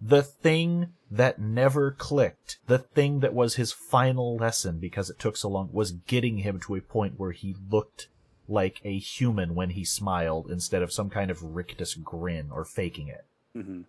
the 0.00 0.22
thing 0.22 0.92
that 1.10 1.38
never 1.38 1.90
clicked, 1.90 2.58
the 2.66 2.78
thing 2.78 3.20
that 3.20 3.34
was 3.34 3.56
his 3.56 3.72
final 3.72 4.36
lesson 4.36 4.78
because 4.78 5.10
it 5.10 5.18
took 5.18 5.36
so 5.36 5.48
long, 5.48 5.68
was 5.72 5.92
getting 5.92 6.38
him 6.38 6.60
to 6.60 6.74
a 6.74 6.80
point 6.80 7.18
where 7.18 7.32
he 7.32 7.54
looked 7.70 8.08
like 8.48 8.80
a 8.84 8.98
human 8.98 9.54
when 9.54 9.70
he 9.70 9.84
smiled 9.84 10.50
instead 10.50 10.82
of 10.82 10.92
some 10.92 11.10
kind 11.10 11.30
of 11.30 11.42
rictus 11.42 11.94
grin 11.94 12.50
or 12.50 12.64
faking 12.64 13.08
it. 13.08 13.24
hmm 13.54 13.82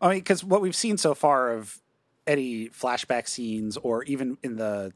I 0.00 0.08
mean, 0.08 0.18
because 0.18 0.44
what 0.44 0.60
we've 0.60 0.74
seen 0.74 0.98
so 0.98 1.14
far 1.14 1.52
of 1.52 1.80
any 2.26 2.68
flashback 2.68 3.28
scenes, 3.28 3.76
or 3.78 4.02
even 4.04 4.36
in 4.42 4.56
the 4.56 4.92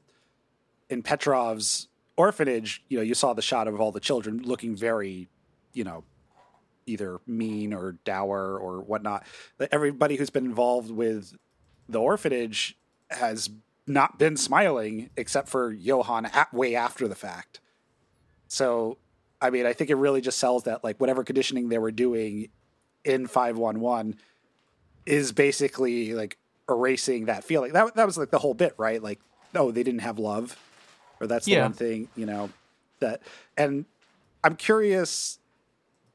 in 0.91 1.03
Petrov's 1.03 1.89
orphanage, 2.17 2.83
you 2.89 2.99
know, 2.99 3.03
you 3.03 3.15
saw 3.15 3.33
the 3.33 3.41
shot 3.43 3.69
of 3.69 3.81
all 3.81 3.93
the 3.93 4.01
children 4.01 4.43
looking 4.43 4.77
very, 4.77 5.29
you 5.73 5.85
know, 5.85 6.05
either 6.89 7.21
mean 7.27 7.73
or 7.73 7.93
dour 8.05 8.57
or 8.59 8.81
whatnot. 8.81 9.25
Everybody 9.71 10.17
who's 10.17 10.31
been 10.31 10.45
involved 10.47 10.91
with 10.91 11.35
the 11.89 12.01
orphanage 12.01 12.77
has 13.11 13.51
not 13.87 14.19
been 14.19 14.37
smiling 14.37 15.11
except 15.17 15.49
for 15.49 15.73
Johan 15.73 16.27
at, 16.27 16.53
way 16.53 16.75
after 16.75 17.09
the 17.09 17.15
fact. 17.15 17.61
So, 18.49 18.99
I 19.41 19.51
mean, 19.51 19.67
I 19.67 19.73
think 19.73 19.91
it 19.91 19.95
really 19.97 20.21
just 20.21 20.39
sells 20.39 20.65
that 20.65 20.83
like 20.85 20.99
whatever 21.01 21.25
conditioning 21.25 21.69
they 21.69 21.79
were 21.79 21.91
doing 21.93 22.49
in 23.05 23.27
511 23.27 24.17
is 25.07 25.33
basically 25.33 26.13
like 26.15 26.37
erasing 26.69 27.27
that 27.27 27.45
feeling. 27.45 27.73
That 27.73 27.95
that 27.95 28.07
was 28.07 28.19
like 28.19 28.31
the 28.31 28.39
whole 28.39 28.55
bit, 28.55 28.75
right? 28.77 29.03
Like, 29.03 29.21
oh, 29.55 29.71
they 29.71 29.83
didn't 29.83 30.01
have 30.01 30.19
love, 30.19 30.59
or 31.21 31.27
that's 31.27 31.47
the 31.47 31.53
Yeah. 31.53 31.63
one 31.63 31.73
thing, 31.73 32.09
you 32.15 32.27
know, 32.27 32.51
that. 33.01 33.23
And 33.57 33.87
I'm 34.45 34.57
curious 34.57 35.39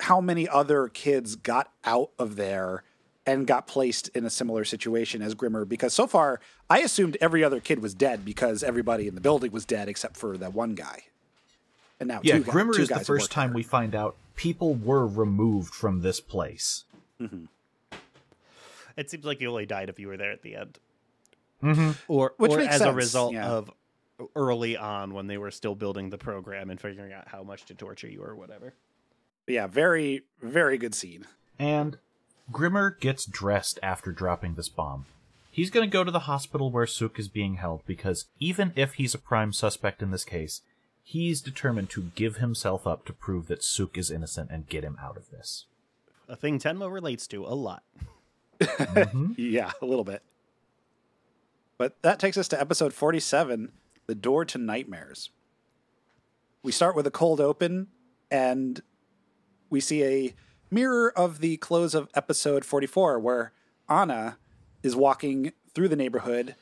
how 0.02 0.20
many 0.22 0.48
other 0.48 0.88
kids 0.88 1.36
got 1.36 1.72
out 1.86 2.10
of 2.20 2.36
there 2.36 2.84
and 3.26 3.48
got 3.48 3.68
placed 3.68 4.10
in 4.10 4.26
a 4.26 4.30
similar 4.30 4.66
situation 4.66 5.22
as 5.22 5.34
Grimmer 5.34 5.64
because 5.66 5.94
so 5.94 6.08
far 6.08 6.40
I 6.70 6.80
assumed 6.80 7.16
every 7.22 7.44
other 7.44 7.60
kid 7.60 7.82
was 7.82 7.94
dead 7.94 8.26
because 8.26 8.64
everybody 8.64 9.08
in 9.08 9.16
the 9.16 9.22
building 9.22 9.52
was 9.52 9.66
dead 9.66 9.88
except 9.88 10.18
for 10.18 10.38
that 10.38 10.54
one 10.54 10.76
guy. 10.76 11.04
And 12.00 12.08
now 12.10 12.20
Yeah, 12.24 12.38
two, 12.40 12.44
guy- 12.44 12.52
Grimmer 12.52 12.74
two 12.74 12.82
is 12.82 12.90
the 12.90 13.00
first 13.00 13.32
time 13.32 13.50
there. 13.52 13.56
we 13.56 13.64
find 13.64 13.96
out 13.96 14.16
people 14.36 14.74
were 14.76 15.08
removed 15.08 15.74
from 15.74 16.02
this 16.02 16.20
place. 16.20 16.84
It 18.96 19.10
seems 19.10 19.26
like 19.26 19.40
you 19.42 19.50
only 19.50 19.66
died 19.66 19.90
if 19.90 20.00
you 20.00 20.08
were 20.08 20.18
there 20.18 20.32
at 20.32 20.42
the 20.42 20.56
end, 20.56 20.80
Mm-hmm. 21.64 21.92
or 22.10 22.34
Which 22.38 22.52
or 22.52 22.58
makes 22.58 22.76
as 22.76 22.82
a 22.82 22.92
result 22.92 23.34
yeah. 23.34 23.48
of 23.48 23.72
early 24.36 24.76
on 24.76 25.14
when 25.14 25.28
they 25.28 25.38
were 25.38 25.50
still 25.52 25.76
building 25.76 26.10
the 26.10 26.18
program 26.18 26.70
and 26.70 26.80
figuring 26.80 27.14
out 27.14 27.28
how 27.30 27.42
much 27.42 27.64
to 27.66 27.74
torture 27.74 28.08
you 28.10 28.22
or 28.22 28.36
whatever. 28.36 28.74
But 29.46 29.54
yeah, 29.54 29.68
very 29.68 30.24
very 30.42 30.78
good 30.78 30.96
scene. 30.96 31.26
And 31.60 31.98
Grimmer 32.52 32.98
gets 33.00 33.26
dressed 33.26 33.80
after 33.82 34.12
dropping 34.12 34.56
this 34.56 34.70
bomb. 34.70 35.06
He's 35.50 35.70
going 35.70 35.88
to 35.88 35.92
go 35.94 36.04
to 36.04 36.12
the 36.12 36.22
hospital 36.22 36.72
where 36.72 36.88
Suk 36.88 37.20
is 37.20 37.28
being 37.28 37.56
held 37.56 37.86
because 37.86 38.26
even 38.40 38.74
if 38.76 38.96
he's 38.96 39.14
a 39.14 39.20
prime 39.20 39.54
suspect 39.54 40.02
in 40.02 40.10
this 40.12 40.26
case, 40.26 40.62
he's 41.04 41.42
determined 41.42 41.90
to 41.92 42.12
give 42.16 42.38
himself 42.38 42.88
up 42.88 43.06
to 43.06 43.14
prove 43.14 43.48
that 43.48 43.64
Suk 43.64 43.98
is 43.98 44.10
innocent 44.10 44.50
and 44.50 44.68
get 44.68 44.84
him 44.84 44.98
out 45.02 45.16
of 45.16 45.30
this. 45.30 45.66
A 46.28 46.36
thing 46.36 46.58
Tenma 46.58 46.92
relates 46.92 47.28
to 47.28 47.46
a 47.46 47.54
lot. 47.54 47.84
Mm-hmm. 48.60 49.34
Yeah, 49.38 49.72
a 49.82 49.86
little 49.86 50.04
bit. 50.06 50.24
But 51.78 52.02
that 52.02 52.20
takes 52.20 52.38
us 52.38 52.48
to 52.50 52.60
episode 52.60 52.94
47 52.94 53.72
The 54.08 54.16
Door 54.16 54.46
to 54.46 54.58
Nightmares. 54.58 55.30
We 56.64 56.72
start 56.72 56.96
with 56.96 57.06
a 57.06 57.12
cold 57.12 57.42
open, 57.42 57.88
and 58.32 58.82
we 59.74 59.80
see 59.82 60.04
a 60.04 60.34
mirror 60.70 61.12
of 61.18 61.40
the 61.40 61.58
close 61.58 61.96
of 61.96 62.08
episode 62.14 62.64
44, 62.64 63.20
where 63.20 63.52
Anna 63.90 64.38
is 64.84 64.96
walking 64.96 65.52
through 65.74 65.88
the 65.88 65.96
neighborhood 65.96 66.54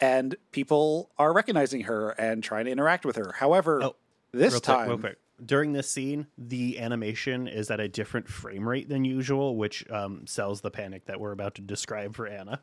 and 0.00 0.36
people 0.52 1.10
are 1.18 1.32
recognizing 1.32 1.82
her 1.82 2.10
and 2.10 2.42
trying 2.44 2.64
to 2.66 2.70
interact 2.70 3.04
with 3.04 3.16
her. 3.16 3.32
However, 3.38 3.82
Oh, 3.82 3.96
this 4.32 4.52
real 4.52 4.60
time. 4.60 4.76
quick, 4.86 4.88
real 4.88 4.98
quick. 4.98 5.18
During 5.44 5.72
this 5.72 5.90
scene, 5.90 6.28
the 6.38 6.78
animation 6.78 7.48
is 7.48 7.70
at 7.70 7.80
a 7.80 7.88
different 7.88 8.28
frame 8.28 8.68
rate 8.68 8.88
than 8.88 9.04
usual, 9.04 9.56
which 9.56 9.84
um, 9.90 10.26
sells 10.28 10.60
the 10.60 10.70
panic 10.70 11.06
that 11.06 11.18
we're 11.18 11.32
about 11.32 11.56
to 11.56 11.62
describe 11.62 12.14
for 12.14 12.26
Anna. 12.28 12.60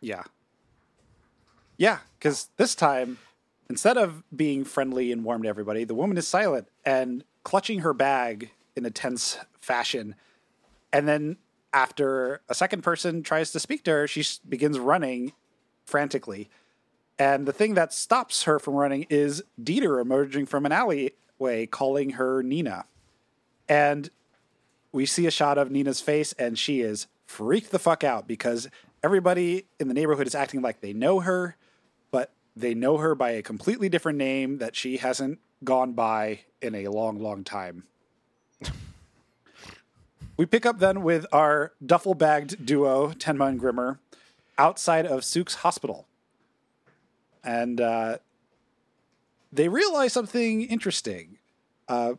Yeah. 0.00 0.22
Yeah, 1.76 1.98
because 2.18 2.50
this 2.58 2.74
time, 2.74 3.18
instead 3.70 3.96
of 3.96 4.22
being 4.34 4.64
friendly 4.64 5.10
and 5.10 5.24
warm 5.24 5.42
to 5.42 5.48
everybody, 5.48 5.84
the 5.84 5.94
woman 5.94 6.16
is 6.18 6.28
silent 6.28 6.68
and 6.84 7.24
clutching 7.44 7.80
her 7.80 7.92
bag 7.92 8.50
in 8.76 8.84
a 8.84 8.90
tense 8.90 9.38
fashion. 9.60 10.14
And 10.92 11.08
then, 11.08 11.38
after 11.74 12.42
a 12.48 12.54
second 12.54 12.82
person 12.82 13.22
tries 13.22 13.50
to 13.52 13.60
speak 13.60 13.84
to 13.84 13.90
her, 13.92 14.06
she 14.06 14.24
begins 14.48 14.78
running 14.78 15.32
frantically. 15.86 16.50
And 17.18 17.46
the 17.46 17.52
thing 17.52 17.74
that 17.74 17.92
stops 17.92 18.44
her 18.44 18.58
from 18.58 18.74
running 18.74 19.06
is 19.08 19.42
Dieter 19.60 20.00
emerging 20.00 20.46
from 20.46 20.66
an 20.66 20.72
alleyway 20.72 21.66
calling 21.66 22.10
her 22.10 22.42
Nina. 22.42 22.84
And 23.68 24.10
we 24.92 25.06
see 25.06 25.26
a 25.26 25.30
shot 25.30 25.56
of 25.56 25.70
Nina's 25.70 26.00
face, 26.00 26.32
and 26.34 26.58
she 26.58 26.80
is 26.80 27.06
freaked 27.26 27.70
the 27.70 27.78
fuck 27.78 28.04
out 28.04 28.28
because 28.28 28.68
everybody 29.02 29.66
in 29.80 29.88
the 29.88 29.94
neighborhood 29.94 30.26
is 30.26 30.34
acting 30.34 30.60
like 30.60 30.80
they 30.80 30.92
know 30.92 31.20
her, 31.20 31.56
but 32.10 32.32
they 32.54 32.74
know 32.74 32.98
her 32.98 33.14
by 33.14 33.30
a 33.30 33.42
completely 33.42 33.88
different 33.88 34.18
name 34.18 34.58
that 34.58 34.76
she 34.76 34.98
hasn't 34.98 35.38
gone 35.64 35.92
by 35.92 36.40
in 36.60 36.74
a 36.74 36.88
long, 36.88 37.18
long 37.18 37.44
time. 37.44 37.84
we 40.36 40.46
pick 40.46 40.66
up 40.66 40.78
then 40.78 41.02
with 41.02 41.26
our 41.32 41.72
duffel 41.84 42.14
bagged 42.14 42.64
duo, 42.64 43.10
Tenma 43.12 43.48
and 43.48 43.60
Grimmer, 43.60 43.98
outside 44.58 45.06
of 45.06 45.24
Suk's 45.24 45.56
hospital. 45.56 46.06
And 47.44 47.80
uh, 47.80 48.18
they 49.52 49.68
realize 49.68 50.12
something 50.12 50.62
interesting. 50.62 51.38
Uh, 51.88 52.14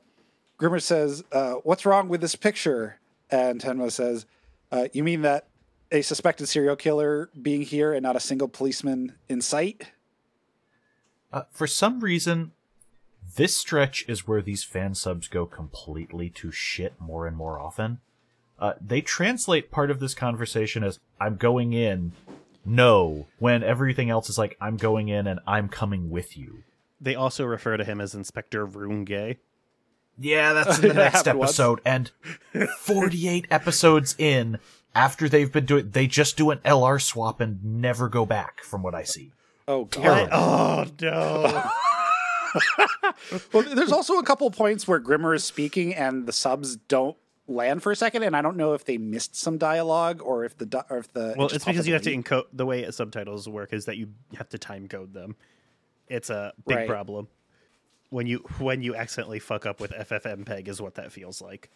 Grimmer 0.58 0.80
says, 0.80 1.24
uh, 1.32 1.54
What's 1.64 1.86
wrong 1.86 2.10
with 2.10 2.22
this 2.22 2.36
picture? 2.36 3.00
And 3.32 3.62
Tenma 3.62 3.92
says, 3.92 4.26
uh, 4.72 4.88
You 4.94 5.04
mean 5.04 5.22
that 5.22 5.48
a 5.92 6.02
suspected 6.02 6.48
serial 6.48 6.76
killer 6.76 7.30
being 7.40 7.62
here 7.62 7.94
and 7.94 8.04
not 8.04 8.16
a 8.16 8.20
single 8.20 8.48
policeman 8.48 9.16
in 9.30 9.42
sight? 9.42 9.92
Uh, 11.32 11.44
for 11.52 11.66
some 11.66 12.00
reason, 12.00 12.52
this 13.36 13.58
stretch 13.58 14.06
is 14.08 14.28
where 14.28 14.42
these 14.42 14.64
fan 14.64 14.96
subs 14.96 15.28
go 15.28 15.46
completely 15.46 16.30
to 16.32 16.52
shit 16.52 16.94
more 17.00 17.28
and 17.28 17.36
more 17.36 17.60
often. 17.60 18.00
Uh, 18.60 18.74
they 18.80 19.02
translate 19.02 19.72
part 19.72 19.92
of 19.92 20.00
this 20.00 20.14
conversation 20.14 20.84
as 20.84 21.00
"I'm 21.20 21.36
going 21.38 21.74
in," 21.74 22.14
no, 22.66 23.28
when 23.40 23.64
everything 23.64 24.10
else 24.10 24.30
is 24.30 24.38
like 24.38 24.56
"I'm 24.62 24.78
going 24.78 25.10
in" 25.10 25.28
and 25.28 25.40
"I'm 25.48 25.68
coming 25.68 26.10
with 26.10 26.38
you." 26.38 26.64
They 27.02 27.16
also 27.16 27.46
refer 27.46 27.76
to 27.78 27.84
him 27.84 28.00
as 28.00 28.16
Inspector 28.16 28.66
Gay. 29.06 29.40
Yeah, 30.18 30.54
that's 30.54 30.80
in 30.80 30.90
the 30.90 30.94
next 30.94 31.18
happened 31.26 31.40
once. 31.40 31.52
episode, 31.52 31.82
and 31.84 32.12
48 32.78 33.48
episodes 33.50 34.16
in, 34.18 34.60
after 34.96 35.28
they've 35.28 35.52
been 35.52 35.66
doing, 35.66 35.90
they 35.90 36.08
just 36.08 36.38
do 36.38 36.52
an 36.52 36.60
LR 36.60 37.02
swap 37.02 37.42
and 37.42 37.64
never 37.64 38.08
go 38.08 38.26
back, 38.26 38.62
from 38.64 38.84
what 38.84 38.96
I 38.96 39.04
see. 39.04 39.32
Oh, 39.68 39.86
God. 39.86 40.02
Terrible. 40.02 40.30
Oh 40.36 40.86
no! 41.02 41.70
Well, 43.52 43.64
there's 43.64 43.92
also 43.92 44.18
a 44.20 44.24
couple 44.24 44.50
points 44.52 44.88
where 44.88 45.00
Grimmer 45.00 45.34
is 45.34 45.44
speaking 45.44 45.94
and 45.96 46.26
the 46.26 46.34
subs 46.34 46.76
don't 46.76 47.18
land 47.48 47.84
for 47.84 47.92
a 47.92 47.96
second, 47.96 48.24
and 48.24 48.36
I 48.36 48.42
don't 48.42 48.58
know 48.58 48.74
if 48.74 48.86
they 48.86 48.98
missed 48.98 49.36
some 49.36 49.58
dialogue 49.58 50.22
or 50.24 50.46
if 50.46 50.58
the 50.58 50.66
di- 50.66 50.84
or 50.90 50.98
if 50.98 51.12
the 51.14 51.34
well, 51.38 51.48
just 51.48 51.56
it's 51.58 51.66
because 51.66 51.88
you 51.88 51.94
have 51.94 52.04
to 52.04 52.16
encode 52.16 52.46
the 52.54 52.66
way 52.66 52.90
subtitles 52.92 53.48
work 53.50 53.74
is 53.74 53.86
that 53.86 53.98
you 53.98 54.10
have 54.36 54.50
to 54.50 54.58
time 54.58 54.88
code 54.88 55.14
them. 55.14 55.36
It's 56.08 56.30
a 56.30 56.54
big 56.68 56.78
Right. 56.78 56.88
problem. 56.88 57.28
when 58.10 58.28
you 58.28 58.40
when 58.60 58.82
you 58.84 58.96
accidentally 58.96 59.40
fuck 59.40 59.66
up 59.66 59.80
with 59.80 59.92
FFmpeg 59.92 60.68
is 60.68 60.80
what 60.82 60.96
that 60.96 61.12
feels 61.12 61.42
like. 61.42 61.70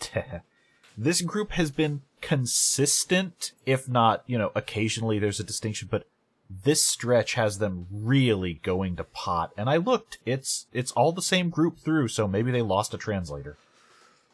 this 0.98 1.20
group 1.22 1.52
has 1.52 1.70
been 1.70 2.02
consistent, 2.20 3.52
if 3.66 3.88
not, 3.88 4.22
you 4.26 4.38
know, 4.38 4.50
occasionally 4.54 5.18
there's 5.18 5.38
a 5.40 5.44
distinction, 5.44 5.88
but 5.90 6.06
this 6.50 6.84
stretch 6.84 7.34
has 7.34 7.58
them 7.58 7.86
really 7.90 8.54
going 8.54 8.96
to 8.96 9.04
pot. 9.04 9.52
And 9.56 9.68
I 9.68 9.76
looked, 9.76 10.18
it's 10.24 10.66
it's 10.72 10.92
all 10.92 11.12
the 11.12 11.22
same 11.22 11.50
group 11.50 11.78
through, 11.78 12.08
so 12.08 12.26
maybe 12.26 12.50
they 12.50 12.62
lost 12.62 12.94
a 12.94 12.98
translator. 12.98 13.56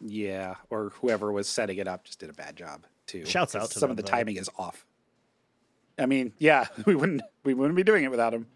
Yeah, 0.00 0.56
or 0.70 0.90
whoever 1.00 1.32
was 1.32 1.48
setting 1.48 1.78
it 1.78 1.88
up 1.88 2.04
just 2.04 2.20
did 2.20 2.30
a 2.30 2.34
bad 2.34 2.56
job 2.56 2.84
too. 3.06 3.24
Shouts 3.24 3.54
out 3.54 3.70
to 3.70 3.78
some 3.78 3.88
them, 3.88 3.90
of 3.92 3.96
the 3.96 4.02
though. 4.02 4.10
timing 4.10 4.36
is 4.36 4.50
off. 4.58 4.84
I 5.98 6.06
mean, 6.06 6.32
yeah, 6.38 6.66
we 6.86 6.94
wouldn't 6.94 7.22
we 7.42 7.54
wouldn't 7.54 7.76
be 7.76 7.84
doing 7.84 8.04
it 8.04 8.10
without 8.10 8.34
him. 8.34 8.46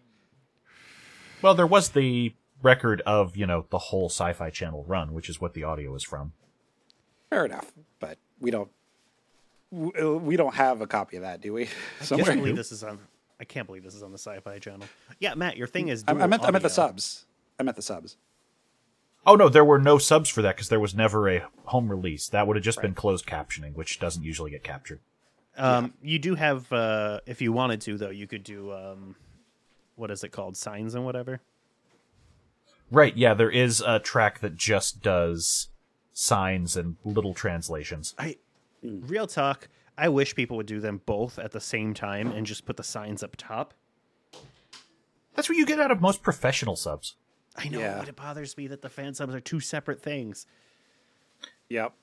Well, 1.41 1.55
there 1.55 1.67
was 1.67 1.89
the 1.89 2.33
record 2.61 3.01
of, 3.05 3.37
you 3.37 3.47
know, 3.47 3.65
the 3.69 3.77
whole 3.77 4.09
sci-fi 4.09 4.49
channel 4.49 4.83
run, 4.85 5.13
which 5.13 5.29
is 5.29 5.39
what 5.39 5.53
the 5.53 5.63
audio 5.63 5.95
is 5.95 6.03
from. 6.03 6.33
Fair 7.29 7.45
enough, 7.45 7.71
but 7.99 8.17
we 8.39 8.51
don't 8.51 8.69
we 9.71 10.35
don't 10.35 10.55
have 10.55 10.81
a 10.81 10.87
copy 10.87 11.17
of 11.17 11.23
that, 11.23 11.41
do 11.41 11.53
we? 11.53 11.69
I 12.01 12.05
can't 12.05 12.55
this 12.55 12.71
is 12.71 12.83
on. 12.83 12.99
I 13.39 13.45
can't 13.45 13.67
believe 13.67 13.83
this 13.83 13.95
is 13.95 14.03
on 14.03 14.11
the 14.11 14.17
Sci-Fi 14.17 14.59
Channel. 14.59 14.87
Yeah, 15.19 15.33
Matt, 15.35 15.57
your 15.57 15.67
thing 15.67 15.87
is. 15.87 16.03
I, 16.07 16.11
I 16.11 16.13
dual 16.15 16.27
meant 16.27 16.43
I 16.43 16.51
meant 16.51 16.63
the 16.63 16.69
subs. 16.69 17.25
I 17.59 17.63
meant 17.63 17.75
the 17.75 17.81
subs. 17.81 18.17
Oh 19.25 19.35
no, 19.35 19.49
there 19.49 19.65
were 19.65 19.79
no 19.79 19.97
subs 19.97 20.29
for 20.29 20.41
that 20.41 20.55
because 20.55 20.69
there 20.69 20.79
was 20.79 20.95
never 20.95 21.29
a 21.29 21.45
home 21.65 21.89
release. 21.89 22.27
That 22.29 22.47
would 22.47 22.55
have 22.55 22.63
just 22.63 22.81
been 22.81 22.93
closed 22.93 23.25
captioning, 23.25 23.75
which 23.75 23.99
doesn't 23.99 24.23
usually 24.23 24.51
get 24.51 24.63
captured. 24.63 24.99
Um, 25.57 25.93
you 26.01 26.19
do 26.19 26.35
have, 26.35 26.71
uh, 26.71 27.19
if 27.25 27.41
you 27.41 27.51
wanted 27.51 27.81
to, 27.81 27.97
though, 27.97 28.09
you 28.09 28.27
could 28.27 28.43
do. 28.43 28.71
Um, 28.71 29.15
what 29.95 30.09
is 30.09 30.23
it 30.23 30.29
called? 30.29 30.55
Signs 30.55 30.95
and 30.95 31.03
whatever. 31.03 31.41
Right, 32.89 33.15
yeah, 33.15 33.33
there 33.33 33.51
is 33.51 33.81
a 33.85 33.99
track 33.99 34.39
that 34.39 34.55
just 34.55 35.01
does 35.01 35.67
signs 36.13 36.75
and 36.75 36.95
little 37.03 37.33
translations. 37.33 38.15
I, 38.17 38.37
real 38.81 39.27
talk. 39.27 39.67
I 39.99 40.07
wish 40.09 40.33
people 40.35 40.55
would 40.57 40.65
do 40.65 40.79
them 40.79 41.01
both 41.05 41.37
at 41.37 41.51
the 41.51 41.59
same 41.59 41.93
time 41.93 42.31
and 42.31 42.45
just 42.45 42.65
put 42.65 42.77
the 42.77 42.83
signs 42.83 43.21
up 43.23 43.35
top. 43.37 43.73
That's 45.35 45.49
what 45.49 45.57
you 45.57 45.65
get 45.65 45.79
out 45.79 45.91
of 45.91 45.99
most 46.01 46.23
professional 46.23 46.75
subs. 46.75 47.15
I 47.55 47.67
know, 47.67 47.79
Yeah. 47.79 47.99
but 47.99 48.07
it 48.09 48.15
bothers 48.15 48.55
me 48.57 48.67
that 48.67 48.81
the 48.81 48.89
fan 48.89 49.13
subs 49.13 49.33
are 49.33 49.39
two 49.41 49.59
separate 49.59 50.01
things. 50.01 50.45
Yep. 51.69 51.93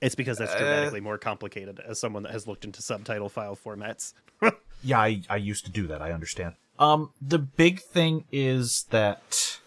It's 0.00 0.14
because 0.14 0.38
that's 0.38 0.54
dramatically 0.54 1.00
more 1.00 1.18
complicated 1.18 1.80
as 1.80 1.98
someone 1.98 2.22
that 2.24 2.32
has 2.32 2.46
looked 2.46 2.64
into 2.64 2.82
subtitle 2.82 3.28
file 3.28 3.56
formats. 3.56 4.12
Yeah, 4.84 5.00
I, 5.00 5.22
I 5.28 5.36
used 5.38 5.64
to 5.64 5.72
do 5.72 5.88
that. 5.88 6.00
I 6.00 6.12
understand. 6.12 6.54
Um, 6.78 7.10
the 7.20 7.40
big 7.40 7.80
thing 7.80 8.26
is 8.30 8.86
that 8.90 9.58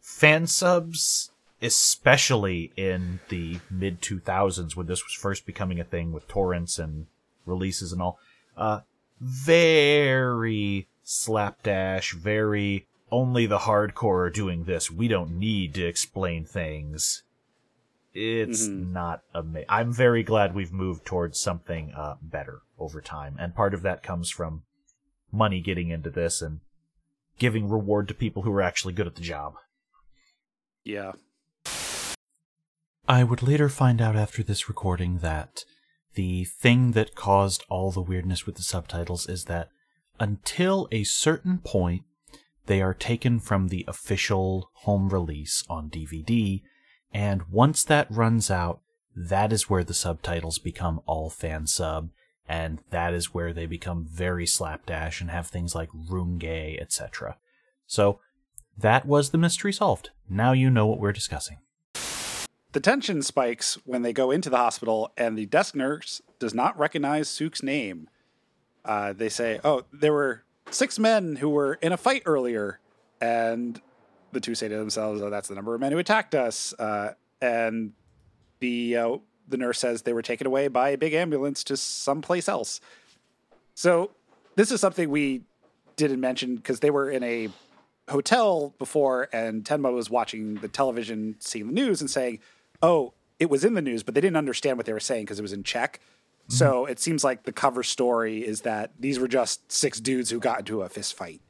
fan 0.00 0.46
subs, 0.46 1.30
especially 1.62 2.72
in 2.76 3.20
the 3.28 3.58
mid 3.70 4.00
2000s 4.00 4.76
when 4.76 4.86
this 4.86 5.04
was 5.04 5.12
first 5.12 5.46
becoming 5.46 5.80
a 5.80 5.84
thing 5.84 6.12
with 6.12 6.28
torrents 6.28 6.78
and 6.78 7.06
releases 7.44 7.92
and 7.92 8.02
all, 8.02 8.18
uh, 8.56 8.80
very 9.20 10.86
slapdash, 11.02 12.12
very 12.14 12.86
only 13.10 13.46
the 13.46 13.60
hardcore 13.60 14.26
are 14.26 14.30
doing 14.30 14.64
this. 14.64 14.90
We 14.90 15.08
don't 15.08 15.38
need 15.38 15.74
to 15.74 15.86
explain 15.86 16.44
things. 16.44 17.22
It's 18.12 18.66
not 18.66 19.22
amazing. 19.34 19.66
I'm 19.68 19.92
very 19.92 20.22
glad 20.22 20.54
we've 20.54 20.72
moved 20.72 21.04
towards 21.04 21.38
something 21.38 21.92
uh, 21.94 22.14
better 22.22 22.62
over 22.78 23.02
time, 23.02 23.36
and 23.38 23.54
part 23.54 23.74
of 23.74 23.82
that 23.82 24.02
comes 24.02 24.30
from 24.30 24.62
money 25.30 25.60
getting 25.60 25.90
into 25.90 26.08
this 26.08 26.40
and 26.40 26.60
giving 27.38 27.68
reward 27.68 28.08
to 28.08 28.14
people 28.14 28.42
who 28.42 28.52
are 28.52 28.62
actually 28.62 28.94
good 28.94 29.06
at 29.06 29.16
the 29.16 29.20
job. 29.20 29.54
Yeah. 30.82 31.12
I 33.08 33.22
would 33.22 33.40
later 33.40 33.68
find 33.68 34.02
out 34.02 34.16
after 34.16 34.42
this 34.42 34.68
recording 34.68 35.18
that 35.18 35.64
the 36.14 36.44
thing 36.44 36.90
that 36.92 37.14
caused 37.14 37.62
all 37.68 37.92
the 37.92 38.00
weirdness 38.00 38.46
with 38.46 38.56
the 38.56 38.64
subtitles 38.64 39.28
is 39.28 39.44
that 39.44 39.68
until 40.18 40.88
a 40.90 41.04
certain 41.04 41.58
point, 41.58 42.02
they 42.66 42.82
are 42.82 42.94
taken 42.94 43.38
from 43.38 43.68
the 43.68 43.84
official 43.86 44.70
home 44.72 45.10
release 45.10 45.62
on 45.70 45.88
DVD, 45.88 46.62
and 47.12 47.48
once 47.48 47.84
that 47.84 48.10
runs 48.10 48.50
out, 48.50 48.80
that 49.14 49.52
is 49.52 49.70
where 49.70 49.84
the 49.84 49.94
subtitles 49.94 50.58
become 50.58 51.00
all 51.06 51.30
fan 51.30 51.68
sub, 51.68 52.10
and 52.48 52.80
that 52.90 53.14
is 53.14 53.32
where 53.32 53.52
they 53.52 53.66
become 53.66 54.04
very 54.10 54.46
slapdash 54.48 55.20
and 55.20 55.30
have 55.30 55.46
things 55.46 55.76
like 55.76 55.90
room 56.10 56.38
gay, 56.38 56.76
etc. 56.80 57.36
So, 57.86 58.18
that 58.76 59.06
was 59.06 59.30
the 59.30 59.38
mystery 59.38 59.72
solved. 59.72 60.10
Now 60.28 60.50
you 60.50 60.70
know 60.70 60.86
what 60.86 60.98
we're 60.98 61.12
discussing. 61.12 61.58
The 62.72 62.80
tension 62.80 63.22
spikes 63.22 63.78
when 63.84 64.02
they 64.02 64.12
go 64.12 64.30
into 64.30 64.50
the 64.50 64.58
hospital 64.58 65.10
and 65.16 65.36
the 65.36 65.46
desk 65.46 65.74
nurse 65.74 66.20
does 66.38 66.54
not 66.54 66.78
recognize 66.78 67.28
Suk's 67.28 67.62
name. 67.62 68.08
Uh, 68.84 69.12
they 69.12 69.28
say, 69.28 69.60
Oh, 69.64 69.84
there 69.92 70.12
were 70.12 70.44
six 70.70 70.98
men 70.98 71.36
who 71.36 71.48
were 71.48 71.74
in 71.74 71.92
a 71.92 71.96
fight 71.96 72.22
earlier. 72.26 72.80
And 73.20 73.80
the 74.32 74.40
two 74.40 74.54
say 74.54 74.68
to 74.68 74.76
themselves, 74.76 75.22
Oh, 75.22 75.30
that's 75.30 75.48
the 75.48 75.54
number 75.54 75.74
of 75.74 75.80
men 75.80 75.92
who 75.92 75.98
attacked 75.98 76.34
us. 76.34 76.74
Uh, 76.78 77.14
and 77.40 77.92
the, 78.60 78.96
uh, 78.96 79.16
the 79.48 79.56
nurse 79.56 79.78
says 79.78 80.02
they 80.02 80.12
were 80.12 80.22
taken 80.22 80.46
away 80.46 80.68
by 80.68 80.90
a 80.90 80.98
big 80.98 81.14
ambulance 81.14 81.64
to 81.64 81.76
someplace 81.76 82.48
else. 82.48 82.80
So 83.74 84.10
this 84.56 84.70
is 84.70 84.80
something 84.80 85.10
we 85.10 85.42
didn't 85.96 86.20
mention 86.20 86.56
because 86.56 86.80
they 86.80 86.90
were 86.90 87.10
in 87.10 87.22
a 87.22 87.48
hotel 88.08 88.74
before, 88.78 89.28
and 89.32 89.64
Tenma 89.64 89.92
was 89.92 90.08
watching 90.08 90.56
the 90.56 90.68
television, 90.68 91.36
seeing 91.40 91.66
the 91.66 91.72
news, 91.72 92.00
and 92.00 92.10
saying, 92.10 92.38
"Oh, 92.82 93.14
it 93.38 93.50
was 93.50 93.64
in 93.64 93.74
the 93.74 93.82
news," 93.82 94.02
but 94.02 94.14
they 94.14 94.20
didn't 94.20 94.36
understand 94.36 94.76
what 94.76 94.86
they 94.86 94.92
were 94.92 95.00
saying 95.00 95.24
because 95.24 95.38
it 95.38 95.42
was 95.42 95.52
in 95.52 95.62
Czech. 95.62 96.00
Mm-hmm. 96.48 96.54
So 96.54 96.86
it 96.86 97.00
seems 97.00 97.24
like 97.24 97.44
the 97.44 97.52
cover 97.52 97.82
story 97.82 98.46
is 98.46 98.62
that 98.62 98.92
these 98.98 99.18
were 99.18 99.28
just 99.28 99.70
six 99.70 100.00
dudes 100.00 100.30
who 100.30 100.38
got 100.38 100.60
into 100.60 100.82
a 100.82 100.88
fist 100.88 101.14
fight, 101.16 101.40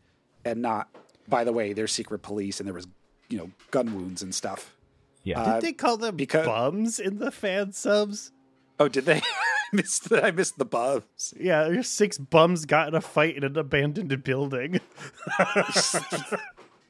and 0.45 0.63
not, 0.63 0.89
by 1.29 1.45
the 1.45 1.53
way, 1.53 1.73
they're 1.73 1.87
secret 1.87 2.21
police, 2.21 2.61
and 2.61 2.67
there 2.67 2.75
was, 2.75 2.87
you 3.29 3.39
know, 3.39 3.51
gun 3.71 3.95
wounds 3.95 4.23
and 4.23 4.35
stuff. 4.35 4.75
Yeah. 5.23 5.41
Uh, 5.41 5.55
did 5.55 5.63
they 5.63 5.73
call 5.73 5.97
them 5.97 6.17
because- 6.17 6.47
bums 6.47 6.99
in 6.99 7.19
the 7.19 7.31
fan 7.31 7.73
subs? 7.73 8.33
Oh, 8.79 8.89
did 8.89 9.07
they? 9.07 9.17
I 9.73 9.77
missed 9.77 10.09
the, 10.09 10.25
I 10.25 10.31
missed 10.31 10.59
the 10.59 10.65
buzz. 10.65 11.35
Yeah, 11.39 11.65
there's 11.65 11.89
six 11.89 12.19
bums 12.19 12.67
got 12.67 12.89
in 12.89 12.95
a 12.95 13.01
fight 13.01 13.37
in 13.37 13.43
an 13.43 13.59
abandoned 13.59 14.23
building. 14.23 14.81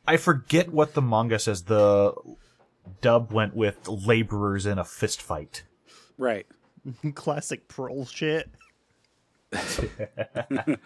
I 0.06 0.16
forget 0.18 0.70
what 0.70 0.94
the 0.94 1.02
manga 1.02 1.38
says. 1.38 1.64
The 1.64 2.14
dub 3.00 3.32
went 3.32 3.54
with 3.54 3.86
laborers 3.88 4.66
in 4.66 4.78
a 4.78 4.84
fist 4.84 5.20
fight. 5.22 5.64
Right. 6.18 6.46
Classic 7.14 7.68
prol 7.68 8.08
shit. 8.08 8.50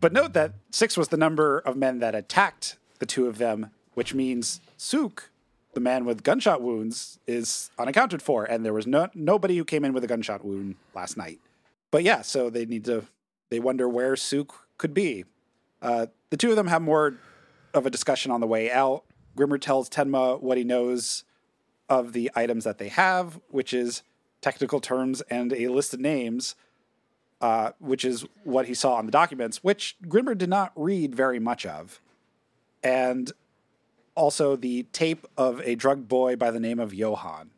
But 0.00 0.12
note 0.12 0.32
that 0.34 0.54
six 0.70 0.96
was 0.96 1.08
the 1.08 1.16
number 1.16 1.58
of 1.58 1.76
men 1.76 1.98
that 1.98 2.14
attacked 2.14 2.76
the 2.98 3.06
two 3.06 3.26
of 3.26 3.38
them, 3.38 3.70
which 3.94 4.14
means 4.14 4.60
Suk, 4.76 5.30
the 5.74 5.80
man 5.80 6.04
with 6.04 6.22
gunshot 6.22 6.62
wounds, 6.62 7.18
is 7.26 7.70
unaccounted 7.78 8.22
for, 8.22 8.44
and 8.44 8.64
there 8.64 8.72
was 8.72 8.86
no 8.86 9.08
nobody 9.14 9.56
who 9.56 9.64
came 9.64 9.84
in 9.84 9.92
with 9.92 10.04
a 10.04 10.06
gunshot 10.06 10.44
wound 10.44 10.76
last 10.94 11.16
night. 11.16 11.40
But 11.90 12.04
yeah, 12.04 12.22
so 12.22 12.48
they 12.48 12.64
need 12.64 12.84
to 12.84 13.04
they 13.50 13.58
wonder 13.58 13.88
where 13.88 14.14
Suk 14.14 14.68
could 14.76 14.94
be. 14.94 15.24
Uh, 15.82 16.06
the 16.30 16.36
two 16.36 16.50
of 16.50 16.56
them 16.56 16.68
have 16.68 16.82
more 16.82 17.18
of 17.74 17.86
a 17.86 17.90
discussion 17.90 18.30
on 18.30 18.40
the 18.40 18.46
way 18.46 18.70
out. 18.70 19.04
Grimmer 19.38 19.58
tells 19.58 19.88
Tenma 19.88 20.40
what 20.42 20.58
he 20.58 20.64
knows 20.64 21.24
of 21.88 22.12
the 22.12 22.30
items 22.34 22.64
that 22.64 22.78
they 22.78 22.88
have, 22.88 23.40
which 23.48 23.72
is 23.72 24.02
technical 24.40 24.80
terms 24.80 25.20
and 25.30 25.52
a 25.52 25.68
list 25.68 25.94
of 25.94 26.00
names 26.00 26.54
uh, 27.40 27.70
which 27.78 28.04
is 28.04 28.26
what 28.44 28.66
he 28.66 28.74
saw 28.74 28.94
on 28.94 29.06
the 29.06 29.12
documents, 29.12 29.62
which 29.62 29.96
Grimmer 30.08 30.34
did 30.34 30.48
not 30.48 30.72
read 30.74 31.14
very 31.14 31.38
much 31.38 31.64
of. 31.64 32.00
And 32.82 33.32
also 34.14 34.56
the 34.56 34.84
tape 34.92 35.26
of 35.36 35.60
a 35.60 35.74
drug 35.76 36.08
boy 36.08 36.36
by 36.36 36.50
the 36.50 36.60
name 36.60 36.80
of 36.80 36.92
Johan. 36.92 37.50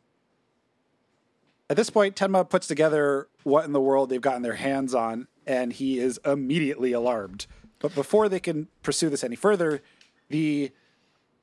At 1.69 1.77
this 1.77 1.89
point, 1.89 2.15
Tenma 2.15 2.47
puts 2.47 2.67
together 2.67 3.27
what 3.43 3.65
in 3.65 3.71
the 3.71 3.81
world 3.81 4.09
they've 4.09 4.21
gotten 4.21 4.41
their 4.41 4.55
hands 4.55 4.93
on, 4.93 5.27
and 5.47 5.73
he 5.73 5.97
is 5.97 6.19
immediately 6.25 6.91
alarmed. 6.91 7.47
But 7.79 7.95
before 7.95 8.29
they 8.29 8.39
can 8.39 8.67
pursue 8.83 9.09
this 9.09 9.23
any 9.23 9.35
further, 9.35 9.81
the 10.29 10.71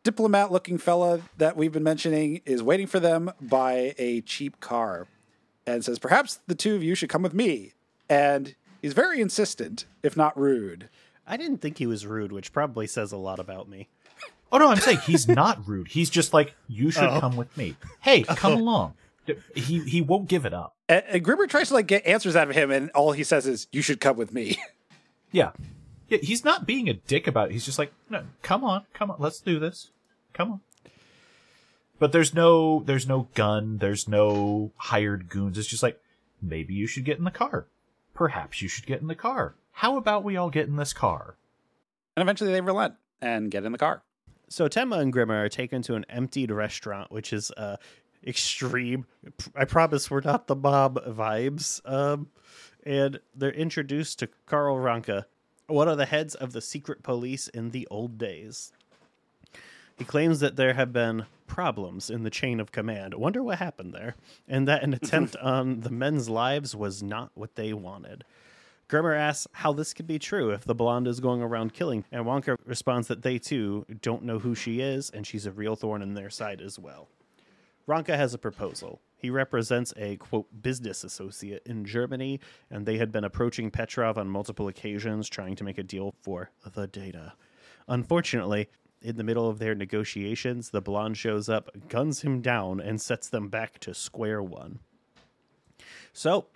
diplomat 0.05 0.51
looking 0.53 0.79
fella 0.79 1.21
that 1.37 1.57
we've 1.57 1.73
been 1.73 1.83
mentioning 1.83 2.41
is 2.45 2.63
waiting 2.63 2.87
for 2.87 3.01
them 3.01 3.31
by 3.41 3.95
a 3.99 4.21
cheap 4.23 4.61
car 4.61 5.07
and 5.67 5.85
says, 5.85 5.99
Perhaps 5.99 6.41
the 6.47 6.55
two 6.55 6.75
of 6.75 6.83
you 6.83 6.95
should 6.95 7.09
come 7.11 7.23
with 7.23 7.35
me. 7.35 7.73
And 8.09 8.55
he's 8.81 8.95
very 8.95 9.21
insistent, 9.21 9.85
if 10.03 10.17
not 10.17 10.39
rude. 10.39 10.89
I 11.27 11.37
didn't 11.37 11.59
think 11.59 11.77
he 11.79 11.87
was 11.87 12.07
rude, 12.07 12.33
which 12.33 12.53
probably 12.53 12.87
says 12.87 13.13
a 13.13 13.17
lot 13.19 13.39
about 13.39 13.69
me. 13.69 13.89
Oh 14.51 14.57
no, 14.57 14.71
I'm 14.71 14.79
saying 14.79 15.01
he's 15.05 15.29
not 15.29 15.69
rude. 15.69 15.89
He's 15.89 16.09
just 16.09 16.33
like, 16.33 16.55
you 16.69 16.91
should 16.91 17.05
Oh. 17.05 17.21
come 17.21 17.37
with 17.37 17.55
me. 17.59 17.77
Hey, 18.01 18.23
come 18.23 18.55
along. 18.59 18.95
He 19.55 19.81
he 19.81 20.01
won't 20.01 20.27
give 20.27 20.47
it 20.47 20.55
up. 20.55 20.75
And, 20.89 21.05
and 21.07 21.23
Grimmer 21.23 21.47
tries 21.47 21.69
to 21.69 21.75
like 21.75 21.87
get 21.87 22.07
answers 22.07 22.35
out 22.35 22.49
of 22.49 22.57
him, 22.57 22.71
and 22.71 22.91
all 22.93 23.13
he 23.13 23.25
says 23.25 23.47
is, 23.47 23.67
"You 23.73 23.83
should 23.83 24.01
come 24.01 24.17
with 24.17 24.33
me." 24.33 24.57
Yeah. 25.33 25.51
Yeah, 26.09 26.19
he's 26.23 26.45
not 26.45 26.67
being 26.67 26.89
a 26.89 26.95
dick 26.95 27.27
about 27.27 27.51
it. 27.51 27.53
He's 27.53 27.65
just 27.65 27.79
like, 27.79 27.93
no, 28.09 28.23
come 28.43 28.65
on, 28.65 28.85
come 28.95 29.11
on, 29.11 29.17
let's 29.19 29.41
do 29.41 29.59
this. 29.59 29.91
Come 30.33 30.53
on. 30.53 30.61
But 31.99 32.13
there's 32.13 32.33
no 32.33 32.83
there's 32.85 33.09
no 33.09 33.29
gun, 33.35 33.79
there's 33.79 34.09
no 34.09 34.73
hired 34.77 35.29
goons. 35.29 35.59
It's 35.59 35.69
just 35.69 35.83
like, 35.83 36.01
maybe 36.41 36.75
you 36.75 36.87
should 36.87 37.05
get 37.05 37.19
in 37.19 37.25
the 37.25 37.31
car. 37.31 37.67
Perhaps 38.15 38.63
you 38.63 38.69
should 38.69 38.87
get 38.87 39.01
in 39.01 39.09
the 39.09 39.15
car. 39.15 39.55
How 39.73 39.97
about 39.97 40.25
we 40.25 40.37
all 40.37 40.51
get 40.51 40.67
in 40.67 40.77
this 40.77 40.93
car? 40.93 41.37
And 42.17 42.23
eventually 42.23 42.53
they 42.53 42.61
relent 42.61 42.95
and 43.21 43.51
get 43.51 43.65
in 43.65 43.73
the 43.73 43.79
car. 43.79 44.03
So 44.49 44.69
Tenma 44.69 44.99
and 44.99 45.13
Grimmer 45.13 45.45
are 45.45 45.49
taken 45.49 45.83
to 45.83 45.95
an 45.95 46.07
emptied 46.09 46.51
restaurant, 46.51 47.13
which 47.13 47.33
is 47.33 47.51
uh, 47.57 47.77
extreme. 48.27 49.07
I 49.55 49.67
promise 49.67 50.11
we're 50.11 50.23
not 50.23 50.47
the 50.47 50.57
mob 50.57 51.05
vibes. 51.05 51.81
Um, 51.85 52.29
and 52.85 53.21
they're 53.35 53.51
introduced 53.53 54.21
to 54.21 54.29
Karl 54.47 54.77
Ranke, 54.77 55.25
one 55.69 55.87
of 55.89 55.99
the 55.99 56.07
heads 56.07 56.35
of 56.35 56.53
the 56.53 56.61
secret 56.61 57.03
police 57.03 57.47
in 57.49 57.71
the 57.71 57.87
old 57.91 58.19
days. 58.19 58.73
He 59.97 60.05
claims 60.05 60.41
that 60.41 60.57
there 60.57 60.75
have 60.75 60.93
been 60.93 61.27
problems 61.47 62.09
in 62.09 62.23
the 62.23 62.31
chain 62.31 62.61
of 62.61 62.73
command. 62.73 63.15
Wonder 63.15 63.43
what 63.43 63.59
happened 63.59 63.93
there, 63.93 64.15
and 64.49 64.67
that 64.67 64.83
an 64.83 64.95
attempt 64.95 65.37
on 65.43 65.81
the 65.81 65.91
men's 65.91 66.29
lives 66.29 66.75
was 66.75 67.03
not 67.03 67.31
what 67.35 67.55
they 67.55 67.73
wanted. 67.73 68.25
Grimmer 68.89 69.13
asks 69.13 69.47
how 69.53 69.73
this 69.73 69.93
could 69.93 70.07
be 70.07 70.19
true 70.19 70.51
if 70.51 70.65
the 70.65 70.75
blonde 70.75 71.07
is 71.07 71.21
going 71.21 71.43
around 71.43 71.75
killing, 71.75 72.05
and 72.11 72.25
Ranke 72.25 72.57
responds 72.65 73.09
that 73.09 73.23
they 73.23 73.39
too 73.39 73.85
don't 74.01 74.23
know 74.23 74.39
who 74.39 74.55
she 74.55 74.81
is, 74.81 75.11
and 75.11 75.27
she's 75.27 75.45
a 75.45 75.53
real 75.53 75.77
thorn 75.77 76.01
in 76.01 76.15
their 76.15 76.31
side 76.31 76.63
as 76.63 76.79
well. 76.79 77.09
Ranke 77.87 78.09
has 78.09 78.33
a 78.33 78.39
proposal. 78.39 79.01
He 79.19 79.31
represents 79.31 79.93
a 79.97 80.17
quote 80.17 80.47
business 80.63 81.03
associate 81.03 81.63
in 81.67 81.85
Germany, 81.85 82.41
and 82.71 82.87
they 82.87 82.99
had 82.99 83.11
been 83.11 83.25
approaching 83.25 83.71
Petrov 83.71 84.17
on 84.17 84.29
multiple 84.29 84.69
occasions 84.69 85.29
trying 85.29 85.57
to 85.57 85.65
make 85.65 85.77
a 85.77 85.83
deal 85.83 86.15
for 86.23 86.51
the 86.65 86.87
data. 86.87 87.35
Unfortunately, 87.89 88.69
in 89.03 89.17
the 89.17 89.25
middle 89.25 89.49
of 89.49 89.59
their 89.59 89.75
negotiations, 89.75 90.71
the 90.71 90.81
blonde 90.81 91.17
shows 91.17 91.49
up, 91.49 91.71
guns 91.89 92.23
him 92.23 92.41
down, 92.41 92.81
and 92.81 93.01
sets 93.01 93.29
them 93.29 93.49
back 93.49 93.79
to 93.81 93.93
square 93.93 94.43
one. 94.43 94.79
So, 96.13 96.47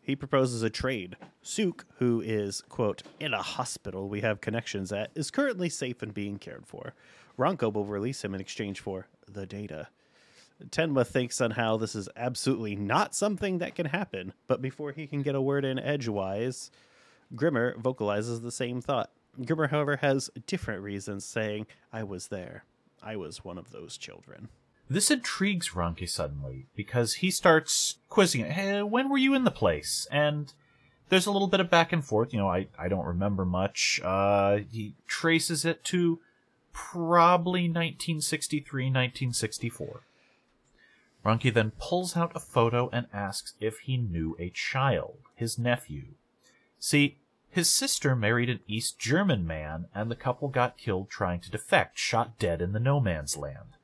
he 0.00 0.16
proposes 0.16 0.62
a 0.62 0.70
trade. 0.70 1.16
Suk, 1.42 1.86
who 1.98 2.20
is, 2.20 2.62
quote, 2.68 3.02
in 3.20 3.34
a 3.34 3.42
hospital 3.42 4.08
we 4.08 4.20
have 4.22 4.40
connections 4.40 4.92
at, 4.92 5.10
is 5.14 5.30
currently 5.30 5.68
safe 5.68 6.02
and 6.02 6.12
being 6.12 6.38
cared 6.38 6.66
for. 6.66 6.94
Ranke 7.36 7.72
will 7.72 7.84
release 7.84 8.24
him 8.24 8.34
in 8.34 8.40
exchange 8.40 8.80
for 8.80 9.06
the 9.28 9.46
data. 9.46 9.88
Tenma 10.68 11.06
thinks 11.06 11.40
on 11.40 11.52
how 11.52 11.76
this 11.76 11.94
is 11.94 12.08
absolutely 12.16 12.76
not 12.76 13.14
something 13.14 13.58
that 13.58 13.74
can 13.74 13.86
happen, 13.86 14.32
but 14.46 14.62
before 14.62 14.92
he 14.92 15.06
can 15.06 15.22
get 15.22 15.34
a 15.34 15.40
word 15.40 15.64
in 15.64 15.78
edgewise, 15.78 16.70
Grimmer 17.34 17.76
vocalizes 17.78 18.40
the 18.40 18.52
same 18.52 18.80
thought. 18.80 19.10
Grimmer, 19.44 19.68
however, 19.68 19.96
has 19.96 20.30
different 20.46 20.82
reasons, 20.82 21.24
saying, 21.24 21.66
I 21.92 22.02
was 22.02 22.28
there. 22.28 22.64
I 23.02 23.16
was 23.16 23.44
one 23.44 23.58
of 23.58 23.70
those 23.70 23.96
children. 23.96 24.48
This 24.88 25.10
intrigues 25.10 25.76
Ranke 25.76 26.08
suddenly 26.08 26.66
because 26.74 27.14
he 27.14 27.30
starts 27.30 27.98
quizzing 28.08 28.40
it. 28.40 28.52
Hey, 28.52 28.82
when 28.82 29.08
were 29.08 29.18
you 29.18 29.34
in 29.34 29.44
the 29.44 29.50
place? 29.52 30.08
And 30.10 30.52
there's 31.10 31.26
a 31.26 31.30
little 31.30 31.48
bit 31.48 31.60
of 31.60 31.70
back 31.70 31.92
and 31.92 32.04
forth. 32.04 32.32
You 32.32 32.40
know, 32.40 32.48
I, 32.48 32.66
I 32.76 32.88
don't 32.88 33.06
remember 33.06 33.44
much. 33.44 34.00
Uh, 34.02 34.58
he 34.70 34.94
traces 35.06 35.64
it 35.64 35.84
to 35.84 36.20
probably 36.72 37.62
1963, 37.62 38.84
1964. 38.86 40.00
Ranke 41.24 41.52
then 41.52 41.72
pulls 41.78 42.16
out 42.16 42.32
a 42.34 42.40
photo 42.40 42.88
and 42.92 43.06
asks 43.12 43.54
if 43.60 43.80
he 43.80 43.96
knew 43.96 44.36
a 44.38 44.50
child, 44.50 45.18
his 45.34 45.58
nephew. 45.58 46.14
See, 46.78 47.18
his 47.50 47.68
sister 47.68 48.16
married 48.16 48.48
an 48.48 48.60
East 48.66 48.98
German 48.98 49.46
man, 49.46 49.86
and 49.94 50.10
the 50.10 50.16
couple 50.16 50.48
got 50.48 50.78
killed 50.78 51.10
trying 51.10 51.40
to 51.40 51.50
defect, 51.50 51.98
shot 51.98 52.38
dead 52.38 52.62
in 52.62 52.72
the 52.72 52.80
no 52.80 53.00
man's 53.00 53.36
land. 53.36 53.76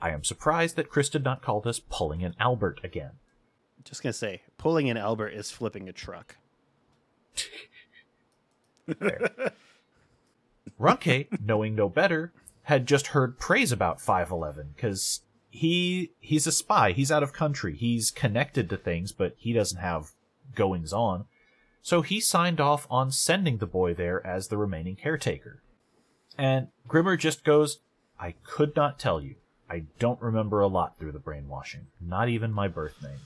I 0.00 0.10
am 0.10 0.22
surprised 0.24 0.76
that 0.76 0.90
Chris 0.90 1.08
did 1.08 1.24
not 1.24 1.42
call 1.42 1.60
this 1.60 1.80
pulling 1.80 2.22
an 2.22 2.36
Albert 2.38 2.80
again. 2.84 3.12
Just 3.82 4.02
gonna 4.02 4.12
say, 4.12 4.42
pulling 4.58 4.90
an 4.90 4.96
Albert 4.96 5.30
is 5.30 5.50
flipping 5.50 5.88
a 5.88 5.92
truck. 5.92 6.36
Ranke, 10.78 11.28
knowing 11.40 11.74
no 11.74 11.88
better, 11.88 12.32
had 12.64 12.86
just 12.86 13.08
heard 13.08 13.38
praise 13.38 13.72
about 13.72 14.00
511 14.00 14.74
because 14.76 15.22
he 15.56 16.12
he's 16.20 16.46
a 16.46 16.52
spy. 16.52 16.92
He's 16.92 17.10
out 17.10 17.22
of 17.22 17.32
country. 17.32 17.74
He's 17.74 18.10
connected 18.10 18.68
to 18.68 18.76
things, 18.76 19.12
but 19.12 19.34
he 19.38 19.52
doesn't 19.52 19.80
have 19.80 20.10
goings 20.54 20.92
on. 20.92 21.24
So 21.82 22.02
he 22.02 22.20
signed 22.20 22.60
off 22.60 22.86
on 22.90 23.10
sending 23.10 23.58
the 23.58 23.66
boy 23.66 23.94
there 23.94 24.24
as 24.26 24.48
the 24.48 24.58
remaining 24.58 24.96
caretaker. 24.96 25.62
And 26.36 26.68
Grimmer 26.86 27.16
just 27.16 27.42
goes, 27.44 27.78
I 28.20 28.34
could 28.44 28.76
not 28.76 28.98
tell 28.98 29.20
you. 29.20 29.36
I 29.70 29.84
don't 29.98 30.20
remember 30.20 30.60
a 30.60 30.66
lot 30.66 30.98
through 30.98 31.12
the 31.12 31.18
brainwashing, 31.18 31.86
not 32.00 32.28
even 32.28 32.52
my 32.52 32.68
birth 32.68 33.02
name. 33.02 33.20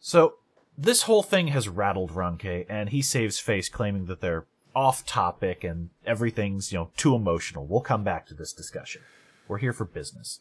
So 0.00 0.36
this 0.78 1.02
whole 1.02 1.22
thing 1.22 1.48
has 1.48 1.68
rattled 1.68 2.12
Ranke, 2.12 2.66
and 2.68 2.88
he 2.88 3.02
saves 3.02 3.38
face 3.38 3.68
claiming 3.68 4.06
that 4.06 4.20
they're 4.20 4.46
off 4.74 5.04
topic 5.04 5.62
and 5.62 5.90
everything's, 6.06 6.72
you 6.72 6.78
know, 6.78 6.90
too 6.96 7.14
emotional. 7.14 7.66
We'll 7.66 7.80
come 7.80 8.02
back 8.02 8.26
to 8.28 8.34
this 8.34 8.52
discussion. 8.52 9.02
We're 9.46 9.58
here 9.58 9.72
for 9.72 9.84
business. 9.84 10.40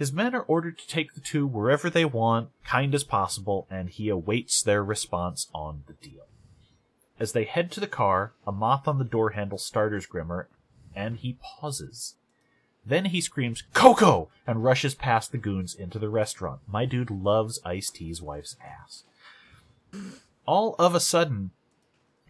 His 0.00 0.14
men 0.14 0.34
are 0.34 0.44
ordered 0.44 0.78
to 0.78 0.88
take 0.88 1.12
the 1.12 1.20
two 1.20 1.46
wherever 1.46 1.90
they 1.90 2.06
want, 2.06 2.48
kind 2.64 2.94
as 2.94 3.04
possible, 3.04 3.66
and 3.70 3.90
he 3.90 4.08
awaits 4.08 4.62
their 4.62 4.82
response 4.82 5.48
on 5.52 5.82
the 5.86 5.92
deal. 5.92 6.24
As 7.18 7.32
they 7.32 7.44
head 7.44 7.70
to 7.72 7.80
the 7.80 7.86
car, 7.86 8.32
a 8.46 8.50
moth 8.50 8.88
on 8.88 8.96
the 8.96 9.04
door 9.04 9.32
handle 9.32 9.58
startles 9.58 10.06
Grimmer, 10.06 10.48
and 10.96 11.18
he 11.18 11.36
pauses. 11.42 12.14
Then 12.82 13.04
he 13.04 13.20
screams, 13.20 13.62
Coco! 13.74 14.30
and 14.46 14.64
rushes 14.64 14.94
past 14.94 15.32
the 15.32 15.36
goons 15.36 15.74
into 15.74 15.98
the 15.98 16.08
restaurant. 16.08 16.62
My 16.66 16.86
dude 16.86 17.10
loves 17.10 17.60
Ice 17.66 17.90
T's 17.90 18.22
wife's 18.22 18.56
ass. 18.64 19.04
All 20.46 20.76
of 20.78 20.94
a 20.94 21.00
sudden, 21.00 21.50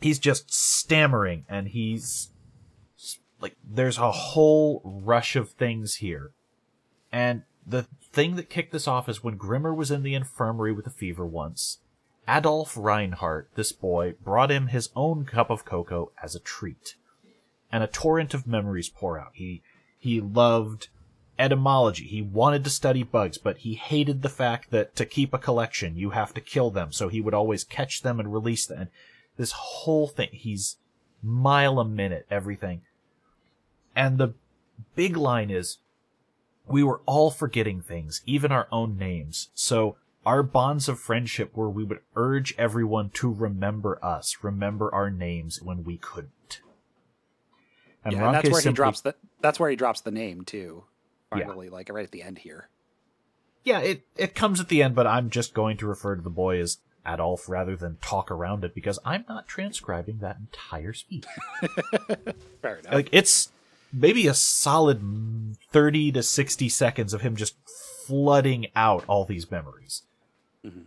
he's 0.01 0.19
just 0.19 0.53
stammering, 0.53 1.45
and 1.49 1.69
he's 1.69 2.31
like, 3.41 3.55
there's 3.65 3.99
a 3.99 4.11
whole 4.11 4.83
rush 4.85 5.37
of 5.37 5.51
things 5.51 5.95
here. 5.95 6.33
And 7.13 7.45
the 7.71 7.87
thing 8.13 8.37
that 8.37 8.51
kicked 8.51 8.73
this 8.73 8.89
off 8.89 9.09
is 9.09 9.23
when 9.23 9.37
Grimmer 9.37 9.75
was 9.75 9.91
in 9.91 10.03
the 10.03 10.15
infirmary 10.15 10.73
with 10.73 10.87
a 10.87 10.91
fever 10.91 11.27
once. 11.27 11.79
Adolf 12.29 12.77
Reinhardt, 12.77 13.49
this 13.55 13.73
boy, 13.73 14.15
brought 14.23 14.51
him 14.51 14.69
his 14.69 14.91
own 14.95 15.25
cup 15.25 15.51
of 15.51 15.65
cocoa 15.65 16.13
as 16.23 16.35
a 16.35 16.41
treat. 16.41 16.97
And 17.73 17.83
a 17.83 17.89
torrent 17.89 18.35
of 18.35 18.47
memories 18.47 18.89
pour 18.89 19.19
out. 19.19 19.31
He 19.35 19.63
he 19.99 20.21
loved 20.21 20.89
etymology. 21.39 22.05
He 22.05 22.23
wanted 22.23 22.65
to 22.65 22.71
study 22.71 23.03
bugs, 23.03 23.39
but 23.39 23.59
he 23.59 23.75
hated 23.75 24.23
the 24.23 24.29
fact 24.29 24.71
that 24.71 24.95
to 24.97 25.07
keep 25.07 25.33
a 25.33 25.39
collection, 25.39 25.97
you 25.97 26.11
have 26.11 26.35
to 26.35 26.41
kill 26.41 26.71
them. 26.71 26.93
So 26.93 27.09
he 27.09 27.21
would 27.21 27.35
always 27.35 27.65
catch 27.65 28.03
them 28.03 28.19
and 28.19 28.33
release 28.33 28.67
them. 28.67 28.79
And 28.81 28.91
this 29.37 29.53
whole 29.53 30.09
thing, 30.09 30.31
he's 30.33 30.77
mile 31.23 31.79
a 31.79 31.85
minute, 31.85 32.27
everything. 32.31 32.83
And 33.95 34.19
the 34.19 34.35
big 34.95 35.17
line 35.17 35.51
is, 35.51 35.79
we 36.67 36.83
were 36.83 37.01
all 37.07 37.31
forgetting 37.31 37.81
things, 37.81 38.23
even 38.27 38.53
our 38.53 38.69
own 38.71 38.97
names. 38.97 39.51
So 39.55 39.97
our 40.25 40.43
bonds 40.43 40.89
of 40.89 40.99
friendship 40.99 41.51
where 41.55 41.69
we 41.69 41.85
would 41.85 42.01
urge 42.15 42.55
everyone 42.59 43.11
to 43.11 43.33
remember 43.33 44.03
us, 44.05 44.39
remember 44.43 44.95
our 44.95 45.11
names 45.11 45.63
when 45.63 45.85
we 45.85 45.97
couldn't. 45.97 46.61
And, 48.05 48.15
yeah, 48.15 48.27
and 48.27 48.35
that's 48.35 48.51
where 48.51 48.61
simply, 48.61 48.73
he 48.73 48.77
drops 48.77 49.01
the 49.03 49.15
that's 49.41 49.61
where 49.61 49.71
he 49.71 49.77
drops 49.77 50.01
the 50.01 50.11
name 50.11 50.45
too. 50.45 50.85
Finally, 51.31 51.67
yeah. 51.67 51.73
like 51.73 51.91
right 51.91 52.05
at 52.05 52.11
the 52.11 52.23
end 52.23 52.39
here. 52.39 52.69
Yeah, 53.63 53.81
it 53.81 54.03
it 54.17 54.35
comes 54.35 54.59
at 54.59 54.69
the 54.69 54.83
end, 54.83 54.95
but 54.95 55.07
I'm 55.07 55.31
just 55.31 55.53
going 55.53 55.77
to 55.79 55.87
refer 55.87 56.17
to 56.17 56.23
the 56.23 56.31
boy 56.31 56.61
as 56.61 56.79
Adolf 57.07 57.49
rather 57.49 57.77
than 57.77 57.99
talk 58.01 58.31
around 58.31 58.65
it 58.65 58.75
because 58.75 58.99
I'm 59.05 59.25
not 59.29 59.47
transcribing 59.47 60.19
that 60.19 60.39
entire 60.39 60.93
speech. 60.93 61.25
Fair 62.63 62.77
enough. 62.77 62.93
Like 62.93 63.09
it's 63.13 63.53
maybe 63.93 64.27
a 64.27 64.35
solid 64.35 65.57
30 65.73 66.13
to 66.13 66.23
60 66.23 66.69
seconds 66.69 67.15
of 67.15 67.21
him 67.21 67.37
just 67.37 67.57
flooding 68.07 68.67
out 68.75 69.05
all 69.07 69.25
these 69.25 69.51
memories. 69.51 70.03
Mm-hmm. 70.65 70.83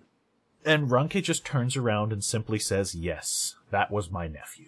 And 0.66 0.90
Ranke 0.90 1.22
just 1.22 1.46
turns 1.46 1.76
around 1.76 2.14
and 2.14 2.24
simply 2.24 2.60
says, 2.60 2.96
Yes, 2.96 3.56
that 3.72 3.92
was 3.92 4.10
my 4.10 4.28
nephew. 4.28 4.68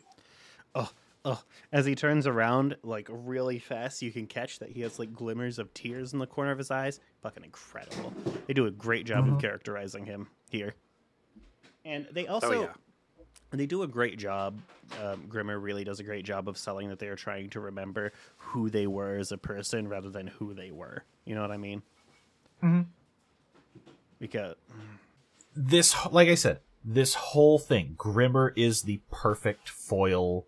Oh, 0.73 0.91
oh. 1.23 1.41
As 1.71 1.85
he 1.85 1.95
turns 1.95 2.27
around, 2.27 2.75
like 2.83 3.07
really 3.09 3.59
fast, 3.59 4.01
you 4.01 4.11
can 4.11 4.27
catch 4.27 4.59
that 4.59 4.69
he 4.69 4.81
has 4.81 4.99
like 4.99 5.13
glimmers 5.13 5.57
of 5.57 5.73
tears 5.73 6.13
in 6.13 6.19
the 6.19 6.27
corner 6.27 6.51
of 6.51 6.57
his 6.57 6.71
eyes. 6.71 6.99
Fucking 7.21 7.43
incredible. 7.43 8.13
They 8.47 8.53
do 8.53 8.65
a 8.65 8.71
great 8.71 9.05
job 9.05 9.25
mm-hmm. 9.25 9.35
of 9.35 9.41
characterizing 9.41 10.05
him 10.05 10.27
here. 10.49 10.73
And 11.85 12.07
they 12.11 12.27
also 12.27 12.53
oh, 12.53 12.61
yeah 12.61 12.73
they 13.59 13.65
do 13.65 13.83
a 13.83 13.87
great 13.87 14.17
job. 14.17 14.59
Um, 15.03 15.25
Grimmer 15.27 15.59
really 15.59 15.83
does 15.83 15.99
a 15.99 16.03
great 16.03 16.25
job 16.25 16.47
of 16.47 16.57
selling 16.57 16.89
that 16.89 16.99
they 16.99 17.07
are 17.07 17.15
trying 17.15 17.49
to 17.51 17.59
remember 17.59 18.13
who 18.37 18.69
they 18.69 18.87
were 18.87 19.15
as 19.15 19.31
a 19.31 19.37
person 19.37 19.87
rather 19.87 20.09
than 20.09 20.27
who 20.27 20.53
they 20.53 20.71
were. 20.71 21.03
You 21.25 21.35
know 21.35 21.41
what 21.41 21.51
I 21.51 21.57
mean? 21.57 21.81
Mm-hmm. 22.63 22.81
Because 24.19 24.55
this, 25.55 25.95
like 26.11 26.29
I 26.29 26.35
said, 26.35 26.59
this 26.83 27.15
whole 27.15 27.59
thing, 27.59 27.95
Grimmer 27.97 28.53
is 28.55 28.83
the 28.83 29.01
perfect 29.11 29.69
foil 29.69 30.45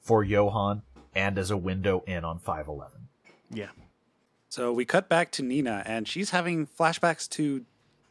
for 0.00 0.22
Johann 0.22 0.82
and 1.14 1.38
as 1.38 1.50
a 1.50 1.56
window 1.56 2.02
in 2.06 2.24
on 2.24 2.38
511. 2.38 3.08
Yeah. 3.50 3.68
So 4.48 4.72
we 4.72 4.84
cut 4.84 5.08
back 5.08 5.30
to 5.32 5.42
Nina, 5.42 5.82
and 5.86 6.06
she's 6.06 6.30
having 6.30 6.66
flashbacks 6.66 7.28
to 7.30 7.64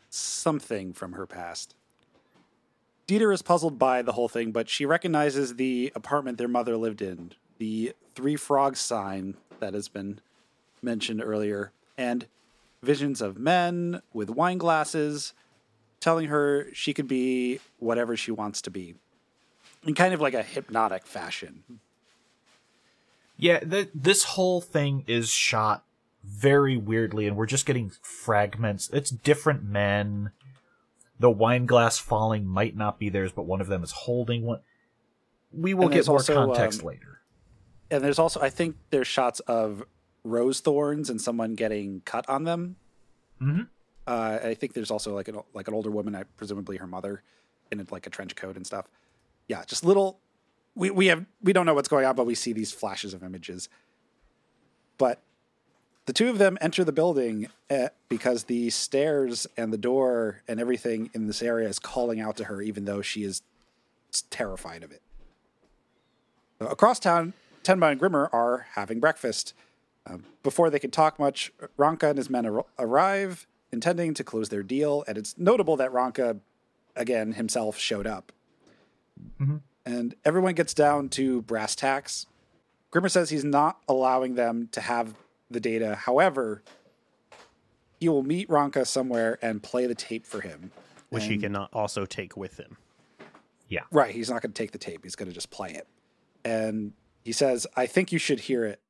something 0.09 0.93
from 0.93 1.13
her 1.13 1.25
past. 1.25 1.75
Dieter 3.07 3.33
is 3.33 3.41
puzzled 3.41 3.77
by 3.77 4.01
the 4.01 4.13
whole 4.13 4.29
thing, 4.29 4.51
but 4.51 4.69
she 4.69 4.85
recognizes 4.85 5.55
the 5.55 5.91
apartment 5.95 6.37
their 6.37 6.47
mother 6.47 6.77
lived 6.77 7.01
in, 7.01 7.33
the 7.57 7.93
three 8.15 8.35
frogs 8.35 8.79
sign 8.79 9.35
that 9.59 9.73
has 9.73 9.87
been 9.87 10.19
mentioned 10.81 11.21
earlier, 11.21 11.71
and 11.97 12.27
visions 12.81 13.21
of 13.21 13.37
men 13.37 14.01
with 14.13 14.29
wine 14.29 14.57
glasses 14.57 15.33
telling 15.99 16.27
her 16.27 16.67
she 16.73 16.93
could 16.93 17.07
be 17.07 17.59
whatever 17.79 18.15
she 18.15 18.31
wants 18.31 18.61
to 18.61 18.69
be 18.69 18.95
in 19.85 19.93
kind 19.93 20.13
of 20.13 20.21
like 20.21 20.33
a 20.33 20.43
hypnotic 20.43 21.05
fashion. 21.05 21.63
Yeah, 23.37 23.59
th- 23.59 23.89
this 23.93 24.23
whole 24.23 24.61
thing 24.61 25.03
is 25.07 25.29
shot 25.29 25.85
very 26.23 26.77
weirdly, 26.77 27.27
and 27.27 27.35
we're 27.35 27.45
just 27.45 27.65
getting 27.65 27.91
fragments. 28.01 28.89
It's 28.93 29.09
different 29.09 29.63
men. 29.63 30.31
The 31.23 31.31
wine 31.31 31.65
glass 31.65 31.97
falling 31.97 32.45
might 32.45 32.75
not 32.75 32.99
be 32.99 33.07
theirs, 33.07 33.31
but 33.31 33.43
one 33.43 33.61
of 33.61 33.67
them 33.67 33.81
is 33.81 33.93
holding 33.93 34.43
one. 34.43 34.59
We 35.53 35.73
will 35.73 35.87
get 35.87 36.05
more 36.05 36.17
also, 36.17 36.33
context 36.33 36.81
um, 36.81 36.87
later. 36.87 37.21
And 37.89 38.03
there's 38.03 38.19
also, 38.19 38.41
I 38.41 38.49
think, 38.49 38.75
there's 38.89 39.07
shots 39.07 39.39
of 39.39 39.85
rose 40.25 40.59
thorns 40.59 41.09
and 41.09 41.21
someone 41.21 41.55
getting 41.55 42.01
cut 42.03 42.27
on 42.27 42.43
them. 42.43 42.75
Mhm. 43.41 43.69
Uh, 44.05 44.39
I 44.43 44.53
think 44.53 44.73
there's 44.73 44.91
also 44.91 45.15
like 45.15 45.29
an 45.29 45.39
like 45.53 45.69
an 45.69 45.73
older 45.73 45.89
woman, 45.89 46.21
presumably 46.35 46.75
her 46.75 46.87
mother, 46.87 47.23
in 47.71 47.87
like 47.89 48.05
a 48.05 48.09
trench 48.09 48.35
coat 48.35 48.57
and 48.57 48.67
stuff. 48.67 48.89
Yeah, 49.47 49.63
just 49.63 49.85
little. 49.85 50.19
We 50.75 50.91
we 50.91 51.05
have 51.05 51.25
we 51.41 51.53
don't 51.53 51.65
know 51.65 51.73
what's 51.73 51.87
going 51.87 52.05
on, 52.05 52.17
but 52.17 52.25
we 52.25 52.35
see 52.35 52.51
these 52.51 52.73
flashes 52.73 53.13
of 53.13 53.23
images. 53.23 53.69
But 54.97 55.21
the 56.05 56.13
two 56.13 56.29
of 56.29 56.37
them 56.37 56.57
enter 56.59 56.83
the 56.83 56.91
building 56.91 57.47
uh, 57.69 57.89
because 58.09 58.45
the 58.45 58.69
stairs 58.69 59.47
and 59.55 59.71
the 59.71 59.77
door 59.77 60.41
and 60.47 60.59
everything 60.59 61.09
in 61.13 61.27
this 61.27 61.41
area 61.41 61.67
is 61.67 61.79
calling 61.79 62.19
out 62.19 62.35
to 62.37 62.45
her, 62.45 62.61
even 62.61 62.85
though 62.85 63.01
she 63.01 63.23
is 63.23 63.41
terrified 64.29 64.83
of 64.83 64.91
it. 64.91 65.01
So 66.59 66.67
across 66.67 66.99
town, 66.99 67.33
Tenma 67.63 67.91
and 67.91 67.99
Grimmer 67.99 68.29
are 68.33 68.67
having 68.73 68.99
breakfast. 68.99 69.53
Um, 70.05 70.25
before 70.43 70.69
they 70.69 70.79
can 70.79 70.91
talk 70.91 71.17
much, 71.17 71.53
Ranke 71.77 72.03
and 72.03 72.17
his 72.17 72.29
men 72.29 72.45
ar- 72.45 72.65
arrive, 72.77 73.47
intending 73.71 74.13
to 74.15 74.23
close 74.23 74.49
their 74.49 74.63
deal. 74.63 75.05
And 75.07 75.17
it's 75.17 75.37
notable 75.37 75.77
that 75.77 75.93
Ranke, 75.93 76.39
again, 76.95 77.33
himself 77.33 77.77
showed 77.77 78.05
up. 78.05 78.33
And 79.85 80.15
everyone 80.25 80.53
gets 80.53 80.73
down 80.73 81.09
to 81.09 81.41
brass 81.43 81.75
tacks. 81.75 82.25
Grimmer 82.91 83.09
says 83.09 83.29
he's 83.29 83.43
not 83.45 83.79
allowing 83.87 84.35
them 84.35 84.67
to 84.73 84.81
have 84.81 85.15
the 85.53 85.59
data. 85.59 85.95
However, 85.95 86.63
he 87.99 88.09
will 88.09 88.23
meet 88.23 88.49
Ranke 88.49 88.85
somewhere 88.85 89.37
and 89.41 89.63
play 89.63 89.85
the 89.87 89.95
tape 89.95 90.25
for 90.25 90.41
him. 90.41 90.71
Which 91.09 91.25
he 91.25 91.33
And- 91.33 91.43
cannot 91.43 91.69
also 91.73 92.05
take 92.05 92.35
with 92.35 92.57
him. 92.59 92.77
Yeah, 93.69 93.83
right. 93.91 94.13
He's 94.13 94.29
not 94.29 94.41
going 94.41 94.51
to 94.51 94.61
take 94.61 94.71
the 94.71 94.77
tape. 94.77 95.03
He's 95.03 95.15
going 95.15 95.29
to 95.29 95.33
just 95.33 95.49
play 95.49 95.71
it. 95.71 95.87
And 96.43 96.93
he 97.23 97.31
says, 97.31 97.65
I 97.75 97.85
think 97.87 98.11
you 98.11 98.19
should 98.19 98.41
hear 98.41 98.65
it. 98.65 98.81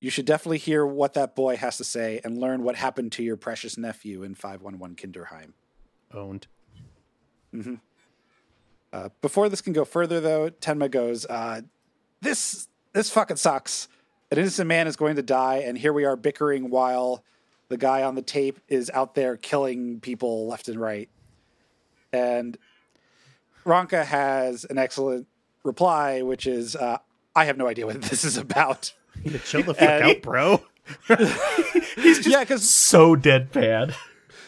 You 0.00 0.10
should 0.10 0.24
definitely 0.26 0.58
hear 0.58 0.86
what 0.86 1.14
that 1.14 1.34
boy 1.36 1.56
has 1.56 1.76
to 1.78 1.84
say 1.84 2.20
and 2.24 2.38
learn 2.38 2.62
what 2.62 2.76
happened 2.76 3.12
to 3.12 3.22
your 3.22 3.36
precious 3.36 3.76
nephew 3.78 4.22
in 4.22 4.34
511 4.34 4.96
Kinderheim. 4.96 5.52
Owned. 6.12 6.46
Uh, 8.92 9.08
before 9.20 9.48
this 9.48 9.60
can 9.60 9.72
go 9.72 9.84
further, 9.84 10.20
though, 10.20 10.50
Tenma 10.50 10.90
goes, 10.90 11.26
uh, 11.26 11.62
"This 12.20 12.68
this 12.92 13.10
fucking 13.10 13.36
sucks. 13.36 13.88
An 14.30 14.38
innocent 14.38 14.66
man 14.66 14.86
is 14.86 14.96
going 14.96 15.16
to 15.16 15.22
die, 15.22 15.58
and 15.58 15.78
here 15.78 15.92
we 15.92 16.04
are 16.04 16.16
bickering 16.16 16.70
while 16.70 17.22
the 17.68 17.76
guy 17.76 18.02
on 18.02 18.14
the 18.14 18.22
tape 18.22 18.58
is 18.68 18.90
out 18.92 19.14
there 19.14 19.36
killing 19.36 20.00
people 20.00 20.46
left 20.46 20.68
and 20.68 20.80
right." 20.80 21.08
And 22.12 22.58
Ranke 23.64 24.04
has 24.04 24.64
an 24.64 24.78
excellent 24.78 25.26
reply, 25.62 26.22
which 26.22 26.46
is, 26.46 26.74
uh, 26.74 26.98
"I 27.34 27.44
have 27.44 27.56
no 27.56 27.68
idea 27.68 27.86
what 27.86 28.02
this 28.10 28.24
is 28.24 28.36
about." 28.36 28.92
Yeah, 29.22 29.38
chill 29.38 29.62
the 29.62 29.74
fuck 29.74 30.02
out, 30.02 30.22
bro. 30.22 30.62
yeah, 31.08 32.40
because 32.40 32.68
So 32.68 33.16
deadpan. 33.16 33.94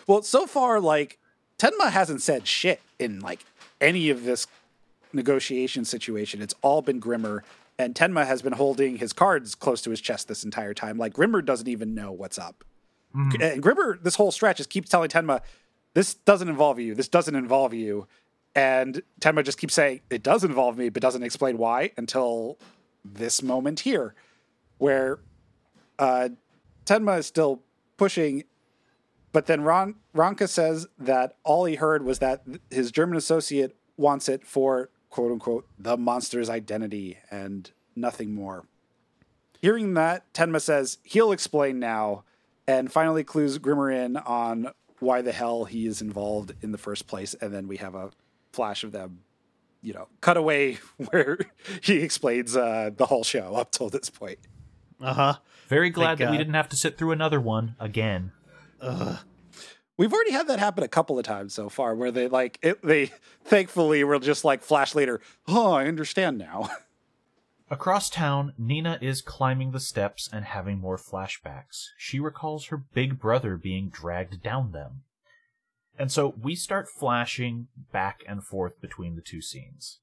Well, 0.07 0.23
so 0.23 0.47
far, 0.47 0.81
like 0.81 1.19
Tenma 1.59 1.91
hasn't 1.91 2.23
said 2.23 2.47
shit 2.47 2.81
in 2.99 3.21
like 3.21 3.45
any 3.81 4.11
of 4.11 4.25
this 4.25 4.47
negotiation 5.13 5.85
situation. 5.85 6.41
It's 6.41 6.55
all 6.63 6.83
been 6.83 7.01
Grimmer, 7.01 7.45
and 7.79 7.95
Tenma 7.95 8.27
has 8.27 8.43
been 8.43 8.55
holding 8.55 8.97
his 8.97 9.13
cards 9.13 9.55
close 9.55 9.81
to 9.83 9.91
his 9.91 10.01
chest 10.01 10.29
this 10.29 10.45
entire 10.45 10.75
time. 10.75 10.99
Like 10.99 11.13
Grimmer 11.13 11.43
doesn't 11.43 11.69
even 11.69 11.95
know 11.95 12.13
what's 12.13 12.39
up. 12.39 12.65
And 13.41 13.63
Grimmer, 13.63 13.99
this 14.03 14.17
whole 14.17 14.31
stretch, 14.31 14.59
just 14.59 14.71
keeps 14.71 14.89
telling 14.91 15.09
Tenma, 15.09 15.41
"This 15.95 16.15
doesn't 16.15 16.49
involve 16.49 16.79
you. 16.79 16.95
This 16.95 17.09
doesn't 17.09 17.35
involve 17.35 17.73
you." 17.73 18.07
And 18.55 19.03
Tenma 19.21 19.45
just 19.45 19.59
keeps 19.59 19.75
saying, 19.75 20.01
"It 20.11 20.23
does 20.23 20.45
involve 20.45 20.77
me," 20.77 20.89
but 20.89 21.03
doesn't 21.03 21.23
explain 21.23 21.59
why 21.59 21.93
until 21.97 22.59
this 23.05 23.43
moment 23.43 23.81
here, 23.81 24.15
where 24.79 25.21
uh, 25.99 26.31
Tenma 26.85 27.19
is 27.19 27.27
still 27.27 27.63
pushing 27.97 28.45
but 29.33 29.47
then 29.47 29.63
Ron 29.63 29.97
Ranke 30.15 30.49
says 30.49 30.87
that 30.99 31.37
all 31.45 31.65
he 31.65 31.77
heard 31.77 32.05
was 32.05 32.19
that 32.19 32.43
his 32.71 32.91
German 32.91 33.17
associate 33.17 33.77
wants 33.97 34.29
it 34.29 34.47
for 34.47 34.91
quote 35.11 35.33
unquote 35.33 35.67
the 35.79 35.97
monster's 35.97 36.51
identity 36.51 37.19
and 37.31 37.71
nothing 37.97 38.35
more. 38.35 38.67
Hearing 39.61 39.95
that, 39.95 40.33
Tenma 40.33 40.61
says 40.61 40.99
he'll 41.03 41.33
explain 41.33 41.79
now 41.79 42.25
and 42.67 42.93
finally 42.93 43.25
clues 43.25 43.59
Grimmer 43.59 43.91
in 43.91 44.17
on 44.17 44.71
why 45.01 45.23
the 45.23 45.33
hell 45.33 45.65
he 45.65 45.87
is 45.87 46.01
involved 46.01 46.53
in 46.61 46.71
the 46.71 46.79
first 46.79 47.07
place. 47.07 47.35
And 47.41 47.53
then 47.53 47.67
we 47.67 47.79
have 47.79 47.95
a 47.95 48.11
flash 48.53 48.85
of 48.85 48.93
them, 48.93 49.21
you 49.83 49.93
know, 49.93 50.09
cut 50.21 50.37
away 50.37 50.75
where 51.11 51.39
he 51.83 51.97
explains 52.03 52.57
uh, 52.57 52.91
the 52.97 53.07
whole 53.07 53.25
show 53.25 53.55
up 53.55 53.73
till 53.73 53.89
this 53.89 54.11
point. 54.11 54.39
Uh 55.01 55.15
huh. 55.15 55.35
Very 55.69 55.91
glad 55.91 56.19
that 56.19 56.31
we 56.31 56.39
didn't 56.39 56.55
have 56.55 56.69
to 56.71 56.77
sit 56.77 56.99
through 56.99 57.13
another 57.13 57.41
one 57.41 57.75
again. 57.79 58.33
We've 59.99 60.13
already 60.13 60.31
had 60.31 60.47
that 60.47 60.61
happen 60.61 60.85
a 60.85 60.89
couple 60.89 61.19
of 61.19 61.25
times 61.25 61.53
so 61.53 61.69
far, 61.69 61.95
where 61.95 62.13
they 62.13 62.29
like 62.29 62.59
it, 62.63 62.81
they 62.83 63.11
thankfully 63.45 64.05
were 64.05 64.19
just 64.21 64.45
like 64.45 64.63
flash 64.63 64.95
later. 64.95 65.21
Oh, 65.49 65.73
I 65.73 65.87
understand 65.87 66.39
now. 66.39 66.71
Across 67.71 68.11
town, 68.11 68.55
Nina 68.57 68.99
is 69.03 69.21
climbing 69.21 69.73
the 69.73 69.81
steps 69.81 70.31
and 70.33 70.45
having 70.45 70.79
more 70.79 70.97
flashbacks. 70.97 71.89
She 71.99 72.21
recalls 72.21 72.67
her 72.67 72.79
big 72.79 73.19
brother 73.19 73.57
being 73.57 73.91
dragged 73.91 74.41
down 74.41 74.71
them. 74.71 75.03
And 75.99 76.13
so 76.13 76.33
we 76.41 76.55
start 76.55 76.89
flashing 76.89 77.67
back 77.93 78.23
and 78.27 78.45
forth 78.45 78.81
between 78.81 79.17
the 79.17 79.21
two 79.21 79.43
scenes. 79.43 79.99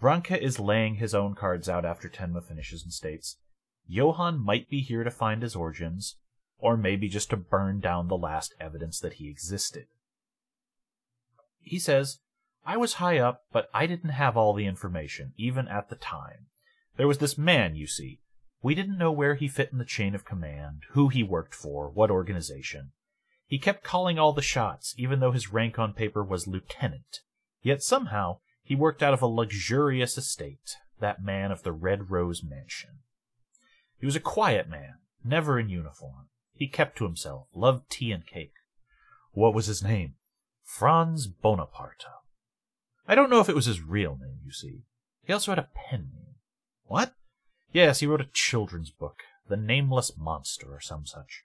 Branka 0.00 0.42
is 0.42 0.58
laying 0.58 0.96
his 0.96 1.14
own 1.14 1.34
cards 1.36 1.68
out 1.68 1.84
after 1.84 2.08
Tenma 2.08 2.42
finishes 2.42 2.82
and 2.82 2.92
states, 2.92 3.36
Johann 3.86 4.38
might 4.38 4.68
be 4.68 4.80
here 4.80 5.04
to 5.04 5.10
find 5.10 5.42
his 5.42 5.54
origins, 5.54 6.16
or 6.60 6.76
maybe 6.76 7.08
just 7.08 7.30
to 7.30 7.36
burn 7.36 7.80
down 7.80 8.08
the 8.08 8.16
last 8.16 8.54
evidence 8.60 9.00
that 9.00 9.14
he 9.14 9.28
existed. 9.28 9.86
He 11.60 11.78
says, 11.78 12.18
I 12.64 12.76
was 12.76 12.94
high 12.94 13.18
up, 13.18 13.42
but 13.52 13.68
I 13.72 13.86
didn't 13.86 14.10
have 14.10 14.36
all 14.36 14.52
the 14.52 14.66
information, 14.66 15.32
even 15.36 15.68
at 15.68 15.88
the 15.88 15.96
time. 15.96 16.46
There 16.96 17.08
was 17.08 17.18
this 17.18 17.38
man, 17.38 17.74
you 17.74 17.86
see. 17.86 18.20
We 18.62 18.74
didn't 18.74 18.98
know 18.98 19.12
where 19.12 19.34
he 19.34 19.48
fit 19.48 19.70
in 19.72 19.78
the 19.78 19.84
chain 19.84 20.14
of 20.14 20.24
command, 20.24 20.82
who 20.90 21.08
he 21.08 21.22
worked 21.22 21.54
for, 21.54 21.88
what 21.88 22.10
organization. 22.10 22.92
He 23.46 23.58
kept 23.58 23.82
calling 23.82 24.18
all 24.18 24.32
the 24.32 24.42
shots, 24.42 24.94
even 24.98 25.20
though 25.20 25.32
his 25.32 25.52
rank 25.52 25.78
on 25.78 25.94
paper 25.94 26.22
was 26.22 26.46
lieutenant. 26.46 27.20
Yet 27.62 27.82
somehow, 27.82 28.38
he 28.62 28.74
worked 28.74 29.02
out 29.02 29.14
of 29.14 29.22
a 29.22 29.26
luxurious 29.26 30.16
estate, 30.18 30.76
that 31.00 31.22
man 31.22 31.50
of 31.50 31.62
the 31.62 31.72
Red 31.72 32.10
Rose 32.10 32.44
Mansion. 32.44 32.98
He 33.98 34.06
was 34.06 34.16
a 34.16 34.20
quiet 34.20 34.68
man, 34.68 34.94
never 35.24 35.58
in 35.58 35.68
uniform. 35.68 36.28
He 36.60 36.68
kept 36.68 36.98
to 36.98 37.04
himself, 37.04 37.46
loved 37.54 37.88
tea 37.88 38.12
and 38.12 38.26
cake. 38.26 38.52
What 39.32 39.54
was 39.54 39.64
his 39.64 39.82
name? 39.82 40.16
Franz 40.62 41.26
Bonaparte. 41.26 42.04
I 43.08 43.14
don't 43.14 43.30
know 43.30 43.40
if 43.40 43.48
it 43.48 43.54
was 43.54 43.64
his 43.64 43.80
real 43.80 44.18
name, 44.20 44.40
you 44.44 44.52
see. 44.52 44.82
He 45.24 45.32
also 45.32 45.52
had 45.52 45.58
a 45.58 45.70
pen 45.74 46.10
name. 46.14 46.34
What? 46.84 47.14
Yes, 47.72 48.00
he 48.00 48.06
wrote 48.06 48.20
a 48.20 48.28
children's 48.34 48.90
book, 48.90 49.22
The 49.48 49.56
Nameless 49.56 50.18
Monster, 50.18 50.66
or 50.70 50.82
some 50.82 51.06
such. 51.06 51.44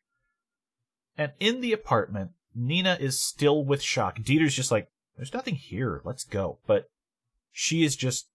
And 1.18 1.32
in 1.40 1.62
the 1.62 1.72
apartment, 1.72 2.32
Nina 2.54 2.98
is 3.00 3.18
still 3.18 3.64
with 3.64 3.82
shock. 3.82 4.22
Dieter's 4.22 4.54
just 4.54 4.70
like, 4.70 4.90
there's 5.16 5.34
nothing 5.34 5.56
here, 5.56 6.02
let's 6.04 6.26
go. 6.26 6.58
But 6.68 6.90
she 7.54 7.86
is 7.86 7.96
just 7.96 8.28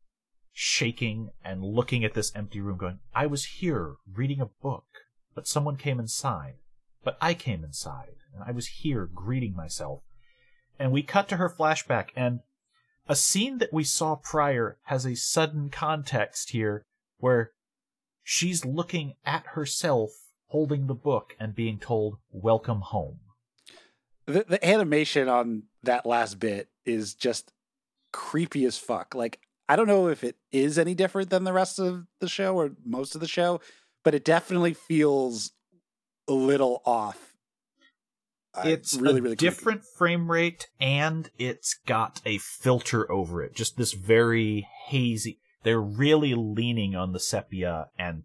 shaking 0.54 1.28
and 1.44 1.62
looking 1.62 2.06
at 2.06 2.14
this 2.14 2.32
empty 2.34 2.62
room, 2.62 2.78
going, 2.78 3.00
I 3.14 3.26
was 3.26 3.44
here 3.44 3.96
reading 4.10 4.40
a 4.40 4.46
book, 4.46 4.86
but 5.34 5.46
someone 5.46 5.76
came 5.76 6.00
inside. 6.00 6.54
But 7.02 7.16
I 7.20 7.34
came 7.34 7.64
inside, 7.64 8.16
and 8.34 8.44
I 8.46 8.52
was 8.52 8.66
here 8.66 9.08
greeting 9.12 9.54
myself. 9.54 10.02
And 10.78 10.92
we 10.92 11.02
cut 11.02 11.28
to 11.28 11.36
her 11.36 11.48
flashback, 11.48 12.08
and 12.14 12.40
a 13.08 13.16
scene 13.16 13.58
that 13.58 13.72
we 13.72 13.84
saw 13.84 14.16
prior 14.16 14.78
has 14.84 15.04
a 15.04 15.16
sudden 15.16 15.68
context 15.70 16.50
here 16.50 16.84
where 17.18 17.52
she's 18.22 18.64
looking 18.64 19.14
at 19.24 19.46
herself 19.48 20.10
holding 20.46 20.86
the 20.86 20.94
book 20.94 21.34
and 21.40 21.54
being 21.54 21.78
told, 21.78 22.18
Welcome 22.30 22.80
home. 22.80 23.20
The, 24.26 24.44
the 24.48 24.66
animation 24.66 25.28
on 25.28 25.64
that 25.82 26.06
last 26.06 26.38
bit 26.38 26.68
is 26.84 27.14
just 27.14 27.52
creepy 28.12 28.64
as 28.64 28.78
fuck. 28.78 29.14
Like, 29.14 29.40
I 29.68 29.76
don't 29.76 29.88
know 29.88 30.08
if 30.08 30.24
it 30.24 30.36
is 30.52 30.78
any 30.78 30.94
different 30.94 31.30
than 31.30 31.44
the 31.44 31.52
rest 31.52 31.78
of 31.78 32.06
the 32.20 32.28
show 32.28 32.56
or 32.56 32.72
most 32.84 33.14
of 33.14 33.20
the 33.20 33.28
show, 33.28 33.60
but 34.02 34.14
it 34.14 34.24
definitely 34.24 34.74
feels 34.74 35.52
a 36.30 36.32
little 36.32 36.80
off. 36.86 37.34
Uh, 38.54 38.62
It's 38.64 38.96
really, 38.96 39.20
a 39.20 39.22
really 39.22 39.36
different 39.36 39.82
frame 39.84 40.30
rate 40.30 40.68
and 40.80 41.30
it's 41.38 41.78
got 41.86 42.20
a 42.24 42.38
filter 42.38 43.10
over 43.10 43.42
it. 43.42 43.54
Just 43.54 43.76
this 43.76 43.92
very 43.92 44.66
hazy. 44.86 45.40
They're 45.62 45.80
really 45.80 46.34
leaning 46.34 46.96
on 46.96 47.12
the 47.12 47.20
sepia 47.20 47.88
and 47.98 48.22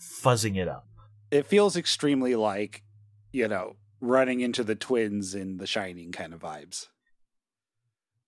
fuzzing 0.00 0.56
it 0.56 0.68
up. 0.68 0.86
It 1.30 1.46
feels 1.46 1.76
extremely 1.76 2.34
like, 2.34 2.82
you 3.30 3.46
know, 3.46 3.76
running 4.00 4.40
into 4.40 4.64
the 4.64 4.74
twins 4.74 5.34
in 5.34 5.58
The 5.58 5.66
Shining 5.66 6.12
kind 6.12 6.32
of 6.32 6.40
vibes. 6.40 6.86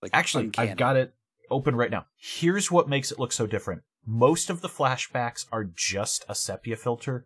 Like 0.01 0.11
Actually, 0.13 0.45
uncanny. 0.45 0.71
I've 0.71 0.77
got 0.77 0.95
it 0.95 1.13
open 1.49 1.75
right 1.75 1.91
now. 1.91 2.05
Here's 2.17 2.71
what 2.71 2.87
makes 2.87 3.11
it 3.11 3.19
look 3.19 3.31
so 3.31 3.47
different. 3.47 3.81
Most 4.05 4.49
of 4.49 4.61
the 4.61 4.69
flashbacks 4.69 5.45
are 5.51 5.63
just 5.63 6.23
a 6.29 6.35
sepia 6.35 6.75
filter. 6.75 7.25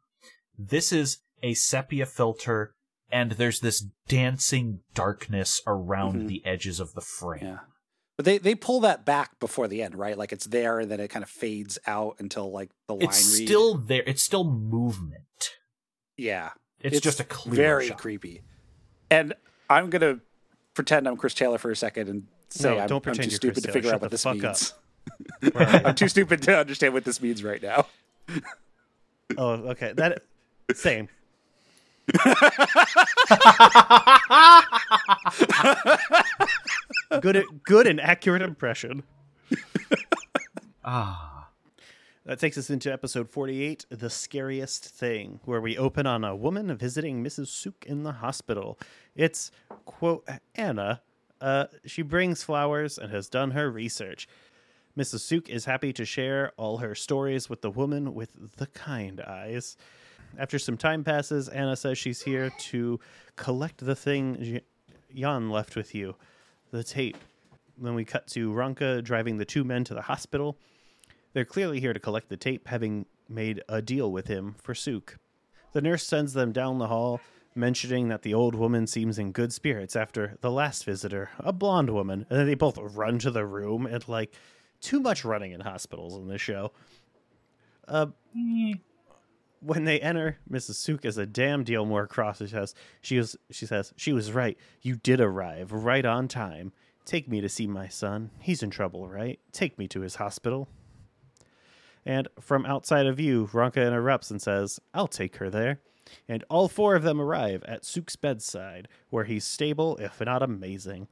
This 0.58 0.92
is 0.92 1.20
a 1.44 1.54
sepia 1.54 2.06
filter, 2.06 2.74
and 3.12 3.32
there's 3.34 3.60
this 3.60 3.86
dancing 4.08 4.80
darkness 4.94 5.62
around 5.68 6.24
Mhm. 6.24 6.28
the 6.28 6.46
edges 6.46 6.80
of 6.80 6.94
the 6.94 7.02
frame. 7.02 7.44
Yeah. 7.44 7.58
But 8.18 8.24
they, 8.26 8.38
they 8.38 8.56
pull 8.56 8.80
that 8.80 9.06
back 9.06 9.40
before 9.40 9.68
the 9.68 9.82
end, 9.84 9.96
right? 9.96 10.18
Like 10.18 10.32
it's 10.32 10.46
there 10.46 10.80
and 10.80 10.90
then 10.90 11.02
it 11.02 11.10
kind 11.10 11.22
of 11.24 11.30
fades 11.30 11.78
out 11.86 12.16
until 12.20 12.50
like 12.50 12.70
the 12.88 12.94
line 12.96 13.04
It's 13.04 13.38
read. 13.38 13.48
still 13.48 13.78
there. 13.78 14.04
It's 14.08 14.24
still 14.24 14.46
movement. 14.46 15.52
yeah. 16.18 16.52
It's, 16.80 17.00
just 17.02 17.20
a 17.20 17.24
clear 17.24 17.56
very 17.56 17.88
shot. 17.88 17.98
creepy. 17.98 18.44
And 19.10 19.34
I'm 19.70 19.90
gonna 19.90 20.20
pretend 20.76 21.08
I'm 21.08 21.18
Chris 21.18 21.34
Taylor 21.34 21.58
for 21.58 21.72
a 21.72 21.76
second 21.76 22.08
and 22.10 22.28
say 22.50 22.70
No, 22.76 22.80
I'm, 22.80 22.88
don't 22.88 23.08
I'm 23.08 23.16
too 23.16 23.30
stupid 23.32 23.56
Chris 23.56 23.56
to 23.56 23.62
Taylor. 23.64 23.74
figure 23.74 23.90
Shut 23.90 23.96
out 23.96 24.02
what 24.02 24.12
this 24.12 24.24
fuck 24.24 24.38
means. 24.38 24.74
Right. 25.54 25.86
I'm 25.86 25.96
too 25.96 26.08
stupid 26.08 26.42
to 26.44 26.58
understand 26.58 26.94
what 26.94 27.04
this 27.06 27.22
means 27.22 27.44
right 27.44 27.62
now. 27.62 27.86
Oh, 29.38 29.52
okay. 29.72 29.94
That 29.94 30.24
same. 30.74 31.10
good, 37.22 37.44
good 37.64 37.88
and 37.88 38.02
accurate 38.02 38.42
impression. 38.42 39.04
Ah. 40.88 41.50
That 42.26 42.38
takes 42.40 42.58
us 42.60 42.70
into 42.70 42.94
episode 42.94 43.28
48, 43.30 43.86
The 43.90 44.10
Scariest 44.10 44.86
Thing, 44.86 45.40
where 45.46 45.62
we 45.62 45.78
open 45.78 46.06
on 46.08 46.24
a 46.24 46.36
woman 46.36 46.76
visiting 46.76 47.24
Mrs. 47.24 47.48
Suk 47.48 47.86
in 47.86 48.04
the 48.04 48.12
hospital. 48.14 48.80
It's, 49.16 49.52
quote, 49.86 50.28
Anna. 50.56 51.02
Uh, 51.40 51.66
she 51.86 52.02
brings 52.02 52.44
flowers 52.44 52.98
and 53.00 53.12
has 53.12 53.30
done 53.30 53.52
her 53.52 53.70
research. 53.70 54.28
Mrs. 54.98 55.20
Suk 55.20 55.50
is 55.50 55.66
happy 55.66 55.94
to 55.94 56.06
share 56.06 56.52
all 56.58 56.78
her 56.78 56.96
stories 56.96 57.48
with 57.50 57.62
the 57.62 57.70
woman 57.70 58.16
with 58.16 58.56
the 58.58 58.68
kind 58.68 59.22
eyes. 59.22 59.78
After 60.38 60.60
some 60.60 60.78
time 60.78 61.04
passes, 61.04 61.48
Anna 61.50 61.76
says 61.76 61.98
she's 61.98 62.22
here 62.22 62.52
to 62.58 63.00
collect 63.36 63.86
the 63.86 63.96
thing 63.96 64.62
Jan 65.14 65.50
left 65.50 65.76
with 65.76 65.96
you 65.96 66.16
the 66.72 66.84
tape. 66.84 67.18
Then 67.78 67.96
we 67.96 68.06
cut 68.06 68.28
to 68.28 68.52
Ranke 68.52 69.04
driving 69.04 69.38
the 69.38 69.46
two 69.46 69.64
men 69.64 69.84
to 69.86 69.94
the 69.94 70.02
hospital. 70.02 70.58
They're 71.34 71.46
clearly 71.46 71.80
here 71.80 71.94
to 71.94 72.00
collect 72.00 72.30
the 72.30 72.38
tape, 72.38 72.68
having 72.68 73.06
made 73.28 73.62
a 73.68 73.82
deal 73.82 74.12
with 74.12 74.28
him 74.28 74.56
for 74.62 74.74
Suk. 74.74 75.18
The 75.74 75.82
nurse 75.82 76.06
sends 76.06 76.34
them 76.34 76.52
down 76.52 76.80
the 76.80 76.88
hall, 76.88 77.20
mentioning 77.54 78.08
that 78.10 78.22
the 78.22 78.34
old 78.34 78.56
woman 78.56 78.88
seems 78.88 79.18
in 79.20 79.32
good 79.32 79.52
spirits 79.52 79.96
after 79.96 80.38
the 80.42 80.52
last 80.52 80.86
visitor, 80.86 81.32
a 81.40 81.52
blonde 81.52 81.90
woman. 81.90 82.26
And 82.30 82.40
then 82.40 82.46
they 82.46 82.56
both 82.56 82.78
run 82.78 83.20
to 83.20 83.32
the 83.32 83.46
room 83.46 83.86
and, 83.86 84.08
like, 84.08 84.34
too 84.80 85.00
much 85.00 85.26
running 85.26 85.52
in 85.52 85.62
hospitals 85.62 86.16
in 86.16 86.28
this 86.28 86.42
show. 86.42 86.72
Uh, 87.88 88.08
when 89.66 89.86
they 89.86 90.00
enter, 90.00 90.38
Mrs. 90.50 90.76
Suk 90.76 91.06
is 91.06 91.18
a 91.18 91.26
damn 91.26 91.64
deal 91.64 91.86
more 91.86 92.08
cross. 92.08 92.38
She 92.38 92.48
says, 92.48 92.76
she, 93.02 93.18
was, 93.18 93.36
she 93.50 93.66
says, 93.66 93.94
she 93.98 94.14
was 94.14 94.32
right. 94.32 94.58
You 94.82 94.96
did 94.96 95.20
arrive 95.20 95.72
right 95.72 96.06
on 96.06 96.28
time. 96.28 96.72
Take 97.06 97.28
me 97.28 97.42
to 97.42 97.50
see 97.50 97.66
my 97.68 97.88
son. 97.88 98.30
He's 98.40 98.64
in 98.64 98.70
trouble, 98.70 99.08
right? 99.08 99.40
Take 99.52 99.78
me 99.78 99.88
to 99.90 100.02
his 100.02 100.16
hospital. 100.16 100.68
And 102.06 102.28
from 102.40 102.66
outside 102.66 103.08
of 103.08 103.18
view, 103.18 103.50
Ranke 103.52 103.78
interrupts 103.78 104.30
and 104.30 104.42
says, 104.42 104.80
I'll 104.94 105.08
take 105.08 105.38
her 105.38 105.50
there. 105.50 105.80
And 106.28 106.44
all 106.50 106.68
four 106.68 106.96
of 106.96 107.02
them 107.02 107.20
arrive 107.20 107.64
at 107.64 107.84
Suk's 107.84 108.16
bedside, 108.16 108.88
where 109.10 109.24
he's 109.24 109.44
stable, 109.44 109.98
if 109.98 110.22
not 110.22 110.44
amazing. 110.44 111.08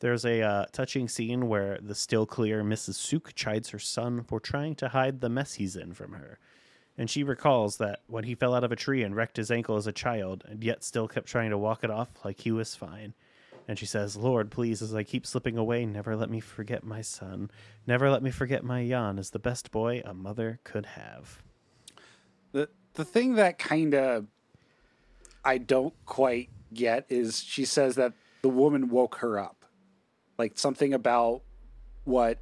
There's 0.00 0.26
a 0.26 0.42
uh, 0.42 0.64
touching 0.72 1.08
scene 1.08 1.48
where 1.48 1.78
the 1.80 1.94
still 1.94 2.26
clear 2.26 2.64
Mrs. 2.64 2.94
Suk 2.94 3.34
chides 3.34 3.70
her 3.70 3.78
son 3.78 4.24
for 4.24 4.40
trying 4.40 4.74
to 4.76 4.88
hide 4.88 5.20
the 5.20 5.28
mess 5.28 5.54
he's 5.54 5.76
in 5.76 5.94
from 5.94 6.12
her. 6.12 6.38
And 6.98 7.10
she 7.10 7.22
recalls 7.22 7.76
that 7.76 8.00
when 8.06 8.24
he 8.24 8.34
fell 8.34 8.54
out 8.54 8.64
of 8.64 8.72
a 8.72 8.76
tree 8.76 9.02
and 9.02 9.14
wrecked 9.14 9.36
his 9.36 9.50
ankle 9.50 9.76
as 9.76 9.86
a 9.86 9.92
child, 9.92 10.44
and 10.48 10.64
yet 10.64 10.82
still 10.82 11.06
kept 11.08 11.26
trying 11.26 11.50
to 11.50 11.58
walk 11.58 11.84
it 11.84 11.90
off 11.90 12.08
like 12.24 12.40
he 12.40 12.50
was 12.50 12.74
fine. 12.74 13.14
And 13.68 13.78
she 13.78 13.86
says, 13.86 14.16
Lord, 14.16 14.50
please, 14.50 14.80
as 14.80 14.94
I 14.94 15.02
keep 15.02 15.26
slipping 15.26 15.58
away, 15.58 15.84
never 15.84 16.16
let 16.16 16.30
me 16.30 16.40
forget 16.40 16.84
my 16.84 17.02
son. 17.02 17.50
Never 17.86 18.10
let 18.10 18.22
me 18.22 18.30
forget 18.30 18.64
my 18.64 18.86
Jan 18.86 19.18
as 19.18 19.30
the 19.30 19.38
best 19.38 19.70
boy 19.70 20.02
a 20.04 20.14
mother 20.14 20.60
could 20.64 20.86
have. 20.86 21.42
The 22.52 22.68
the 22.94 23.04
thing 23.04 23.34
that 23.34 23.58
kind 23.58 23.94
of 23.94 24.26
I 25.44 25.58
don't 25.58 25.94
quite 26.06 26.48
get 26.72 27.06
is 27.08 27.42
she 27.42 27.64
says 27.64 27.96
that 27.96 28.12
the 28.42 28.48
woman 28.48 28.88
woke 28.88 29.16
her 29.16 29.38
up. 29.38 29.64
Like 30.38 30.58
something 30.58 30.94
about 30.94 31.42
what 32.04 32.38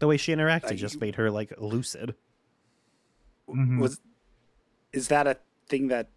The 0.00 0.08
way 0.08 0.16
she 0.16 0.32
interacted 0.34 0.72
Uh, 0.72 0.74
just 0.74 1.00
made 1.00 1.14
her 1.14 1.30
like 1.30 1.52
lucid. 1.58 2.16
Mm-hmm. 3.48 3.78
was 3.80 4.00
is 4.92 5.08
that 5.08 5.26
a 5.26 5.36
thing 5.68 5.88
that 5.88 6.08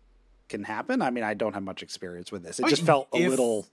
can 0.49 0.63
happen? 0.63 1.01
I 1.01 1.09
mean, 1.09 1.23
I 1.23 1.33
don't 1.33 1.53
have 1.53 1.63
much 1.63 1.81
experience 1.83 2.31
with 2.31 2.43
this. 2.43 2.59
It 2.59 2.65
I- 2.65 2.69
just 2.69 2.83
felt 2.83 3.07
a 3.13 3.17
little 3.17 3.67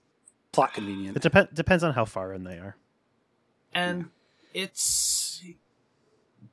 plot 0.51 0.73
convenient. 0.73 1.17
It 1.17 1.23
dep- 1.23 1.53
depends 1.53 1.83
on 1.83 1.93
how 1.93 2.05
far 2.05 2.33
in 2.33 2.43
they 2.43 2.57
are. 2.57 2.75
And 3.73 4.09
it's 4.53 5.43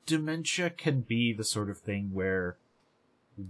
dementia 0.04 0.70
can 0.70 1.00
be 1.00 1.32
the 1.32 1.44
sort 1.44 1.70
of 1.70 1.78
thing 1.78 2.11
where 2.12 2.57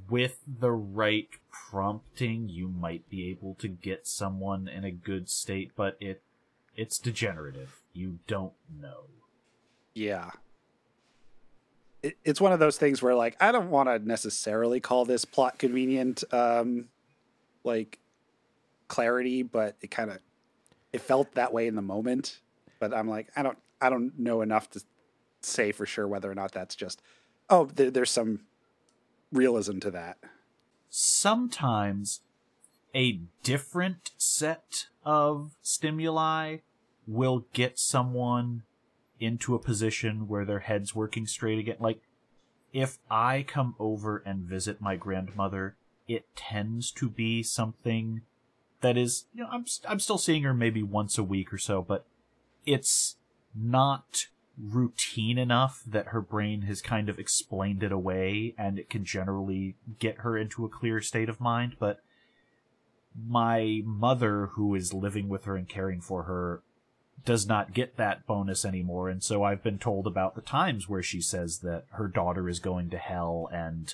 with 0.09 0.41
the 0.47 0.71
right 0.71 1.29
prompting 1.51 2.49
you 2.49 2.69
might 2.69 3.09
be 3.09 3.29
able 3.31 3.55
to 3.55 3.69
get 3.69 4.07
someone 4.07 4.67
in 4.69 4.85
a 4.85 4.91
good 4.91 5.29
state 5.29 5.71
but 5.77 5.97
it 6.01 6.23
it's 6.75 6.99
degenerative 6.99 7.81
you 7.93 8.19
don't 8.27 8.53
know 8.81 9.05
Yeah. 9.95 10.31
It, 12.07 12.17
it's 12.25 12.41
one 12.41 12.53
of 12.53 12.59
those 12.61 12.79
things 12.79 13.03
where 13.03 13.15
like 13.15 13.37
I 13.41 13.53
don't 13.53 13.71
want 13.71 13.89
to 13.89 13.99
necessarily 13.99 14.81
call 14.81 15.05
this 15.05 15.25
plot 15.25 15.59
convenient 15.59 16.25
um 16.33 16.89
like 17.65 17.99
clarity, 18.89 19.43
but 19.43 19.77
it 19.81 19.91
kind 19.91 20.11
of 20.11 20.19
it 20.93 21.01
felt 21.01 21.35
that 21.35 21.53
way 21.53 21.67
in 21.67 21.75
the 21.75 21.83
moment, 21.83 22.41
but 22.81 22.95
I'm 22.95 23.09
like 23.09 23.29
I 23.37 23.43
don't 23.43 23.59
I 23.81 23.91
don't 23.91 24.19
know 24.19 24.41
enough 24.43 24.71
to 24.71 24.83
say 25.43 25.73
for 25.73 25.87
sure 25.87 26.07
whether 26.09 26.31
or 26.31 26.35
not 26.35 26.53
that's 26.53 26.75
just 26.77 27.03
oh 27.51 27.67
there, 27.75 27.91
there's 27.91 28.11
some 28.11 28.41
realism 29.33 29.79
to 29.81 29.91
that. 29.91 30.19
sometimes 30.89 32.21
a 32.95 33.21
different 33.43 34.13
set 34.17 34.87
of 35.05 35.57
stimuli 35.61 36.59
will 37.07 37.47
get 37.53 37.79
someone 37.79 38.63
into 39.21 39.55
a 39.55 39.59
position 39.59 40.29
where 40.29 40.45
their 40.45 40.61
head's 40.61 40.95
working 40.95 41.27
straight 41.27 41.59
again. 41.59 41.77
Like, 41.81 42.01
if 42.73 42.99
I 43.11 43.45
come 43.47 43.75
over 43.79 44.19
and 44.27 44.41
visit 44.41 44.81
my 44.81 44.97
grandmother, 44.97 45.77
it 46.09 46.27
tends 46.37 46.91
to 46.93 47.09
be 47.09 47.43
something 47.43 48.23
that 48.81 48.97
is, 48.97 49.27
you 49.35 49.43
know, 49.43 49.49
I'm, 49.51 49.65
I'm 49.89 50.01
still 50.01 50.19
seeing 50.19 50.43
her 50.43 50.55
maybe 50.55 50.83
once 50.83 51.19
a 51.19 51.23
week 51.23 51.53
or 51.53 51.59
so, 51.59 51.83
but 51.83 52.07
it's 52.65 53.17
not 53.55 54.27
routine 54.59 55.39
enough 55.39 55.83
that 55.87 56.09
her 56.09 56.21
brain 56.21 56.63
has 56.63 56.81
kind 56.81 57.09
of 57.09 57.19
explained 57.19 57.83
it 57.83 57.93
away 57.93 58.55
and 58.57 58.79
it 58.79 58.89
can 58.89 59.05
generally 59.05 59.77
get 59.99 60.19
her 60.19 60.37
into 60.37 60.65
a 60.65 60.69
clear 60.69 61.01
state 61.01 61.29
of 61.29 61.41
mind. 61.41 61.77
But 61.79 62.01
my 63.27 63.83
mother, 63.85 64.51
who 64.53 64.75
is 64.75 64.93
living 64.95 65.29
with 65.29 65.45
her 65.45 65.57
and 65.57 65.69
caring 65.69 66.01
for 66.01 66.25
her, 66.25 66.63
does 67.25 67.47
not 67.47 67.73
get 67.75 67.97
that 67.97 68.27
bonus 68.27 68.65
anymore. 68.65 69.09
And 69.09 69.23
so 69.23 69.43
I've 69.43 69.63
been 69.63 69.79
told 69.79 70.07
about 70.07 70.35
the 70.35 70.41
times 70.43 70.89
where 70.89 71.03
she 71.03 71.21
says 71.21 71.59
that 71.59 71.85
her 71.93 72.07
daughter 72.09 72.49
is 72.49 72.61
going 72.61 72.91
to 72.91 72.99
hell 72.99 73.49
and 73.53 73.93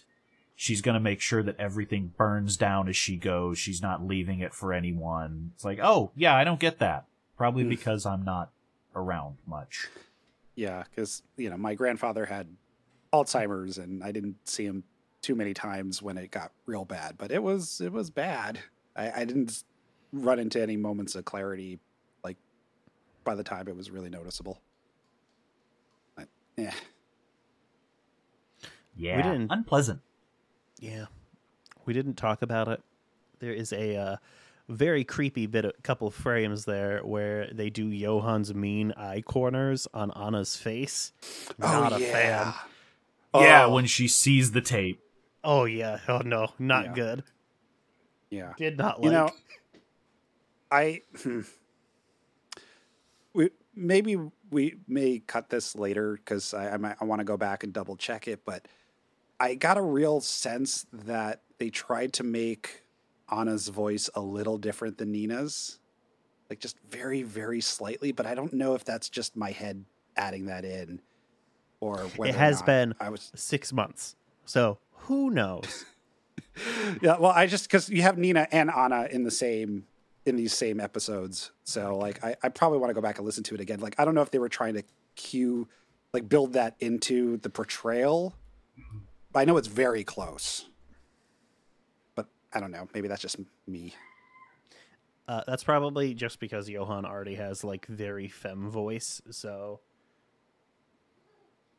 she's 0.54 0.82
going 0.82 0.94
to 0.94 1.00
make 1.00 1.20
sure 1.20 1.42
that 1.42 1.58
everything 1.58 2.12
burns 2.16 2.56
down 2.56 2.88
as 2.88 2.96
she 2.96 3.16
goes. 3.16 3.58
She's 3.58 3.80
not 3.80 4.06
leaving 4.06 4.40
it 4.40 4.52
for 4.52 4.72
anyone. 4.72 5.52
It's 5.54 5.64
like, 5.64 5.78
oh, 5.82 6.10
yeah, 6.14 6.34
I 6.36 6.44
don't 6.44 6.60
get 6.60 6.78
that. 6.80 7.06
Probably 7.38 7.62
Hmm. 7.64 7.70
because 7.70 8.04
I'm 8.04 8.24
not 8.24 8.50
around 8.94 9.38
much. 9.46 9.88
Yeah, 10.54 10.84
because 10.90 11.22
you 11.38 11.48
know 11.48 11.56
my 11.56 11.74
grandfather 11.74 12.26
had 12.26 12.46
Alzheimer's, 13.12 13.78
and 13.78 14.04
I 14.04 14.12
didn't 14.12 14.36
see 14.46 14.64
him 14.66 14.84
too 15.22 15.34
many 15.34 15.54
times 15.54 16.02
when 16.02 16.18
it 16.18 16.30
got 16.30 16.52
real 16.66 16.84
bad. 16.84 17.16
But 17.16 17.30
it 17.30 17.42
was 17.42 17.80
it 17.80 17.90
was 17.90 18.10
bad. 18.10 18.58
I, 18.94 19.22
I 19.22 19.24
didn't 19.24 19.64
run 20.12 20.38
into 20.38 20.60
any 20.60 20.76
moments 20.76 21.14
of 21.14 21.24
clarity 21.24 21.78
by 23.24 23.34
the 23.34 23.44
time 23.44 23.68
it 23.68 23.76
was 23.76 23.90
really 23.90 24.10
noticeable. 24.10 24.60
But, 26.16 26.28
yeah, 26.56 26.74
Yeah, 28.96 29.22
didn't- 29.22 29.50
unpleasant. 29.50 30.00
Yeah, 30.78 31.06
we 31.84 31.92
didn't 31.92 32.14
talk 32.14 32.42
about 32.42 32.68
it. 32.68 32.82
There 33.38 33.52
is 33.52 33.72
a 33.72 33.96
uh, 33.96 34.16
very 34.68 35.04
creepy 35.04 35.46
bit, 35.46 35.64
a 35.64 35.72
couple 35.82 36.08
of 36.08 36.14
frames 36.14 36.64
there 36.64 37.00
where 37.04 37.48
they 37.52 37.70
do 37.70 37.92
Johan's 37.96 38.52
mean 38.54 38.92
eye 38.92 39.22
corners 39.22 39.86
on 39.94 40.10
Anna's 40.12 40.56
face. 40.56 41.12
Not 41.58 41.92
oh, 41.92 41.96
a 41.96 42.00
yeah. 42.00 42.12
fan. 42.12 42.54
Yeah, 43.34 43.64
Oh, 43.64 43.70
when 43.74 43.86
she 43.86 44.08
sees 44.08 44.52
the 44.52 44.60
tape. 44.60 45.00
Oh 45.44 45.64
yeah. 45.64 45.98
Oh 46.08 46.18
no, 46.18 46.48
not 46.58 46.86
Yeah. 46.86 46.92
good. 46.94 47.24
yeah. 48.30 48.52
Did 48.58 48.76
not 48.78 49.00
like. 49.00 49.04
you 49.04 49.10
know 49.10 49.30
i 50.70 51.02
hmm. 51.22 51.40
We 53.34 53.50
maybe 53.74 54.16
we 54.50 54.76
may 54.86 55.18
cut 55.20 55.50
this 55.50 55.74
later 55.74 56.14
because 56.14 56.54
i 56.54 56.74
i, 56.74 56.94
I 57.00 57.04
want 57.04 57.20
to 57.20 57.24
go 57.24 57.36
back 57.36 57.64
and 57.64 57.72
double 57.72 57.96
check 57.96 58.28
it 58.28 58.44
but 58.44 58.66
i 59.40 59.54
got 59.54 59.76
a 59.76 59.82
real 59.82 60.20
sense 60.20 60.86
that 60.92 61.42
they 61.58 61.70
tried 61.70 62.12
to 62.14 62.22
make 62.22 62.82
anna's 63.30 63.68
voice 63.68 64.10
a 64.14 64.20
little 64.20 64.58
different 64.58 64.98
than 64.98 65.12
nina's 65.12 65.78
like 66.50 66.60
just 66.60 66.76
very 66.90 67.22
very 67.22 67.60
slightly 67.60 68.12
but 68.12 68.26
i 68.26 68.34
don't 68.34 68.52
know 68.52 68.74
if 68.74 68.84
that's 68.84 69.08
just 69.08 69.36
my 69.36 69.50
head 69.50 69.84
adding 70.16 70.46
that 70.46 70.64
in 70.64 71.00
or 71.80 72.06
it 72.20 72.34
has 72.34 72.62
been 72.62 72.94
i 73.00 73.08
was 73.08 73.32
six 73.34 73.72
months, 73.72 74.14
so 74.44 74.78
who 75.02 75.30
knows? 75.30 75.84
Yeah, 77.00 77.16
well, 77.18 77.32
I 77.32 77.46
just 77.46 77.64
because 77.64 77.88
you 77.88 78.02
have 78.02 78.18
Nina 78.18 78.46
and 78.52 78.70
Anna 78.70 79.08
in 79.10 79.24
the 79.24 79.30
same 79.30 79.86
in 80.24 80.36
these 80.36 80.52
same 80.52 80.80
episodes, 80.80 81.50
so 81.64 81.96
like 81.96 82.22
I, 82.24 82.36
I 82.42 82.48
probably 82.48 82.78
want 82.78 82.90
to 82.90 82.94
go 82.94 83.00
back 83.00 83.18
and 83.18 83.26
listen 83.26 83.42
to 83.44 83.54
it 83.54 83.60
again. 83.60 83.80
Like 83.80 83.94
I 83.98 84.04
don't 84.04 84.14
know 84.14 84.22
if 84.22 84.30
they 84.30 84.38
were 84.38 84.48
trying 84.48 84.74
to 84.74 84.84
cue, 85.16 85.68
like 86.12 86.28
build 86.28 86.52
that 86.54 86.76
into 86.80 87.38
the 87.38 87.50
portrayal. 87.50 88.34
But 89.32 89.40
I 89.40 89.44
know 89.44 89.56
it's 89.56 89.68
very 89.68 90.04
close, 90.04 90.68
but 92.14 92.26
I 92.52 92.60
don't 92.60 92.70
know. 92.70 92.88
Maybe 92.94 93.08
that's 93.08 93.22
just 93.22 93.38
me. 93.66 93.94
Uh, 95.26 95.42
that's 95.46 95.64
probably 95.64 96.14
just 96.14 96.40
because 96.40 96.68
Johan 96.68 97.04
already 97.04 97.36
has 97.36 97.64
like 97.64 97.86
very 97.86 98.28
femme 98.28 98.70
voice, 98.70 99.22
so 99.30 99.80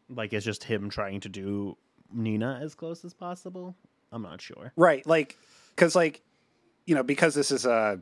like 0.09 0.33
it's 0.33 0.45
just 0.45 0.63
him 0.63 0.89
trying 0.89 1.19
to 1.21 1.29
do 1.29 1.77
Nina 2.11 2.59
as 2.61 2.75
close 2.75 3.03
as 3.05 3.13
possible. 3.13 3.75
I'm 4.11 4.21
not 4.21 4.41
sure. 4.41 4.71
Right, 4.75 5.05
like 5.05 5.37
because 5.75 5.95
like 5.95 6.21
you 6.85 6.95
know 6.95 7.03
because 7.03 7.33
this 7.33 7.51
is 7.51 7.65
a 7.65 8.01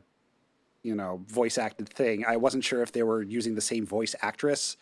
you 0.82 0.94
know 0.94 1.22
voice 1.26 1.58
acted 1.58 1.88
thing. 1.88 2.24
I 2.26 2.36
wasn't 2.36 2.64
sure 2.64 2.82
if 2.82 2.92
they 2.92 3.02
were 3.02 3.22
using 3.22 3.54
the 3.54 3.60
same 3.60 3.86
voice 3.86 4.14
actress 4.20 4.76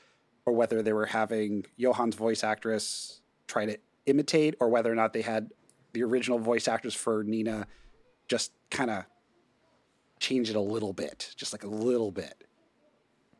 or 0.46 0.52
whether 0.52 0.82
they 0.82 0.92
were 0.92 1.06
having 1.06 1.66
Johan's 1.78 2.14
voice 2.14 2.42
actress 2.42 3.20
try 3.46 3.66
to 3.66 3.78
imitate, 4.06 4.54
or 4.60 4.68
whether 4.68 4.90
or 4.90 4.94
not 4.94 5.12
they 5.12 5.22
had 5.22 5.50
the 5.92 6.02
original 6.02 6.38
voice 6.38 6.68
actress 6.68 6.94
for 6.94 7.24
Nina 7.24 7.66
just 8.28 8.52
kind 8.70 8.90
of 8.90 9.04
change 10.20 10.48
it 10.48 10.56
a 10.56 10.60
little 10.60 10.92
bit, 10.92 11.34
just 11.36 11.52
like 11.52 11.64
a 11.64 11.68
little 11.68 12.12
bit. 12.12 12.44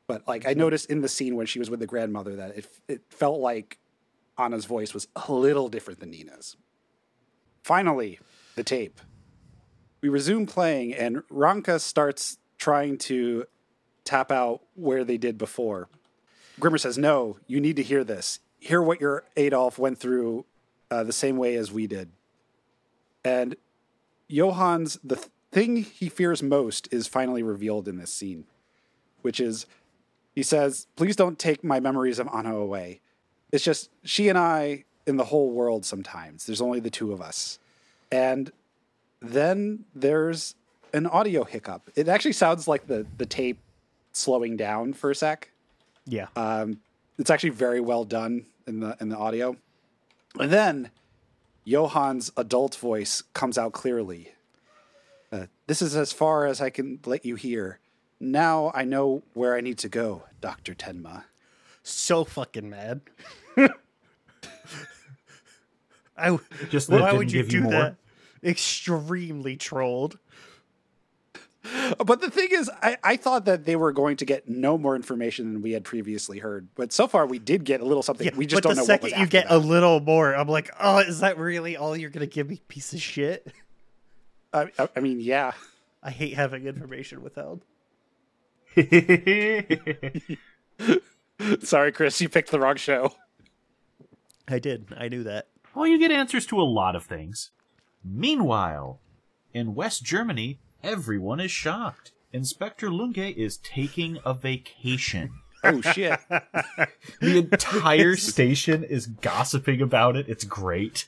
But 0.06 0.26
like 0.26 0.46
I 0.46 0.54
noticed 0.54 0.90
in 0.90 1.02
the 1.02 1.08
scene 1.08 1.36
when 1.36 1.46
she 1.46 1.60
was 1.60 1.70
with 1.70 1.80
the 1.80 1.86
grandmother 1.86 2.36
that 2.36 2.58
it 2.58 2.66
it 2.88 3.02
felt 3.08 3.38
like 3.38 3.78
Anna's 4.36 4.64
voice 4.64 4.92
was 4.92 5.06
a 5.14 5.32
little 5.32 5.68
different 5.68 6.00
than 6.00 6.10
Nina's. 6.10 6.56
Finally, 7.62 8.18
the 8.56 8.64
tape. 8.64 9.00
We 10.02 10.08
resume 10.08 10.46
playing, 10.46 10.94
and 10.94 11.22
Ranke 11.30 11.78
starts 11.78 12.38
trying 12.60 12.98
to 12.98 13.46
tap 14.04 14.30
out 14.30 14.60
where 14.74 15.02
they 15.02 15.16
did 15.16 15.38
before. 15.38 15.88
Grimmer 16.60 16.78
says, 16.78 16.96
No, 16.96 17.38
you 17.48 17.58
need 17.58 17.76
to 17.76 17.82
hear 17.82 18.04
this. 18.04 18.38
Hear 18.60 18.82
what 18.82 19.00
your 19.00 19.24
Adolf 19.36 19.78
went 19.78 19.98
through 19.98 20.44
uh, 20.90 21.02
the 21.02 21.12
same 21.12 21.38
way 21.38 21.56
as 21.56 21.72
we 21.72 21.86
did. 21.86 22.10
And 23.24 23.56
Johan's, 24.30 24.98
the 25.02 25.16
th- 25.16 25.28
thing 25.50 25.76
he 25.76 26.08
fears 26.08 26.42
most 26.42 26.92
is 26.92 27.06
finally 27.06 27.42
revealed 27.42 27.88
in 27.88 27.96
this 27.96 28.12
scene, 28.12 28.44
which 29.22 29.40
is 29.40 29.66
he 30.34 30.42
says, 30.42 30.86
Please 30.96 31.16
don't 31.16 31.38
take 31.38 31.64
my 31.64 31.80
memories 31.80 32.18
of 32.18 32.28
Anna 32.32 32.56
away. 32.56 33.00
It's 33.50 33.64
just 33.64 33.90
she 34.04 34.28
and 34.28 34.38
I 34.38 34.84
in 35.06 35.16
the 35.16 35.24
whole 35.24 35.50
world 35.50 35.84
sometimes. 35.84 36.46
There's 36.46 36.60
only 36.60 36.78
the 36.78 36.90
two 36.90 37.12
of 37.12 37.20
us. 37.20 37.58
And 38.12 38.52
then 39.20 39.84
there's 39.94 40.54
an 40.92 41.06
audio 41.06 41.44
hiccup. 41.44 41.90
It 41.96 42.08
actually 42.08 42.32
sounds 42.32 42.66
like 42.68 42.86
the, 42.86 43.06
the 43.18 43.26
tape 43.26 43.58
slowing 44.12 44.56
down 44.56 44.92
for 44.92 45.10
a 45.10 45.14
sec. 45.14 45.50
Yeah. 46.06 46.26
Um, 46.36 46.80
it's 47.18 47.30
actually 47.30 47.50
very 47.50 47.80
well 47.80 48.04
done 48.04 48.46
in 48.66 48.80
the 48.80 48.96
in 49.00 49.08
the 49.10 49.16
audio. 49.16 49.56
And 50.38 50.50
then 50.50 50.90
Johan's 51.66 52.30
adult 52.36 52.74
voice 52.76 53.22
comes 53.34 53.58
out 53.58 53.72
clearly. 53.72 54.32
Uh, 55.32 55.46
this 55.66 55.80
is 55.82 55.94
as 55.94 56.12
far 56.12 56.46
as 56.46 56.60
I 56.60 56.70
can 56.70 56.98
let 57.06 57.24
you 57.24 57.36
hear. 57.36 57.78
Now 58.18 58.72
I 58.74 58.84
know 58.84 59.22
where 59.34 59.54
I 59.54 59.60
need 59.60 59.78
to 59.78 59.88
go, 59.88 60.24
Doctor 60.40 60.74
Tenma. 60.74 61.24
so 61.82 62.24
fucking 62.24 62.68
mad. 62.68 63.00
I 66.16 66.26
w- 66.26 66.44
Just 66.68 66.88
why 66.90 67.12
would 67.12 67.32
you 67.32 67.42
you 67.42 67.48
do 67.48 67.60
more. 67.62 67.72
that? 67.72 67.94
Extremely 68.42 69.56
trolled. 69.56 70.18
But 72.04 72.20
the 72.22 72.30
thing 72.30 72.48
is, 72.52 72.70
I, 72.82 72.96
I 73.04 73.16
thought 73.16 73.44
that 73.44 73.64
they 73.66 73.76
were 73.76 73.92
going 73.92 74.16
to 74.18 74.24
get 74.24 74.48
no 74.48 74.78
more 74.78 74.96
information 74.96 75.52
than 75.52 75.62
we 75.62 75.72
had 75.72 75.84
previously 75.84 76.38
heard. 76.38 76.68
But 76.74 76.92
so 76.92 77.06
far, 77.06 77.26
we 77.26 77.38
did 77.38 77.64
get 77.64 77.80
a 77.80 77.84
little 77.84 78.02
something. 78.02 78.26
Yeah, 78.26 78.34
we 78.34 78.46
just 78.46 78.62
but 78.62 78.68
don't 78.68 78.76
the 78.76 78.80
know 78.82 78.86
second 78.86 79.10
what 79.10 79.12
was 79.12 79.18
you 79.18 79.24
after 79.24 79.30
get 79.30 79.48
that. 79.48 79.54
a 79.56 79.58
little 79.58 80.00
more, 80.00 80.34
I'm 80.34 80.48
like, 80.48 80.70
oh, 80.80 80.98
is 81.00 81.20
that 81.20 81.36
really 81.38 81.76
all 81.76 81.94
you're 81.96 82.08
gonna 82.10 82.26
give 82.26 82.48
me, 82.48 82.62
piece 82.68 82.94
of 82.94 83.02
shit? 83.02 83.52
I, 84.54 84.70
I- 84.78 84.88
I 84.96 85.00
mean, 85.00 85.20
yeah. 85.20 85.52
I 86.02 86.10
hate 86.10 86.32
having 86.34 86.64
information 86.66 87.22
withheld. 87.22 87.62
Sorry, 91.62 91.92
Chris, 91.92 92.20
you 92.20 92.28
picked 92.28 92.50
the 92.50 92.60
wrong 92.60 92.76
show. 92.76 93.14
I 94.48 94.58
did. 94.58 94.86
I 94.96 95.08
knew 95.08 95.22
that. 95.24 95.48
well, 95.74 95.86
you 95.86 95.98
get 95.98 96.10
answers 96.10 96.46
to 96.46 96.60
a 96.60 96.62
lot 96.64 96.96
of 96.96 97.04
things. 97.04 97.50
Meanwhile, 98.04 98.98
in 99.52 99.74
West 99.74 100.02
Germany, 100.04 100.58
everyone 100.82 101.40
is 101.40 101.50
shocked. 101.50 102.12
Inspector 102.32 102.88
Lunge 102.90 103.18
is 103.18 103.58
taking 103.58 104.18
a 104.24 104.34
vacation. 104.34 105.32
Oh 105.62 105.82
shit! 105.82 106.18
The 107.20 107.36
entire 107.36 108.16
station 108.16 108.82
is 108.82 109.06
gossiping 109.06 109.82
about 109.82 110.16
it. 110.16 110.26
It's 110.26 110.44
great. 110.44 111.06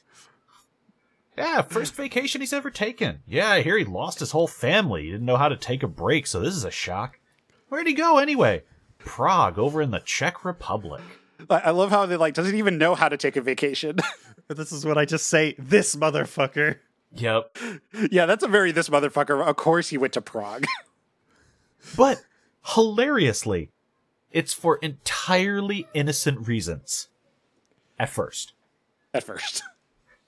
Yeah, 1.38 1.62
first 1.62 1.94
vacation 1.94 2.42
he's 2.42 2.52
ever 2.52 2.70
taken. 2.70 3.22
Yeah, 3.26 3.48
I 3.50 3.62
hear 3.62 3.78
he 3.78 3.84
lost 3.86 4.20
his 4.20 4.32
whole 4.32 4.46
family. 4.46 5.04
He 5.04 5.10
didn't 5.12 5.24
know 5.24 5.38
how 5.38 5.48
to 5.48 5.56
take 5.56 5.82
a 5.82 5.88
break, 5.88 6.26
so 6.26 6.40
this 6.40 6.54
is 6.54 6.64
a 6.64 6.70
shock. 6.70 7.18
Where'd 7.70 7.86
he 7.86 7.94
go 7.94 8.18
anyway? 8.18 8.64
Prague, 8.98 9.58
over 9.58 9.80
in 9.80 9.90
the 9.90 10.00
Czech 10.00 10.44
Republic. 10.44 11.00
I 11.48 11.58
I 11.60 11.70
love 11.70 11.88
how 11.88 12.04
they 12.04 12.16
like 12.16 12.34
doesn't 12.34 12.54
even 12.54 12.76
know 12.76 12.94
how 12.94 13.08
to 13.08 13.16
take 13.16 13.36
a 13.36 13.40
vacation. 13.40 13.98
This 14.48 14.72
is 14.72 14.84
what 14.84 14.98
I 14.98 15.06
just 15.06 15.28
say. 15.28 15.54
This 15.58 15.96
motherfucker. 15.96 16.76
Yep. 17.14 17.58
yeah, 18.10 18.26
that's 18.26 18.44
a 18.44 18.48
very 18.48 18.72
this 18.72 18.88
motherfucker. 18.88 19.46
Of 19.46 19.56
course, 19.56 19.88
he 19.90 19.98
went 19.98 20.12
to 20.14 20.20
Prague. 20.20 20.64
But 21.96 22.22
hilariously, 22.64 23.70
it's 24.30 24.54
for 24.54 24.76
entirely 24.76 25.88
innocent 25.94 26.46
reasons. 26.46 27.08
At 27.98 28.08
first. 28.08 28.52
At 29.12 29.24
first, 29.24 29.62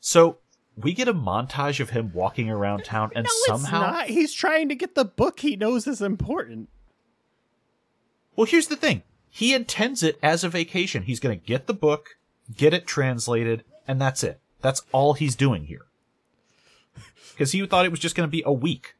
So 0.00 0.38
we 0.76 0.92
get 0.92 1.08
a 1.08 1.14
montage 1.14 1.80
of 1.80 1.90
him 1.90 2.12
walking 2.12 2.50
around 2.50 2.84
town 2.84 3.12
and 3.14 3.24
No, 3.24 3.30
somehow 3.46 3.82
it's 3.82 3.92
not. 3.92 4.06
He's 4.08 4.32
trying 4.32 4.68
to 4.68 4.74
get 4.74 4.94
the 4.94 5.04
book 5.04 5.40
he 5.40 5.56
knows 5.56 5.86
is 5.86 6.02
important. 6.02 6.68
Well, 8.36 8.46
here's 8.46 8.66
the 8.66 8.76
thing. 8.76 9.02
He 9.30 9.54
intends 9.54 10.02
it 10.02 10.18
as 10.22 10.44
a 10.44 10.48
vacation. 10.48 11.04
He's 11.04 11.20
going 11.20 11.38
to 11.38 11.46
get 11.46 11.66
the 11.66 11.74
book, 11.74 12.16
get 12.54 12.74
it 12.74 12.86
translated, 12.86 13.64
and 13.88 14.00
that's 14.00 14.22
it. 14.22 14.40
That's 14.60 14.82
all 14.92 15.14
he's 15.14 15.36
doing 15.36 15.64
here. 15.64 15.86
Because 17.32 17.52
he 17.52 17.64
thought 17.66 17.84
it 17.84 17.90
was 17.90 18.00
just 18.00 18.14
going 18.14 18.28
to 18.28 18.30
be 18.30 18.42
a 18.46 18.52
week. 18.52 18.94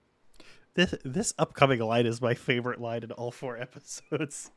This 0.75 0.95
this 1.05 1.35
upcoming 1.39 1.79
line 1.81 2.05
is 2.07 2.21
my 2.21 2.35
favorite 2.35 2.81
line 2.81 3.03
in 3.05 3.13
all 3.13 3.31
four 3.31 3.57
episodes. 3.61 4.51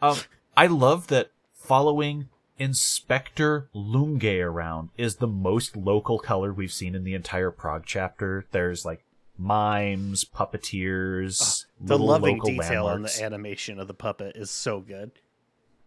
Um, 0.00 0.16
I 0.56 0.66
love 0.66 1.06
that 1.08 1.30
following 1.54 2.28
Inspector 2.58 3.68
Lunge 3.72 4.24
around 4.24 4.88
is 4.98 5.16
the 5.16 5.28
most 5.28 5.76
local 5.76 6.18
color 6.18 6.52
we've 6.52 6.72
seen 6.72 6.94
in 6.96 7.04
the 7.04 7.14
entire 7.14 7.52
Prague 7.52 7.84
chapter. 7.86 8.46
There's 8.50 8.84
like 8.84 9.04
mimes, 9.38 10.24
puppeteers, 10.24 11.66
The 11.80 11.98
loving 11.98 12.38
local 12.38 12.50
detail 12.50 12.86
on 12.86 12.92
landmarks. 12.92 13.18
the 13.18 13.24
animation 13.24 13.78
of 13.78 13.86
the 13.86 13.94
puppet 13.94 14.36
is 14.36 14.50
so 14.50 14.80
good. 14.80 15.12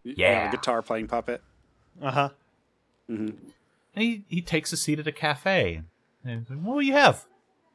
Yeah. 0.02 0.50
the 0.50 0.56
guitar 0.56 0.80
playing 0.82 1.08
puppet. 1.08 1.42
Uh 2.00 2.10
huh. 2.10 2.28
And 3.08 3.36
he, 3.94 4.24
he 4.28 4.40
takes 4.42 4.72
a 4.72 4.76
seat 4.76 4.98
at 4.98 5.06
a 5.06 5.12
cafe. 5.12 5.82
And 6.28 6.40
he's 6.40 6.50
like, 6.50 6.58
what 6.60 6.74
will 6.74 6.82
you 6.82 6.92
have? 6.94 7.24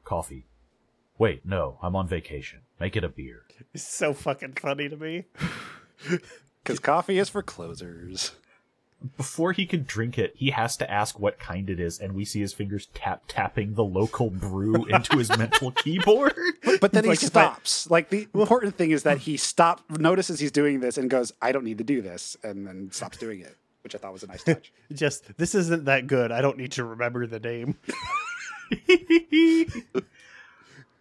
Coffee. 0.03 0.45
Wait, 1.17 1.45
no, 1.45 1.77
I'm 1.81 1.95
on 1.95 2.07
vacation. 2.07 2.59
Make 2.79 2.95
it 2.95 3.03
a 3.03 3.09
beer. 3.09 3.43
It's 3.73 3.87
so 3.87 4.13
fucking 4.13 4.53
funny 4.53 4.89
to 4.89 4.97
me. 4.97 5.25
Because 6.63 6.79
coffee 6.79 7.17
is 7.17 7.27
for 7.29 7.41
closers. 7.41 8.33
Before 9.17 9.51
he 9.51 9.65
can 9.65 9.83
drink 9.83 10.19
it, 10.19 10.33
he 10.35 10.51
has 10.51 10.77
to 10.77 10.89
ask 10.91 11.19
what 11.19 11.39
kind 11.39 11.71
it 11.71 11.79
is, 11.79 11.99
and 11.99 12.13
we 12.13 12.23
see 12.23 12.39
his 12.39 12.53
fingers 12.53 12.87
tap 12.93 13.23
tapping 13.27 13.73
the 13.73 13.83
local 13.83 14.29
brew 14.29 14.85
into 14.89 15.17
his 15.17 15.29
mental 15.35 15.71
keyboard. 15.71 16.35
But 16.79 16.91
then 16.91 17.03
he 17.05 17.09
Like, 17.09 17.23
if 17.23 17.35
I- 17.35 17.45
stops. 17.45 17.89
Like 17.89 18.09
the 18.09 18.27
important 18.35 18.75
thing 18.77 18.91
is 18.91 19.01
that 19.03 19.17
he 19.19 19.37
stop 19.37 19.81
notices 19.89 20.39
he's 20.39 20.51
doing 20.51 20.81
this 20.81 20.99
and 20.99 21.09
goes, 21.09 21.31
"I 21.41 21.51
don't 21.51 21.63
need 21.65 21.79
to 21.79 21.83
do 21.83 22.03
this," 22.03 22.37
and 22.43 22.67
then 22.67 22.89
stops 22.91 23.17
doing 23.17 23.39
it, 23.41 23.57
which 23.83 23.95
I 23.95 23.97
thought 23.97 24.13
was 24.13 24.21
a 24.21 24.27
nice 24.27 24.43
touch. 24.43 24.71
Just 24.93 25.35
this 25.37 25.55
isn't 25.55 25.85
that 25.85 26.05
good. 26.05 26.31
I 26.31 26.41
don't 26.41 26.57
need 26.59 26.73
to 26.73 26.83
remember 26.83 27.25
the 27.25 27.39
name. 27.39 27.75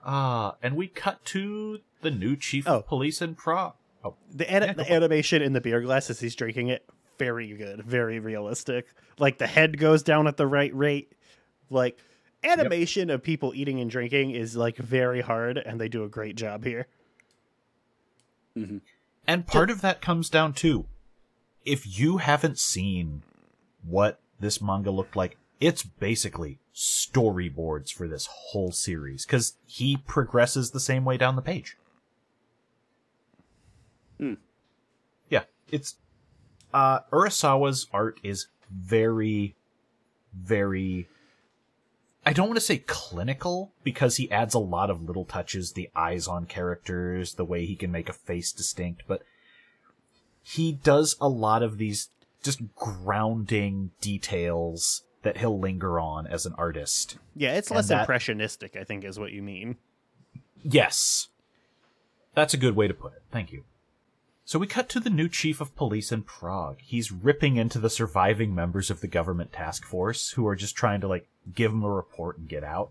Ah, 0.05 0.57
and 0.63 0.77
we 0.77 0.87
cut 0.89 1.25
to 1.27 1.81
the 2.03 2.11
new 2.11 2.37
chief 2.37 2.67
Oh. 2.69 2.77
of 2.79 2.87
police 2.87 3.21
in 3.21 3.35
Prague. 3.35 3.75
Oh, 4.05 4.15
The, 4.35 4.51
ani- 4.51 4.67
Yeah, 4.67 4.73
the 4.73 4.93
animation 4.93 5.43
in 5.43 5.53
the 5.53 5.61
beer 5.61 5.81
glass 5.83 6.09
as 6.11 6.21
he's 6.21 6.35
drinking 6.35 6.69
it, 6.69 6.89
very 7.19 7.49
good, 7.55 7.83
very 7.85 8.19
realistic. 8.19 8.87
Like 9.19 9.39
the 9.39 9.47
head 9.47 9.79
goes 9.79 10.03
down 10.03 10.27
at 10.27 10.37
the 10.39 10.47
right 10.47 10.75
rate. 10.75 11.13
Like 11.69 11.99
animation 12.43 13.11
of 13.11 13.23
people 13.23 13.53
eating 13.55 13.79
and 13.81 13.91
drinking 13.91 14.31
is 14.31 14.57
like 14.57 14.77
very 14.79 15.21
hard, 15.21 15.59
and 15.59 15.79
they 15.81 15.89
do 15.89 16.03
a 16.05 16.09
great 16.09 16.37
job 16.37 16.65
here. 16.65 16.87
And 19.27 19.47
part 19.47 19.71
of 19.71 19.81
that 19.83 20.01
comes 20.01 20.29
down 20.31 20.55
to 20.55 20.87
if 21.65 21.99
you 21.99 22.17
haven't 22.19 22.59
seen 22.59 23.23
what 23.87 24.19
this 24.41 24.61
manga 24.63 24.91
looked 24.91 25.15
like, 25.15 25.37
it's 25.61 25.83
basically 25.83 26.59
storyboards 26.75 27.93
for 27.93 28.09
this 28.09 28.27
whole 28.31 28.73
series 28.73 29.27
because 29.27 29.55
he 29.67 29.97
progresses 29.97 30.71
the 30.71 30.81
same 30.81 31.05
way 31.05 31.17
down 31.19 31.37
the 31.37 31.43
page. 31.43 31.77
Yeah, 35.29 35.45
it's 35.71 35.97
uh 36.73 37.01
Urasawa's 37.13 37.87
art 37.93 38.19
is 38.23 38.47
very 38.71 39.55
very 40.35 41.09
I 42.25 42.33
don't 42.33 42.49
want 42.49 42.59
to 42.59 42.65
say 42.65 42.79
clinical 42.79 43.73
because 43.83 44.17
he 44.17 44.31
adds 44.31 44.55
a 44.55 44.59
lot 44.59 44.91
of 44.91 45.03
little 45.03 45.25
touches, 45.25 45.73
the 45.73 45.89
eyes 45.97 46.29
on 46.29 46.47
characters, 46.47 47.35
the 47.35 47.47
way 47.47 47.65
he 47.65 47.77
can 47.77 47.91
make 47.91 48.09
a 48.09 48.15
face 48.15 48.53
distinct, 48.53 49.03
but 49.07 49.23
he 50.43 50.73
does 50.73 51.17
a 51.21 51.29
lot 51.29 51.63
of 51.63 51.79
these 51.79 52.11
just 52.43 52.61
grounding 52.75 53.91
details 54.01 55.03
that 55.23 55.39
he'll 55.39 55.59
linger 55.59 56.01
on 56.01 56.27
as 56.27 56.47
an 56.47 56.55
artist. 56.57 57.19
Yeah, 57.37 57.55
it's 57.57 57.69
And 57.71 57.77
less 57.77 57.89
that- 57.89 58.01
impressionistic, 58.01 58.77
I 58.77 58.85
think, 58.85 59.05
is 59.05 59.19
what 59.19 59.33
you 59.33 59.43
mean. 59.43 59.77
Yes. 60.63 61.29
That's 62.35 62.55
a 62.55 62.59
good 62.59 62.77
way 62.77 62.89
to 62.89 62.95
put 62.95 63.13
it. 63.13 63.23
Thank 63.31 63.53
you. 63.53 63.65
So 64.45 64.59
we 64.59 64.67
cut 64.67 64.89
to 64.91 65.01
the 65.01 65.11
new 65.11 65.29
chief 65.29 65.61
of 65.61 65.77
police 65.77 66.11
in 66.11 66.23
Prague. 66.23 66.79
He's 66.81 67.13
ripping 67.13 67.57
into 67.57 67.79
the 67.79 67.91
surviving 67.91 68.55
members 68.55 68.91
of 68.91 69.01
the 69.01 69.07
government 69.07 69.53
task 69.53 69.85
force 69.85 70.31
who 70.33 70.47
are 70.47 70.57
just 70.57 70.75
trying 70.75 71.01
to, 71.03 71.09
like, 71.09 71.29
give 71.55 71.71
him 71.73 71.85
a 71.85 71.91
report 71.91 72.39
and 72.39 72.49
get 72.49 72.65
out. 72.65 72.91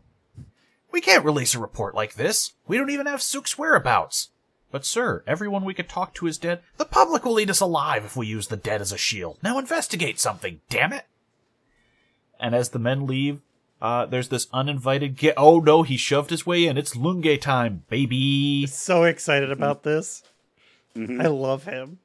We 0.91 1.01
can't 1.01 1.25
release 1.25 1.53
a 1.55 1.59
report 1.59 1.93
like 1.95 2.13
this. 2.15 2.53
We 2.67 2.77
don't 2.77 2.89
even 2.89 3.07
have 3.07 3.21
Suk's 3.21 3.57
whereabouts. 3.57 4.29
But, 4.71 4.85
sir, 4.85 5.23
everyone 5.27 5.65
we 5.65 5.73
could 5.73 5.89
talk 5.89 6.13
to 6.15 6.27
is 6.27 6.37
dead. 6.37 6.61
The 6.77 6.85
public 6.85 7.25
will 7.25 7.39
eat 7.39 7.49
us 7.49 7.59
alive 7.59 8.05
if 8.05 8.15
we 8.15 8.27
use 8.27 8.47
the 8.47 8.57
dead 8.57 8.81
as 8.81 8.91
a 8.91 8.97
shield. 8.97 9.37
Now 9.43 9.57
investigate 9.59 10.19
something, 10.19 10.61
damn 10.69 10.93
it! 10.93 11.05
And 12.39 12.55
as 12.55 12.69
the 12.69 12.79
men 12.79 13.05
leave, 13.05 13.41
uh, 13.81 14.05
there's 14.05 14.29
this 14.29 14.47
uninvited 14.53 15.15
get. 15.15 15.33
Oh 15.37 15.59
no, 15.59 15.83
he 15.83 15.97
shoved 15.97 16.29
his 16.29 16.45
way 16.45 16.65
in. 16.65 16.77
It's 16.77 16.95
Lunge 16.95 17.39
time, 17.39 17.83
baby. 17.89 18.65
So 18.67 19.03
excited 19.03 19.51
about 19.51 19.83
this. 19.83 20.23
Mm-hmm. 20.95 21.21
I 21.21 21.27
love 21.27 21.65
him. 21.65 21.99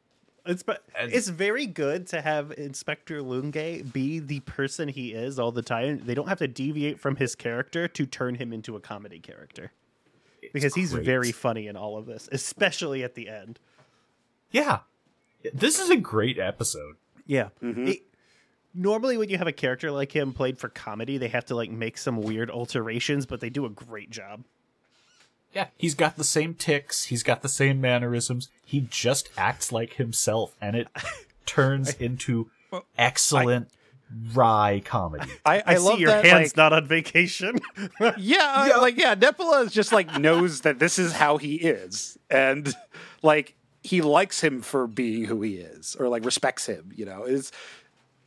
It's 0.47 0.63
but 0.63 0.85
it's 0.99 1.29
very 1.29 1.65
good 1.67 2.07
to 2.09 2.21
have 2.21 2.53
Inspector 2.59 3.23
Lunge 3.23 3.93
be 3.93 4.19
the 4.19 4.41
person 4.41 4.89
he 4.89 5.13
is 5.13 5.39
all 5.39 5.53
the 5.53 5.63
time. 5.63 6.03
They 6.05 6.15
don't 6.15 6.29
have 6.29 6.39
to 6.39 6.49
deviate 6.49 7.01
from 7.01 7.17
his 7.17 7.35
character 7.35 7.89
to 7.89 8.07
turn 8.07 8.35
him 8.35 8.53
into 8.53 8.77
a 8.77 8.81
comedy 8.81 9.21
character. 9.21 9.73
Because 10.53 10.75
he's 10.75 10.93
great. 10.93 11.07
very 11.07 11.33
funny 11.33 11.67
in 11.67 11.77
all 11.77 11.97
of 11.97 12.05
this, 12.05 12.29
especially 12.31 13.03
at 13.03 13.15
the 13.15 13.31
end. 13.31 13.59
Yeah, 14.51 14.81
this 15.55 15.81
is 15.81 15.89
a 15.89 15.97
great 15.97 16.39
episode. 16.39 16.97
Yeah. 17.27 17.49
It- 17.63 18.03
normally 18.75 19.17
when 19.17 19.29
you 19.29 19.39
have 19.39 19.47
a 19.47 19.53
character 19.53 19.91
like 19.91 20.13
him 20.13 20.33
played 20.33 20.59
for 20.59 20.69
comedy, 20.69 21.19
they 21.19 21.29
have 21.29 21.45
to 21.47 21.55
like 21.55 21.71
make 21.71 21.97
some 21.97 22.21
weird 22.21 22.51
alterations, 22.51 23.27
but 23.27 23.41
they 23.41 23.51
do 23.51 23.65
a 23.65 23.71
great 23.71 24.11
job. 24.11 24.45
Yeah, 25.53 25.69
he's 25.77 25.95
got 25.95 26.17
the 26.17 26.25
same 26.25 26.55
ticks. 26.55 27.05
He's 27.05 27.23
got 27.23 27.43
the 27.43 27.49
same 27.49 27.81
mannerisms. 27.81 28.49
He 28.65 28.81
just 28.81 29.31
acts 29.37 29.71
like 29.71 29.95
himself, 29.95 30.57
and 30.61 30.75
it 30.75 30.89
turns 31.47 31.95
into 31.95 32.51
excellent 32.99 33.69
wry 34.33 34.83
comedy. 34.85 35.31
I, 35.45 35.59
I, 35.59 35.63
I, 35.67 35.77
love 35.77 35.95
see 35.95 36.01
your 36.01 36.11
that, 36.11 36.25
hands 36.25 36.51
like- 36.51 36.57
not 36.57 36.73
on 36.73 36.87
vacation. 36.87 37.59
Yeah, 38.19 38.73
uh, 38.77 38.81
like 38.81 38.97
yeah, 38.99 39.15
Nepola 39.15 39.65
is 39.65 39.73
just 39.73 39.93
like 39.93 40.19
knows 40.19 40.63
that 40.63 40.81
this 40.81 40.99
is 40.99 41.13
how 41.13 41.37
he 41.37 41.55
is, 41.57 42.19
and 42.29 42.75
like 43.23 43.55
he 43.83 44.03
likes 44.03 44.41
him 44.41 44.61
for 44.61 44.87
being 44.89 45.25
who 45.25 45.43
he 45.43 45.55
is, 45.57 45.97
or 45.99 46.09
like 46.09 46.25
respects 46.25 46.67
him. 46.67 46.91
You 46.95 47.05
know, 47.05 47.25
is 47.25 47.53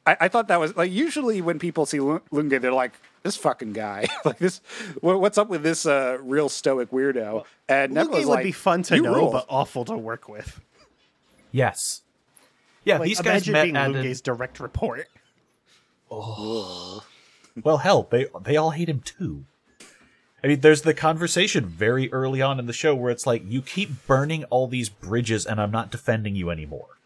I, 0.08 0.18
I 0.22 0.28
thought 0.30 0.48
that 0.48 0.60
was 0.60 0.76
like 0.78 0.92
usually 0.92 1.42
when 1.42 1.60
people 1.60 1.86
see 1.86 2.00
Lu- 2.00 2.22
Lunge, 2.32 2.62
they're 2.62 2.72
like 2.72 2.94
this 3.24 3.36
fucking 3.36 3.74
guy, 3.74 4.08
like 4.26 4.38
this. 4.38 4.62
What, 5.02 5.20
what's 5.20 5.38
up 5.38 5.50
with 5.50 5.64
this 5.64 5.86
uh, 5.86 6.18
real 6.22 6.48
stoic 6.50 6.92
weirdo? 6.92 7.44
And 7.68 7.94
Lunge 7.94 8.10
would 8.10 8.26
like, 8.26 8.44
be 8.44 8.54
fun 8.54 8.84
to 8.84 9.02
know, 9.02 9.14
rule." 9.14 9.32
but 9.32 9.46
awful 9.50 9.84
to 9.86 9.98
work 9.98 10.30
with. 10.30 10.62
Yes. 11.52 12.02
Yeah, 12.86 13.00
Like, 13.00 13.08
these 13.10 13.20
guys 13.20 13.48
imagine 13.48 13.54
met 13.54 13.64
being 13.64 13.76
at 13.76 13.92
Lunge's 13.92 14.22
direct 14.22 14.62
report. 14.62 15.08
a, 16.10 17.00
well, 17.62 17.78
hell, 17.78 18.08
they 18.10 18.28
they 18.44 18.56
all 18.56 18.72
hate 18.72 18.88
him 18.88 19.02
too. 19.02 19.44
I 20.44 20.48
mean, 20.48 20.62
there's 20.62 20.84
the 20.84 20.94
conversation 20.94 21.66
very 21.66 22.12
early 22.14 22.42
on 22.42 22.60
in 22.60 22.68
the 22.68 22.74
show 22.74 22.96
where 22.96 23.12
it's 23.12 23.26
like, 23.26 23.44
you 23.46 23.62
keep 23.62 24.06
burning 24.06 24.46
all 24.46 24.68
these 24.68 24.88
bridges, 24.88 25.46
and 25.46 25.60
I'm 25.60 25.72
not 25.72 25.92
defending 25.92 26.36
you 26.36 26.50
anymore. 26.52 26.97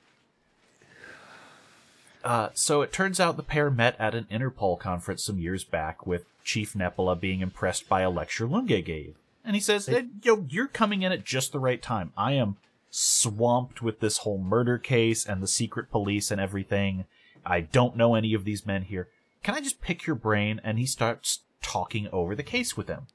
Uh, 2.24 2.50
so 2.54 2.82
it 2.82 2.94
turns 2.94 3.20
out 3.20 3.38
the 3.38 3.44
pair 3.44 3.70
met 3.70 3.96
at 4.00 4.16
an 4.16 4.28
Interpol 4.32 4.80
conference 4.80 5.24
some 5.24 5.40
years 5.40 5.64
back, 5.64 6.06
with 6.06 6.26
Chief 6.44 6.74
Nepola 6.74 7.20
being 7.20 7.42
impressed 7.42 7.90
by 7.90 8.02
a 8.02 8.10
lecture 8.10 8.48
Lunge 8.48 8.84
gave. 8.86 9.16
And 9.44 9.56
he 9.56 9.62
says, 9.62 9.90
"Eh, 9.90 10.04
"Yo, 10.22 10.46
you're 10.50 10.68
coming 10.68 11.02
in 11.02 11.12
at 11.12 11.24
just 11.24 11.52
the 11.52 11.60
right 11.60 11.82
time. 11.82 12.14
I 12.16 12.34
am 12.34 12.58
swamped 12.90 13.82
with 13.82 14.00
this 14.00 14.20
whole 14.20 14.38
murder 14.38 14.78
case 14.78 15.26
and 15.26 15.42
the 15.42 15.48
secret 15.48 15.90
police 15.90 16.30
and 16.30 16.40
everything. 16.40 17.06
I 17.46 17.62
don't 17.62 17.96
know 17.96 18.16
any 18.16 18.34
of 18.34 18.44
these 18.44 18.66
men 18.66 18.84
here. 18.84 19.08
Can 19.42 19.56
I 19.56 19.62
just 19.62 19.82
pick 19.82 20.06
your 20.06 20.16
brain?" 20.16 20.62
And 20.64 20.78
he 20.78 20.86
starts 20.86 21.40
talking 21.62 22.08
over 22.10 22.36
the 22.36 22.44
case 22.44 22.78
with 22.78 22.88
him. 22.88 23.08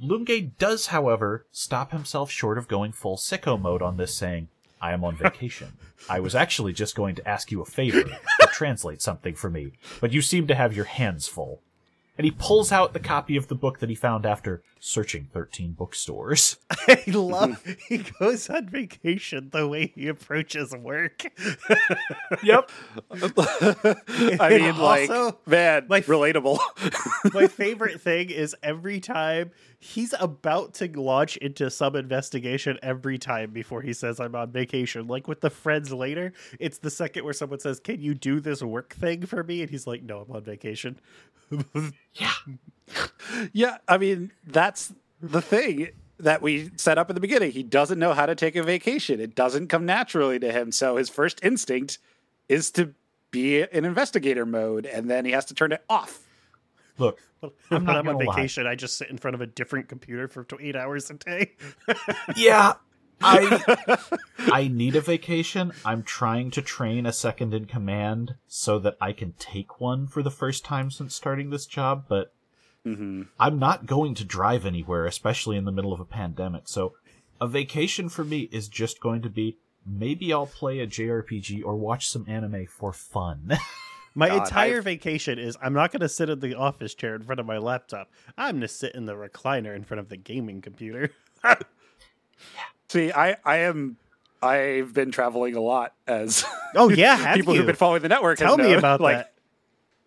Lunge 0.00 0.56
does, 0.58 0.86
however, 0.86 1.46
stop 1.50 1.90
himself 1.90 2.30
short 2.30 2.56
of 2.56 2.68
going 2.68 2.92
full 2.92 3.16
sicko 3.16 3.60
mode 3.60 3.82
on 3.82 3.96
this, 3.96 4.14
saying, 4.14 4.48
I 4.82 4.92
am 4.92 5.04
on 5.04 5.16
vacation. 5.16 5.72
I 6.10 6.18
was 6.20 6.34
actually 6.34 6.72
just 6.72 6.96
going 6.96 7.14
to 7.14 7.28
ask 7.28 7.52
you 7.52 7.62
a 7.62 7.64
favor 7.64 8.02
to 8.02 8.46
translate 8.52 9.00
something 9.00 9.36
for 9.36 9.48
me, 9.48 9.72
but 10.00 10.12
you 10.12 10.20
seem 10.20 10.48
to 10.48 10.54
have 10.56 10.74
your 10.74 10.84
hands 10.86 11.28
full. 11.28 11.62
And 12.18 12.24
he 12.26 12.30
pulls 12.30 12.70
out 12.72 12.92
the 12.92 13.00
copy 13.00 13.36
of 13.36 13.48
the 13.48 13.54
book 13.54 13.78
that 13.78 13.88
he 13.88 13.94
found 13.94 14.26
after 14.26 14.62
searching 14.78 15.28
13 15.32 15.72
bookstores. 15.72 16.58
I 16.88 17.02
love 17.06 17.64
he 17.88 17.98
goes 17.98 18.50
on 18.50 18.68
vacation 18.68 19.48
the 19.50 19.66
way 19.66 19.92
he 19.94 20.08
approaches 20.08 20.74
work. 20.76 21.22
Yep. 22.42 22.70
I 23.10 24.48
And 24.50 24.62
mean, 24.62 24.76
like 24.78 25.10
also, 25.10 25.38
man, 25.46 25.86
my 25.88 26.00
relatable. 26.00 26.58
My 27.32 27.46
favorite 27.46 28.00
thing 28.00 28.30
is 28.30 28.56
every 28.62 29.00
time 29.00 29.50
he's 29.78 30.14
about 30.18 30.74
to 30.74 30.88
launch 31.00 31.36
into 31.38 31.70
some 31.70 31.94
investigation 31.94 32.78
every 32.82 33.18
time 33.18 33.50
before 33.50 33.82
he 33.82 33.92
says 33.92 34.18
I'm 34.18 34.34
on 34.34 34.50
vacation. 34.50 35.06
Like 35.06 35.28
with 35.28 35.40
the 35.40 35.50
friends 35.50 35.92
later, 35.92 36.32
it's 36.58 36.78
the 36.78 36.90
second 36.90 37.24
where 37.24 37.34
someone 37.34 37.60
says, 37.60 37.78
Can 37.80 38.00
you 38.00 38.14
do 38.14 38.40
this 38.40 38.62
work 38.62 38.94
thing 38.94 39.26
for 39.26 39.44
me? 39.44 39.60
And 39.62 39.70
he's 39.70 39.86
like, 39.86 40.02
No, 40.02 40.20
I'm 40.20 40.34
on 40.34 40.42
vacation. 40.42 40.98
Yeah. 42.14 42.32
Yeah, 43.54 43.78
I 43.88 43.96
mean, 43.96 44.32
that's 44.46 44.92
the 45.22 45.40
thing 45.40 45.88
that 46.18 46.42
we 46.42 46.70
set 46.76 46.98
up 46.98 47.08
in 47.08 47.14
the 47.14 47.20
beginning. 47.20 47.52
He 47.52 47.62
doesn't 47.62 47.98
know 47.98 48.12
how 48.12 48.26
to 48.26 48.34
take 48.34 48.54
a 48.54 48.62
vacation. 48.62 49.18
It 49.18 49.34
doesn't 49.34 49.68
come 49.68 49.86
naturally 49.86 50.38
to 50.40 50.52
him. 50.52 50.72
So 50.72 50.96
his 50.96 51.08
first 51.08 51.40
instinct 51.42 51.98
is 52.50 52.70
to 52.72 52.92
be 53.30 53.62
in 53.62 53.86
investigator 53.86 54.44
mode, 54.44 54.84
and 54.84 55.10
then 55.10 55.24
he 55.24 55.30
has 55.32 55.46
to 55.46 55.54
turn 55.54 55.72
it 55.72 55.82
off. 55.88 56.20
Look, 56.98 57.18
I'm 57.70 57.84
not 57.84 57.96
I'm 57.96 58.08
on 58.08 58.14
gonna 58.16 58.26
lie. 58.28 58.36
vacation, 58.36 58.66
I 58.66 58.74
just 58.74 58.98
sit 58.98 59.08
in 59.08 59.16
front 59.16 59.34
of 59.34 59.40
a 59.40 59.46
different 59.46 59.88
computer 59.88 60.28
for 60.28 60.44
tw- 60.44 60.60
eight 60.60 60.76
hours 60.76 61.08
a 61.10 61.14
day. 61.14 61.52
Yeah, 62.36 62.74
I 63.22 63.98
I 64.52 64.68
need 64.68 64.96
a 64.96 65.00
vacation. 65.00 65.72
I'm 65.84 66.02
trying 66.02 66.50
to 66.52 66.62
train 66.62 67.06
a 67.06 67.12
second 67.12 67.54
in 67.54 67.66
command 67.66 68.34
so 68.46 68.78
that 68.80 68.96
I 69.00 69.12
can 69.12 69.32
take 69.38 69.80
one 69.80 70.06
for 70.06 70.22
the 70.22 70.30
first 70.30 70.64
time 70.64 70.90
since 70.90 71.14
starting 71.14 71.50
this 71.50 71.66
job, 71.66 72.04
but 72.08 72.32
hmm 72.84 73.22
I'm 73.38 73.58
not 73.58 73.86
going 73.86 74.14
to 74.16 74.24
drive 74.24 74.66
anywhere, 74.66 75.06
especially 75.06 75.56
in 75.56 75.64
the 75.64 75.72
middle 75.72 75.92
of 75.92 76.00
a 76.00 76.04
pandemic. 76.04 76.62
So 76.66 76.94
a 77.40 77.46
vacation 77.46 78.08
for 78.08 78.24
me 78.24 78.48
is 78.52 78.68
just 78.68 79.00
going 79.00 79.22
to 79.22 79.30
be 79.30 79.58
maybe 79.86 80.32
I'll 80.32 80.46
play 80.46 80.80
a 80.80 80.86
JRPG 80.86 81.62
or 81.64 81.76
watch 81.76 82.08
some 82.08 82.24
anime 82.28 82.66
for 82.66 82.92
fun. 82.92 83.52
My 84.14 84.28
God, 84.28 84.42
entire 84.48 84.76
I've- 84.78 84.84
vacation 84.84 85.38
is 85.38 85.56
I'm 85.62 85.72
not 85.72 85.90
going 85.90 86.00
to 86.00 86.08
sit 86.08 86.28
in 86.28 86.40
the 86.40 86.54
office 86.54 86.94
chair 86.94 87.14
in 87.14 87.22
front 87.22 87.40
of 87.40 87.46
my 87.46 87.56
laptop. 87.56 88.10
I'm 88.36 88.56
going 88.56 88.60
to 88.60 88.68
sit 88.68 88.94
in 88.94 89.06
the 89.06 89.14
recliner 89.14 89.74
in 89.74 89.84
front 89.84 90.00
of 90.00 90.10
the 90.10 90.18
gaming 90.18 90.60
computer. 90.60 91.10
See, 92.92 93.10
I 93.10 93.36
I 93.42 93.56
am 93.60 93.96
I've 94.42 94.92
been 94.92 95.10
traveling 95.12 95.56
a 95.56 95.60
lot 95.60 95.94
as 96.06 96.44
Oh 96.74 96.90
yeah, 96.90 97.16
have 97.16 97.36
people 97.36 97.54
you? 97.54 97.60
who've 97.60 97.66
been 97.66 97.74
following 97.76 98.02
the 98.02 98.08
network. 98.10 98.38
Tell 98.38 98.58
me 98.58 98.64
known. 98.68 98.78
about 98.78 99.00
like, 99.08 99.16
that. 99.16 99.32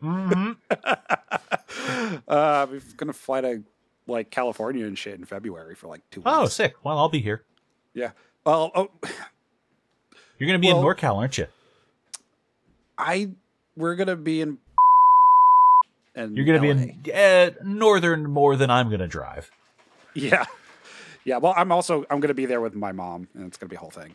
hmm 0.01 0.51
Uh, 2.27 2.67
I'm 2.69 2.81
gonna 2.95 3.11
fly 3.13 3.41
to 3.41 3.63
like 4.07 4.29
California 4.29 4.85
and 4.85 4.95
shit 4.97 5.15
in 5.15 5.25
February 5.25 5.73
for 5.73 5.87
like 5.87 6.01
two 6.11 6.19
weeks. 6.21 6.31
Oh, 6.31 6.45
sick. 6.45 6.75
Well, 6.83 6.97
I'll 6.97 7.09
be 7.09 7.19
here. 7.21 7.43
yeah. 7.95 8.11
Well, 8.45 8.71
oh, 8.75 8.89
You're 10.37 10.47
going 10.47 10.59
to 10.59 10.59
be 10.59 10.67
Well- 10.71 10.79
in 10.87 10.95
NorCal, 10.95 11.15
aren't 11.15 11.39
you? 11.39 11.47
I 12.99 13.29
we're 13.75 13.95
gonna 13.95 14.15
be 14.15 14.41
in. 14.41 14.59
And 16.13 16.37
You're 16.37 16.45
going 16.45 16.61
to 16.61 16.61
be 16.61 17.11
in 17.11 17.15
uh, 17.15 17.51
northern 17.63 18.29
more 18.29 18.55
than 18.55 18.69
I'm 18.69 18.87
going 18.89 18.99
to 19.01 19.07
drive. 19.07 19.49
Yeah, 20.13 20.45
yeah. 21.25 21.37
Well, 21.37 21.53
I'm 21.57 21.71
also 21.71 22.05
I'm 22.09 22.19
gonna 22.21 22.33
be 22.33 22.45
there 22.45 22.61
with 22.61 22.75
my 22.75 22.91
mom, 22.93 23.27
and 23.33 23.45
it's 23.45 23.57
gonna 23.57 23.69
be 23.69 23.75
a 23.75 23.79
whole 23.79 23.89
thing. 23.91 24.13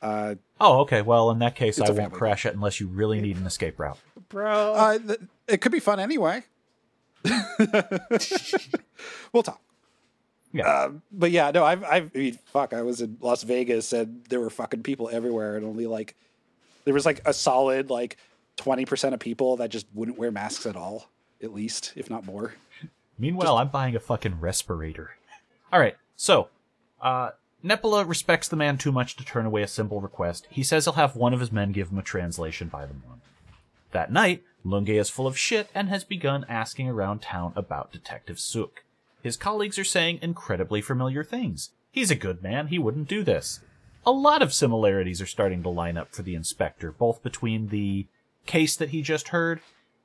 Uh, 0.00 0.36
Oh, 0.60 0.80
okay. 0.80 1.02
Well, 1.02 1.30
in 1.30 1.40
that 1.40 1.54
case, 1.56 1.80
I 1.80 1.90
won't 1.90 2.12
crash 2.12 2.46
it 2.46 2.54
unless 2.54 2.80
you 2.80 2.86
really 2.86 3.20
need 3.20 3.36
an 3.36 3.46
escape 3.46 3.78
route. 3.78 3.98
Bro. 4.28 4.72
uh, 4.74 4.98
th- 4.98 5.20
it 5.48 5.60
could 5.60 5.72
be 5.72 5.80
fun 5.80 5.98
anyway. 6.00 6.44
we'll 9.32 9.42
talk. 9.42 9.60
Yeah. 10.52 10.66
Uh, 10.66 10.90
but 11.12 11.30
yeah, 11.30 11.50
no, 11.52 11.64
I've, 11.64 11.84
I've, 11.84 12.10
I 12.14 12.18
mean, 12.18 12.38
fuck, 12.46 12.72
I 12.72 12.82
was 12.82 13.00
in 13.00 13.18
Las 13.20 13.42
Vegas 13.44 13.92
and 13.92 14.24
there 14.28 14.40
were 14.40 14.50
fucking 14.50 14.82
people 14.82 15.08
everywhere, 15.12 15.56
and 15.56 15.64
only 15.64 15.86
like, 15.86 16.16
there 16.84 16.94
was 16.94 17.06
like 17.06 17.20
a 17.24 17.32
solid 17.32 17.90
like 17.90 18.16
twenty 18.56 18.84
percent 18.84 19.14
of 19.14 19.20
people 19.20 19.56
that 19.58 19.70
just 19.70 19.86
wouldn't 19.94 20.18
wear 20.18 20.30
masks 20.32 20.66
at 20.66 20.76
all, 20.76 21.08
at 21.42 21.52
least, 21.54 21.92
if 21.94 22.10
not 22.10 22.24
more. 22.24 22.54
Meanwhile, 23.18 23.58
I'm 23.58 23.68
buying 23.68 23.94
a 23.94 24.00
fucking 24.00 24.40
respirator. 24.40 25.10
All 25.72 25.78
right, 25.78 25.96
so 26.20 26.48
uh, 27.00 27.30
Nepola 27.64 28.06
respects 28.06 28.46
the 28.46 28.56
man 28.56 28.76
too 28.76 28.92
much 28.92 29.16
to 29.16 29.24
turn 29.24 29.46
away 29.46 29.62
a 29.62 29.66
simple 29.66 30.02
request. 30.02 30.46
He 30.50 30.62
says 30.62 30.84
he'll 30.84 30.92
have 30.92 31.16
one 31.16 31.32
of 31.32 31.40
his 31.40 31.50
men 31.50 31.72
give 31.72 31.88
him 31.88 31.96
a 31.96 32.02
translation 32.02 32.68
by 32.68 32.84
the 32.84 32.92
morning. 32.92 33.22
That 33.92 34.12
night, 34.12 34.42
Lunge 34.62 34.90
is 34.90 35.08
full 35.08 35.26
of 35.26 35.38
shit 35.38 35.70
and 35.74 35.88
has 35.88 36.04
begun 36.04 36.44
asking 36.46 36.90
around 36.90 37.22
town 37.22 37.54
about 37.56 37.90
Detective 37.90 38.38
Suk. 38.38 38.84
His 39.22 39.38
colleagues 39.38 39.78
are 39.78 39.84
saying 39.84 40.18
incredibly 40.20 40.82
familiar 40.82 41.24
things. 41.24 41.70
He's 41.90 42.10
a 42.10 42.16
good 42.16 42.42
man, 42.42 42.66
he 42.66 42.78
wouldn't 42.78 43.08
do 43.08 43.24
this. 43.24 43.60
A 44.04 44.12
lot 44.12 44.42
of 44.42 44.52
similarities 44.52 45.22
are 45.22 45.26
starting 45.26 45.62
to 45.62 45.70
line 45.70 45.96
up 45.96 46.14
for 46.14 46.20
the 46.20 46.34
inspector, 46.34 46.92
both 46.92 47.22
between 47.22 47.68
the 47.68 48.06
case 48.44 48.76
that 48.76 48.90
he 48.90 49.00
just 49.00 49.28
heard 49.28 49.60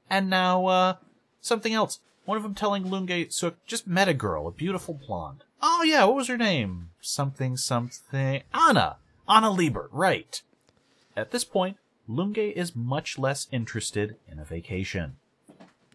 and 0.10 0.30
now, 0.30 0.68
uh, 0.68 0.96
something 1.42 1.74
else. 1.74 2.00
One 2.26 2.38
of 2.38 2.44
them 2.44 2.56
telling 2.56 2.90
Lunge 2.90 3.32
Suk 3.32 3.64
just 3.66 3.88
met 3.88 4.10
a 4.10 4.14
girl, 4.14 4.48
a 4.48 4.52
beautiful 4.52 4.96
blonde. 4.96 5.44
Oh 5.62 5.84
yeah, 5.84 6.06
what 6.06 6.16
was 6.16 6.28
her 6.28 6.38
name? 6.38 6.90
Something, 7.00 7.56
something. 7.56 8.42
Anna! 8.54 8.98
Anna 9.28 9.50
Liebert, 9.52 9.90
right. 9.92 10.42
At 11.16 11.32
this 11.32 11.46
point, 11.46 11.78
Lunge 12.08 12.38
is 12.38 12.76
much 12.76 13.18
less 13.18 13.48
interested 13.52 14.18
in 14.28 14.40
a 14.40 14.46
vacation. 14.46 15.18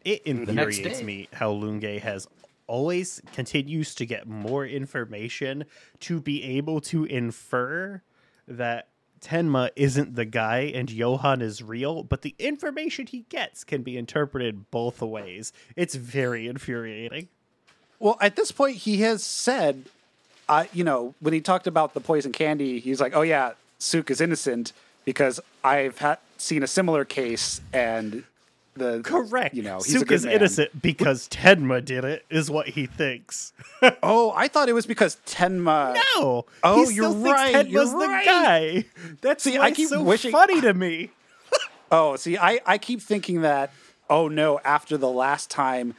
It 0.05 0.23
infuriates 0.23 1.03
me 1.03 1.29
how 1.33 1.51
Lunge 1.51 2.01
has 2.01 2.27
always 2.67 3.21
continues 3.33 3.95
to 3.97 4.07
get 4.07 4.29
more 4.29 4.65
information 4.65 5.65
to 5.99 6.21
be 6.21 6.43
able 6.43 6.81
to 6.81 7.05
infer 7.05 8.03
that 8.47 8.89
Tenma 9.21 9.71
isn't 9.77 10.15
the 10.17 10.25
guy 10.25 10.73
and 10.75 10.91
Johan 10.91 11.43
is 11.43 11.63
real, 11.63 12.03
but 12.03 12.23
the 12.23 12.35
information 12.39 13.07
he 13.07 13.27
gets 13.29 13.65
can 13.65 13.83
be 13.83 13.97
interpreted 13.97 14.71
both 14.71 15.03
ways. 15.03 15.53
It's 15.77 15.95
very 15.95 16.47
infuriating. 16.49 17.29
Well, 17.99 18.17
at 18.21 18.37
this 18.37 18.51
point, 18.51 18.79
he 18.79 18.99
has 19.03 19.23
said, 19.23 19.85
uh, 20.49 20.65
you 20.73 20.85
know, 20.85 21.15
when 21.21 21.35
he 21.35 21.41
talked 21.41 21.67
about 21.67 21.93
the 21.95 22.01
poison 22.01 22.33
candy, 22.33 22.81
he's 22.81 23.01
like, 23.01 23.15
"Oh 23.15 23.23
yeah, 23.23 23.53
Suk 23.79 24.11
is 24.11 24.21
innocent 24.21 24.73
because 25.05 25.39
I've 25.63 25.99
had 25.99 26.19
seen 26.39 26.63
a 26.63 26.67
similar 26.67 27.05
case 27.05 27.61
and 27.73 28.25
the 28.75 29.01
Correct. 29.03 29.55
You 29.55 29.63
know, 29.63 29.77
he's 29.79 29.97
a 29.97 29.99
Suk 30.01 30.09
good 30.09 30.15
is 30.15 30.25
man. 30.27 30.35
innocent 30.35 30.81
because 30.83 31.29
Tenma 31.29 31.85
did 31.85 32.05
it, 32.05 32.25
is 32.31 32.51
what 32.51 32.69
he 32.69 32.87
thinks. 32.87 33.53
Oh, 34.03 34.33
I 34.37 34.49
thought 34.49 34.69
it 34.69 34.75
was 34.75 34.87
because 34.87 35.17
Tenma. 35.27 35.95
No. 36.17 36.45
Oh, 36.63 36.89
you're 36.91 37.11
right, 37.13 37.55
Tenma's 37.55 37.73
you're 37.73 37.85
the 37.87 37.97
right. 38.07 38.25
guy. 38.27 38.85
That's 39.23 39.43
See, 39.45 39.57
I 39.59 39.71
keep 39.71 39.89
so 39.89 40.03
wishing- 40.03 40.33
funny 40.33 40.61
to 40.61 40.75
me. 40.75 41.11
Oh, 41.93 42.15
see, 42.15 42.39
I, 42.39 42.61
I 42.65 42.79
keep 42.79 43.03
thinking 43.03 43.43
that, 43.43 43.73
oh 44.09 44.29
no, 44.29 44.61
after 44.65 44.97
the 44.97 45.09
last 45.11 45.51
time 45.51 45.95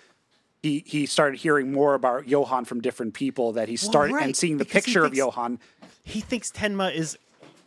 he 0.61 0.83
he 0.87 1.05
started 1.05 1.41
hearing 1.41 1.73
more 1.73 1.95
about 1.95 2.29
Johan 2.29 2.63
from 2.63 2.79
different 2.79 3.13
people, 3.13 3.51
that 3.53 3.67
he 3.67 3.75
started 3.75 4.13
right, 4.13 4.23
and 4.23 4.33
seeing 4.35 4.57
the 4.57 4.63
picture 4.63 4.99
of 5.03 5.11
thinks- 5.11 5.17
Johan. 5.17 5.59
he 6.03 6.21
thinks 6.21 6.49
Tenma 6.49 6.93
is 6.95 7.17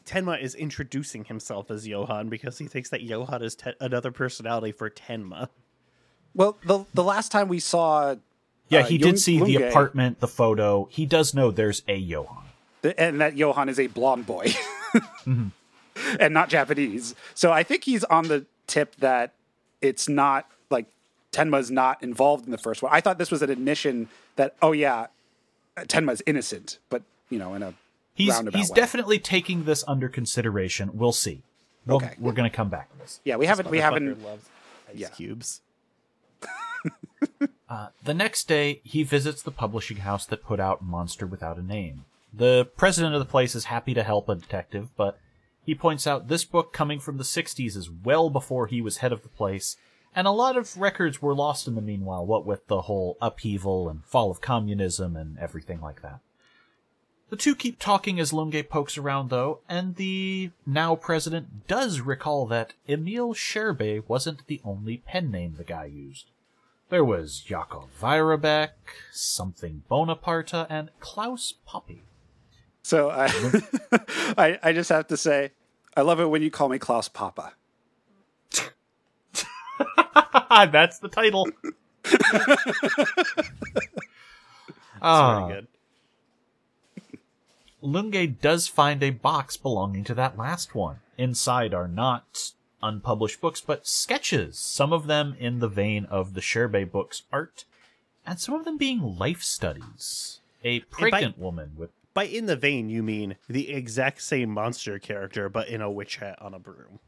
Tenma 0.06 0.40
is 0.40 0.54
introducing 0.54 1.24
himself 1.24 1.70
as 1.70 1.86
Johan 1.86 2.28
because 2.28 2.58
he 2.58 2.66
thinks 2.66 2.90
that 2.90 3.02
Johan 3.02 3.42
is 3.42 3.54
te- 3.54 3.72
another 3.80 4.10
personality 4.12 4.72
for 4.72 4.90
Tenma. 4.90 5.48
Well, 6.34 6.58
the 6.64 6.84
the 6.94 7.04
last 7.04 7.30
time 7.32 7.48
we 7.48 7.60
saw, 7.60 8.16
Yeah, 8.68 8.80
Uh, 8.80 8.84
he 8.86 8.96
Jung- 8.96 9.12
did 9.12 9.18
see 9.20 9.40
the 9.42 9.56
apartment, 9.68 10.20
the 10.20 10.28
photo. 10.28 10.88
He 10.90 11.06
does 11.06 11.32
know 11.34 11.50
there's 11.50 11.82
a 11.88 11.96
Johan. 11.96 12.44
and 12.98 13.20
that 13.20 13.36
Johan 13.36 13.68
is 13.68 13.78
a 13.78 13.86
blonde 13.86 14.26
boy 14.26 14.46
Mm-hmm. 14.92 15.48
and 16.20 16.34
not 16.34 16.48
Japanese. 16.48 17.14
So 17.34 17.52
I 17.52 17.62
think 17.62 17.84
he's 17.84 18.04
on 18.04 18.28
the 18.28 18.46
tip 18.66 18.96
that 18.96 19.32
it's 19.80 20.08
not 20.08 20.48
like 20.70 20.86
Tenma's 21.32 21.70
not 21.70 22.02
involved 22.02 22.44
in 22.46 22.50
the 22.52 22.58
first 22.58 22.82
one. 22.82 22.92
I 22.92 23.00
thought 23.00 23.16
this 23.18 23.30
was 23.30 23.42
an 23.42 23.50
admission 23.50 24.08
that, 24.36 24.54
oh 24.60 24.72
yeah, 24.72 25.06
Tenma's 25.76 26.22
innocent, 26.26 26.78
but 26.90 27.02
you 27.30 27.38
know, 27.38 27.54
in 27.54 27.62
a 27.62 27.74
He's 28.14 28.38
he's 28.54 28.70
way. 28.70 28.76
definitely 28.76 29.18
taking 29.18 29.64
this 29.64 29.84
under 29.88 30.08
consideration. 30.08 30.90
We'll 30.94 31.12
see. 31.12 31.42
We'll, 31.84 31.96
Okay. 31.96 32.14
We're 32.18 32.32
gonna 32.32 32.50
come 32.50 32.68
back 32.68 32.90
to 32.92 32.98
this. 32.98 33.20
yeah, 33.24 33.36
we 33.36 33.46
haven't 33.46 33.70
we 33.70 33.78
haven't 33.78 34.22
loves 34.22 34.48
ice 34.88 34.96
yeah. 34.96 35.08
cubes. 35.08 35.60
Uh, 37.66 37.88
the 38.04 38.14
next 38.14 38.46
day, 38.46 38.80
he 38.84 39.02
visits 39.02 39.42
the 39.42 39.50
publishing 39.50 39.96
house 39.96 40.26
that 40.26 40.44
put 40.44 40.60
out 40.60 40.84
Monster 40.84 41.26
Without 41.26 41.56
a 41.56 41.62
Name. 41.62 42.04
The 42.32 42.68
president 42.76 43.14
of 43.14 43.20
the 43.20 43.30
place 43.30 43.54
is 43.54 43.64
happy 43.64 43.94
to 43.94 44.02
help 44.02 44.28
a 44.28 44.34
detective, 44.34 44.90
but 44.96 45.18
he 45.64 45.74
points 45.74 46.06
out 46.06 46.28
this 46.28 46.44
book 46.44 46.72
coming 46.72 47.00
from 47.00 47.16
the 47.16 47.24
60s 47.24 47.76
is 47.76 47.90
well 47.90 48.28
before 48.28 48.66
he 48.66 48.80
was 48.82 48.98
head 48.98 49.12
of 49.12 49.22
the 49.22 49.28
place, 49.28 49.76
and 50.14 50.26
a 50.26 50.30
lot 50.30 50.56
of 50.56 50.76
records 50.76 51.22
were 51.22 51.34
lost 51.34 51.66
in 51.66 51.74
the 51.74 51.80
meanwhile, 51.80 52.24
what 52.24 52.44
with 52.46 52.66
the 52.66 52.82
whole 52.82 53.16
upheaval 53.20 53.88
and 53.88 54.04
fall 54.04 54.30
of 54.30 54.40
communism 54.40 55.16
and 55.16 55.38
everything 55.38 55.80
like 55.80 56.02
that. 56.02 56.20
The 57.30 57.36
two 57.36 57.54
keep 57.56 57.78
talking 57.78 58.20
as 58.20 58.32
Lunge 58.32 58.68
pokes 58.68 58.96
around, 58.98 59.30
though, 59.30 59.60
and 59.68 59.96
the 59.96 60.50
now 60.66 60.94
president 60.94 61.66
does 61.66 62.00
recall 62.00 62.46
that 62.46 62.74
Emil 62.88 63.34
Scherbe 63.34 64.04
wasn't 64.06 64.46
the 64.46 64.60
only 64.64 64.98
pen 64.98 65.30
name 65.30 65.54
the 65.56 65.64
guy 65.64 65.86
used. 65.86 66.30
There 66.90 67.04
was 67.04 67.40
Jakob 67.40 67.84
Weirabek, 68.00 68.68
something 69.10 69.82
Bonaparte, 69.88 70.66
and 70.70 70.90
Klaus 71.00 71.54
Poppe. 71.66 72.02
So 72.82 73.10
I, 73.10 73.28
I 74.38 74.58
I 74.62 74.72
just 74.72 74.90
have 74.90 75.08
to 75.08 75.16
say, 75.16 75.52
I 75.96 76.02
love 76.02 76.20
it 76.20 76.26
when 76.26 76.42
you 76.42 76.50
call 76.50 76.68
me 76.68 76.78
Klaus 76.78 77.08
Papa. 77.08 77.54
That's 80.50 80.98
the 80.98 81.08
title. 81.08 81.48
Ah, 85.06 85.46
Very 85.48 85.54
good. 85.54 85.66
Lunge 87.84 88.40
does 88.40 88.66
find 88.66 89.02
a 89.02 89.10
box 89.10 89.58
belonging 89.58 90.04
to 90.04 90.14
that 90.14 90.38
last 90.38 90.74
one. 90.74 91.00
Inside 91.18 91.74
are 91.74 91.86
not 91.86 92.52
unpublished 92.82 93.42
books, 93.42 93.60
but 93.60 93.86
sketches, 93.86 94.58
some 94.58 94.92
of 94.92 95.06
them 95.06 95.36
in 95.38 95.58
the 95.58 95.68
vein 95.68 96.06
of 96.06 96.32
the 96.32 96.40
Scherbe 96.40 96.90
books 96.90 97.24
art, 97.30 97.66
and 98.26 98.40
some 98.40 98.54
of 98.54 98.64
them 98.64 98.78
being 98.78 99.18
life 99.18 99.42
studies. 99.42 100.40
A 100.64 100.80
pregnant 100.80 101.38
woman 101.38 101.72
with 101.76 101.90
By 102.14 102.24
in 102.24 102.46
the 102.46 102.56
vein, 102.56 102.88
you 102.88 103.02
mean 103.02 103.36
the 103.48 103.70
exact 103.70 104.22
same 104.22 104.48
monster 104.48 104.98
character, 104.98 105.50
but 105.50 105.68
in 105.68 105.82
a 105.82 105.90
witch 105.90 106.16
hat 106.16 106.40
on 106.40 106.54
a 106.54 106.58
broom. 106.58 107.00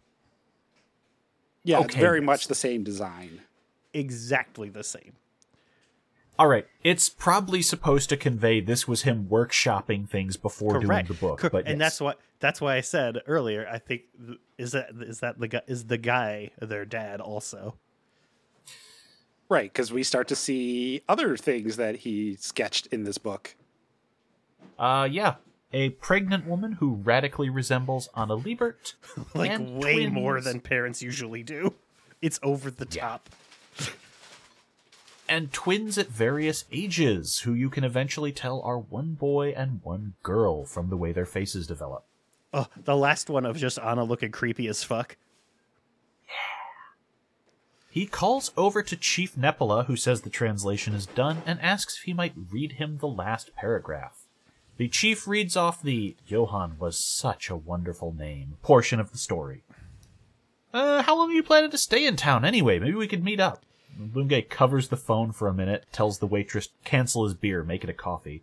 Yeah, 1.65 1.79
it's 1.79 1.87
Okay, 1.95 2.01
very 2.01 2.21
much 2.21 2.49
the 2.49 2.55
same 2.55 2.85
design. 2.85 3.41
Exactly 3.95 4.69
the 4.69 4.85
same. 4.85 5.15
All 6.39 6.49
right, 6.49 6.67
it's 6.83 7.09
probably 7.09 7.63
supposed 7.63 8.09
to 8.11 8.17
convey 8.17 8.61
this 8.61 8.87
was 8.87 9.03
him 9.03 9.27
workshopping 9.31 10.09
things 10.09 10.37
before 10.37 10.81
Correct. 10.81 11.09
doing 11.09 11.19
the 11.19 11.27
book, 11.27 11.41
Cor- 11.41 11.51
but 11.51 11.67
and 11.67 11.79
yes. 11.79 11.93
that's 11.93 12.01
what 12.01 12.21
that's 12.41 12.61
why 12.61 12.77
I 12.77 12.83
said 12.83 13.23
earlier. 13.27 13.67
I 13.71 13.79
think 13.79 14.03
is 14.59 14.73
that 14.73 14.91
is 15.01 15.21
that 15.21 15.39
the 15.39 15.49
guy 15.49 15.63
is 15.67 15.87
the 15.87 15.97
guy 15.99 16.51
their 16.61 16.85
dad 16.85 17.21
also. 17.21 17.77
Right, 19.49 19.73
because 19.73 19.93
we 19.93 20.03
start 20.03 20.27
to 20.29 20.37
see 20.37 21.03
other 21.09 21.37
things 21.37 21.77
that 21.77 21.97
he 21.97 22.35
sketched 22.37 22.89
in 22.89 23.05
this 23.05 23.17
book. 23.17 23.55
uh, 24.79 25.09
yeah, 25.11 25.37
a 25.73 25.91
pregnant 25.91 26.47
woman 26.47 26.73
who 26.73 26.95
radically 26.97 27.49
resembles 27.49 28.09
Anna 28.17 28.37
Liebert, 28.37 28.95
like 29.35 29.51
and 29.53 29.77
way 29.83 30.07
more 30.09 30.41
than 30.41 30.61
parents 30.61 31.01
usually 31.01 31.43
do. 31.45 31.75
It's 32.21 32.41
over 32.43 32.71
the 32.71 32.87
Yeah. 32.91 33.03
top. 33.03 33.31
And 35.29 35.53
twins 35.53 35.99
at 35.99 36.09
various 36.09 36.65
ages 36.71 37.41
who 37.41 37.53
you 37.53 37.69
can 37.69 37.85
eventually 37.85 38.33
tell 38.33 38.61
are 38.63 38.79
one 38.79 39.15
boy 39.15 39.53
and 39.57 39.81
one 39.83 40.15
girl 40.23 40.65
from 40.65 40.89
the 40.89 40.97
way 40.97 41.13
their 41.13 41.27
faces 41.27 41.67
develop. 41.67 42.05
Oh, 42.53 42.69
the 42.77 42.97
last 42.97 43.29
one 43.29 43.45
of 43.45 43.57
just 43.57 43.79
Anna 43.79 44.05
looking 44.05 44.31
creepy 44.31 44.69
as 44.69 44.85
fuck. 44.85 45.17
He 47.91 48.07
calls 48.07 48.53
over 48.57 48.83
to 48.83 48.97
Chief 48.97 49.37
Nepola, 49.37 49.87
who 49.87 49.97
says 49.97 50.21
the 50.21 50.31
translation 50.31 50.95
is 50.95 51.07
done, 51.07 51.43
and 51.47 51.61
asks 51.61 51.97
if 51.97 52.03
he 52.03 52.13
might 52.13 52.35
read 52.51 52.73
him 52.73 52.99
the 52.99 53.09
last 53.09 53.55
paragraph. 53.57 54.27
The 54.77 54.89
chief 54.89 55.27
reads 55.27 55.57
off 55.57 55.83
the 55.83 56.15
Johan 56.27 56.77
was 56.79 56.99
such 56.99 57.49
a 57.49 57.57
wonderful 57.57 58.13
name 58.13 58.59
portion 58.63 59.01
of 59.01 59.13
the 59.13 59.19
story. 59.19 59.65
Uh, 60.75 61.03
how 61.03 61.17
long 61.17 61.31
are 61.31 61.35
you 61.35 61.43
planning 61.43 61.71
to 61.71 61.79
stay 61.79 62.07
in 62.07 62.17
town 62.17 62.45
anyway? 62.45 62.79
Maybe 62.79 62.95
we 62.95 63.09
could 63.09 63.25
meet 63.25 63.41
up. 63.41 63.65
Lunge 64.15 64.49
covers 64.49 64.89
the 64.89 64.97
phone 64.97 65.33
for 65.33 65.49
a 65.49 65.55
minute, 65.55 65.87
tells 65.93 66.19
the 66.19 66.27
waitress 66.27 66.69
cancel 66.85 67.25
his 67.25 67.35
beer, 67.35 67.63
make 67.63 67.83
it 67.85 67.91
a 67.91 67.95
coffee. 67.95 68.43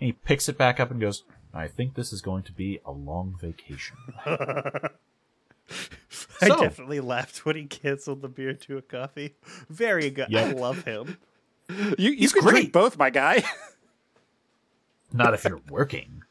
And 0.00 0.06
he 0.06 0.12
picks 0.12 0.48
it 0.48 0.56
back 0.56 0.78
up 0.78 0.90
and 0.90 1.00
goes, 1.00 1.24
I 1.52 1.66
think 1.66 1.94
this 1.94 2.12
is 2.12 2.20
going 2.20 2.44
to 2.44 2.52
be 2.52 2.78
a 2.84 2.92
long 2.92 3.36
vacation. 3.40 3.96
I 4.26 4.90
So- 6.48 6.60
definitely 6.60 7.00
laughed 7.00 7.44
when 7.44 7.56
he 7.56 7.64
canceled 7.64 8.22
the 8.22 8.28
beer 8.28 8.54
to 8.54 8.78
a 8.78 8.82
coffee. 8.82 9.34
Very 9.68 10.10
good. 10.10 10.34
I 10.34 10.52
love 10.52 10.84
him. 10.84 11.18
You 11.70 11.94
you 11.98 12.12
He's 12.12 12.32
can 12.32 12.42
great. 12.42 12.52
drink 12.52 12.72
both, 12.72 12.96
my 12.96 13.10
guy. 13.10 13.42
Not 15.12 15.34
if 15.34 15.44
you're 15.44 15.60
working. 15.68 16.22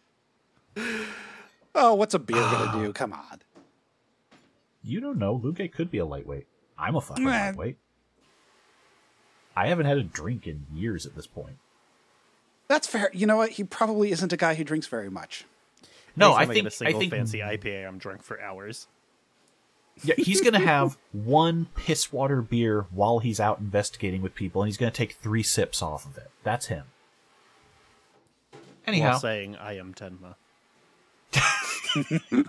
oh, 1.76 1.94
what's 1.94 2.14
a 2.16 2.20
beer 2.20 2.38
gonna 2.38 2.72
ah. 2.72 2.80
do? 2.82 2.94
Come 2.94 3.14
on. 3.14 3.42
You 4.84 5.00
don't 5.00 5.18
know. 5.20 5.34
Luke 5.34 5.60
could 5.74 5.92
be 5.92 5.98
a 6.00 6.06
lightweight. 6.06 6.48
I'm 6.78 6.96
a 6.96 7.02
fucking 7.02 7.24
Meh. 7.24 7.48
lightweight. 7.50 7.78
I 9.58 9.68
haven't 9.68 9.86
had 9.88 9.98
a 9.98 10.04
drink 10.04 10.46
in 10.48 10.66
years 10.74 11.06
at 11.06 11.16
this 11.16 11.26
point. 11.28 11.58
That's 12.68 12.86
fair. 12.88 13.10
You 13.14 13.26
know 13.26 13.38
what? 13.38 13.52
He 13.52 13.64
probably 13.64 14.12
isn't 14.12 14.32
a 14.32 14.38
guy 14.38 14.56
who 14.56 14.64
drinks 14.64 14.88
very 14.88 15.10
much. 15.10 15.46
No, 16.16 16.34
I 16.34 16.46
get 16.46 16.54
think 16.54 16.68
a 16.68 16.72
single 16.72 17.00
think 17.00 17.12
fancy 17.12 17.40
IPA. 17.40 17.88
I'm 17.88 17.98
drunk 17.98 18.24
for 18.24 18.40
hours. 18.42 18.88
yeah, 20.04 20.16
he's 20.18 20.42
gonna 20.42 20.60
have 20.60 20.98
one 21.12 21.68
piss 21.76 22.12
water 22.12 22.42
beer 22.42 22.86
while 22.92 23.20
he's 23.20 23.40
out 23.40 23.60
investigating 23.60 24.22
with 24.22 24.36
people, 24.36 24.62
and 24.62 24.68
he's 24.68 24.78
gonna 24.78 24.92
take 24.92 25.14
three 25.14 25.44
sips 25.44 25.82
off 25.82 26.06
of 26.06 26.18
it. 26.18 26.30
That's 26.44 26.68
him. 26.68 26.86
Anyhow, 28.86 29.12
While 29.12 29.20
saying 29.20 29.56
I 29.58 29.78
am 29.78 29.94
Tenma. 29.94 30.36
I 31.36 32.00
am 32.32 32.46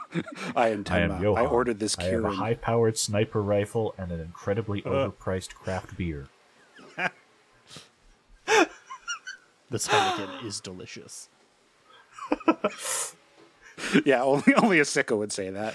I 0.56 0.68
am 0.68 0.84
Tenma. 0.84 1.20
Johan. 1.20 1.44
I 1.44 1.48
ordered 1.48 1.78
this 1.78 1.98
I 1.98 2.04
have 2.04 2.24
a 2.24 2.30
high-powered 2.30 2.98
sniper 2.98 3.42
rifle 3.42 3.94
and 3.98 4.12
an 4.12 4.20
incredibly 4.20 4.82
Uh. 4.84 4.88
overpriced 5.10 5.54
craft 5.54 5.96
beer. 5.96 6.26
This 9.70 9.88
Heineken 9.88 10.44
is 10.44 10.60
delicious. 10.60 11.28
yeah, 14.04 14.22
only 14.22 14.54
only 14.54 14.78
a 14.80 14.82
sicko 14.84 15.18
would 15.18 15.32
say 15.32 15.50
that. 15.50 15.74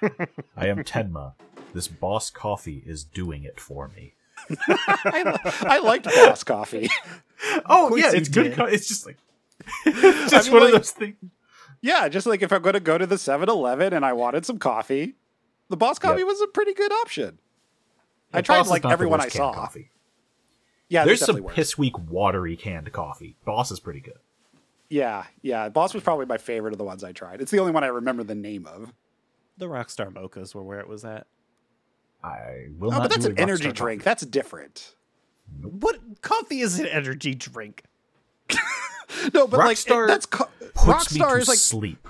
I 0.56 0.66
am 0.68 0.84
Tenma. 0.84 1.32
This 1.72 1.88
boss 1.88 2.30
coffee 2.30 2.82
is 2.86 3.04
doing 3.04 3.42
it 3.44 3.60
for 3.60 3.88
me. 3.88 4.14
I 4.68 5.80
liked 5.82 6.04
Boss 6.04 6.44
Coffee. 6.44 6.88
Oh 7.66 7.96
yeah, 7.96 8.12
it's 8.12 8.28
good. 8.28 8.54
Co- 8.54 8.64
it's 8.66 8.86
just 8.86 9.06
like 9.06 9.16
it's 9.86 10.30
just 10.30 10.48
mean, 10.48 10.54
one 10.54 10.62
like- 10.64 10.74
of 10.74 10.80
those 10.80 10.90
things. 10.90 11.16
yeah, 11.80 12.08
just 12.08 12.26
like 12.26 12.42
if 12.42 12.52
I'm 12.52 12.62
going 12.62 12.74
to 12.74 12.80
go 12.80 12.98
to 12.98 13.06
the 13.06 13.14
7-Eleven 13.16 13.92
and 13.94 14.04
I 14.04 14.12
wanted 14.12 14.44
some 14.44 14.58
coffee, 14.58 15.14
the 15.70 15.76
Boss 15.76 15.98
Coffee 15.98 16.20
Yep. 16.20 16.26
was 16.26 16.40
a 16.42 16.46
pretty 16.48 16.74
good 16.74 16.92
option. 16.92 17.38
I 18.32 18.42
tried 18.42 18.66
like 18.66 18.84
everyone 18.84 19.20
I 19.20 19.28
saw. 19.28 19.52
Coffee. 19.54 19.90
Yeah, 20.88 21.04
There's 21.04 21.20
there's 21.20 21.26
some 21.26 21.42
worse. 21.42 21.54
piss 21.54 21.78
weak 21.78 21.98
watery 22.10 22.56
canned 22.56 22.92
coffee. 22.92 23.36
Boss 23.44 23.70
is 23.70 23.80
pretty 23.80 24.00
good. 24.00 24.18
Yeah, 24.90 25.24
yeah. 25.42 25.68
Boss 25.70 25.94
was 25.94 26.02
probably 26.02 26.26
my 26.26 26.36
favorite 26.38 26.72
of 26.72 26.78
the 26.78 26.84
ones 26.84 27.02
I 27.02 27.12
tried. 27.12 27.40
It's 27.40 27.50
the 27.50 27.58
only 27.58 27.72
one 27.72 27.82
I 27.84 27.88
remember 27.88 28.22
the 28.22 28.34
name 28.34 28.66
of. 28.66 28.92
The 29.56 29.66
Rockstar 29.66 30.12
mochas 30.12 30.54
were 30.54 30.62
where 30.62 30.80
it 30.80 30.88
was 30.88 31.04
at. 31.04 31.26
I 32.22 32.66
will 32.78 32.88
Oh, 32.92 32.98
not. 32.98 33.02
but 33.02 33.10
that's 33.10 33.24
do 33.24 33.32
an 33.32 33.38
a 33.38 33.40
energy 33.42 33.68
Rockstar 33.70 33.74
drink. 33.74 34.02
That's 34.02 34.24
different. 34.26 34.94
What 35.62 35.98
coffee 36.22 36.60
is 36.60 36.78
an 36.78 36.86
energy 36.86 37.34
drink? 37.34 37.84
No, 39.32 39.46
but 39.46 39.58
like 39.58 39.76
Rockstar 39.76 40.04
it, 40.04 40.08
that's 40.08 40.26
co- 40.26 40.48
Puts 40.74 41.14
me 41.14 41.20
Rockstar 41.20 41.34
to 41.34 41.36
is 41.38 41.48
like 41.48 41.58
sleep. 41.58 42.08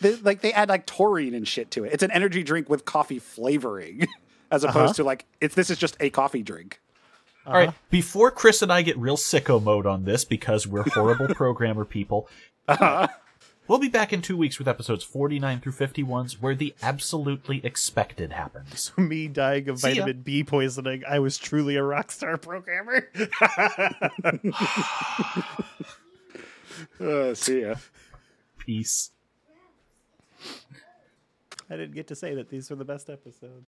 they, 0.00 0.16
like 0.16 0.40
they 0.40 0.52
add 0.52 0.68
like 0.68 0.84
taurine 0.84 1.32
and 1.32 1.46
shit 1.46 1.70
to 1.72 1.84
it. 1.84 1.92
It's 1.92 2.02
an 2.02 2.10
energy 2.10 2.42
drink 2.42 2.68
with 2.68 2.84
coffee 2.84 3.18
flavoring, 3.18 4.06
as 4.50 4.64
opposed 4.64 4.76
Uh-huh. 4.76 4.92
to 4.94 5.04
like 5.04 5.26
it's 5.40 5.54
this 5.54 5.70
is 5.70 5.78
just 5.78 5.96
a 6.00 6.10
coffee 6.10 6.42
drink. 6.42 6.80
All 7.50 7.56
right. 7.56 7.74
Before 7.90 8.30
Chris 8.30 8.62
and 8.62 8.72
I 8.72 8.82
get 8.82 8.96
real 8.96 9.16
sicko 9.16 9.60
mode 9.62 9.84
on 9.84 10.04
this 10.04 10.24
because 10.24 10.66
we're 10.68 10.84
horrible 10.88 11.26
programmer 11.34 11.84
people, 11.84 12.28
we'll 13.66 13.78
be 13.78 13.88
back 13.88 14.12
in 14.12 14.22
two 14.22 14.36
weeks 14.36 14.58
with 14.60 14.68
episodes 14.68 15.02
49 15.02 15.60
through 15.60 15.72
51s 15.72 16.34
where 16.40 16.54
the 16.54 16.74
absolutely 16.80 17.60
expected 17.64 18.32
happens. 18.32 18.92
Me 18.96 19.26
dying 19.26 19.68
of 19.68 19.80
See 19.80 19.88
ya. 19.88 20.04
vitamin 20.04 20.22
B 20.22 20.44
poisoning. 20.44 21.02
I 21.08 21.18
was 21.18 21.38
truly 21.38 21.76
a 21.76 21.80
Rockstar 21.80 22.40
programmer. 22.40 23.08
Uh, 27.00 27.34
see 27.34 27.62
ya. 27.62 27.74
Peace. 28.58 29.10
I 31.68 31.76
didn't 31.76 31.94
get 31.94 32.06
to 32.08 32.14
say 32.14 32.34
that 32.34 32.48
these 32.48 32.70
were 32.70 32.76
the 32.76 32.84
best 32.84 33.08
episodes. 33.10 33.69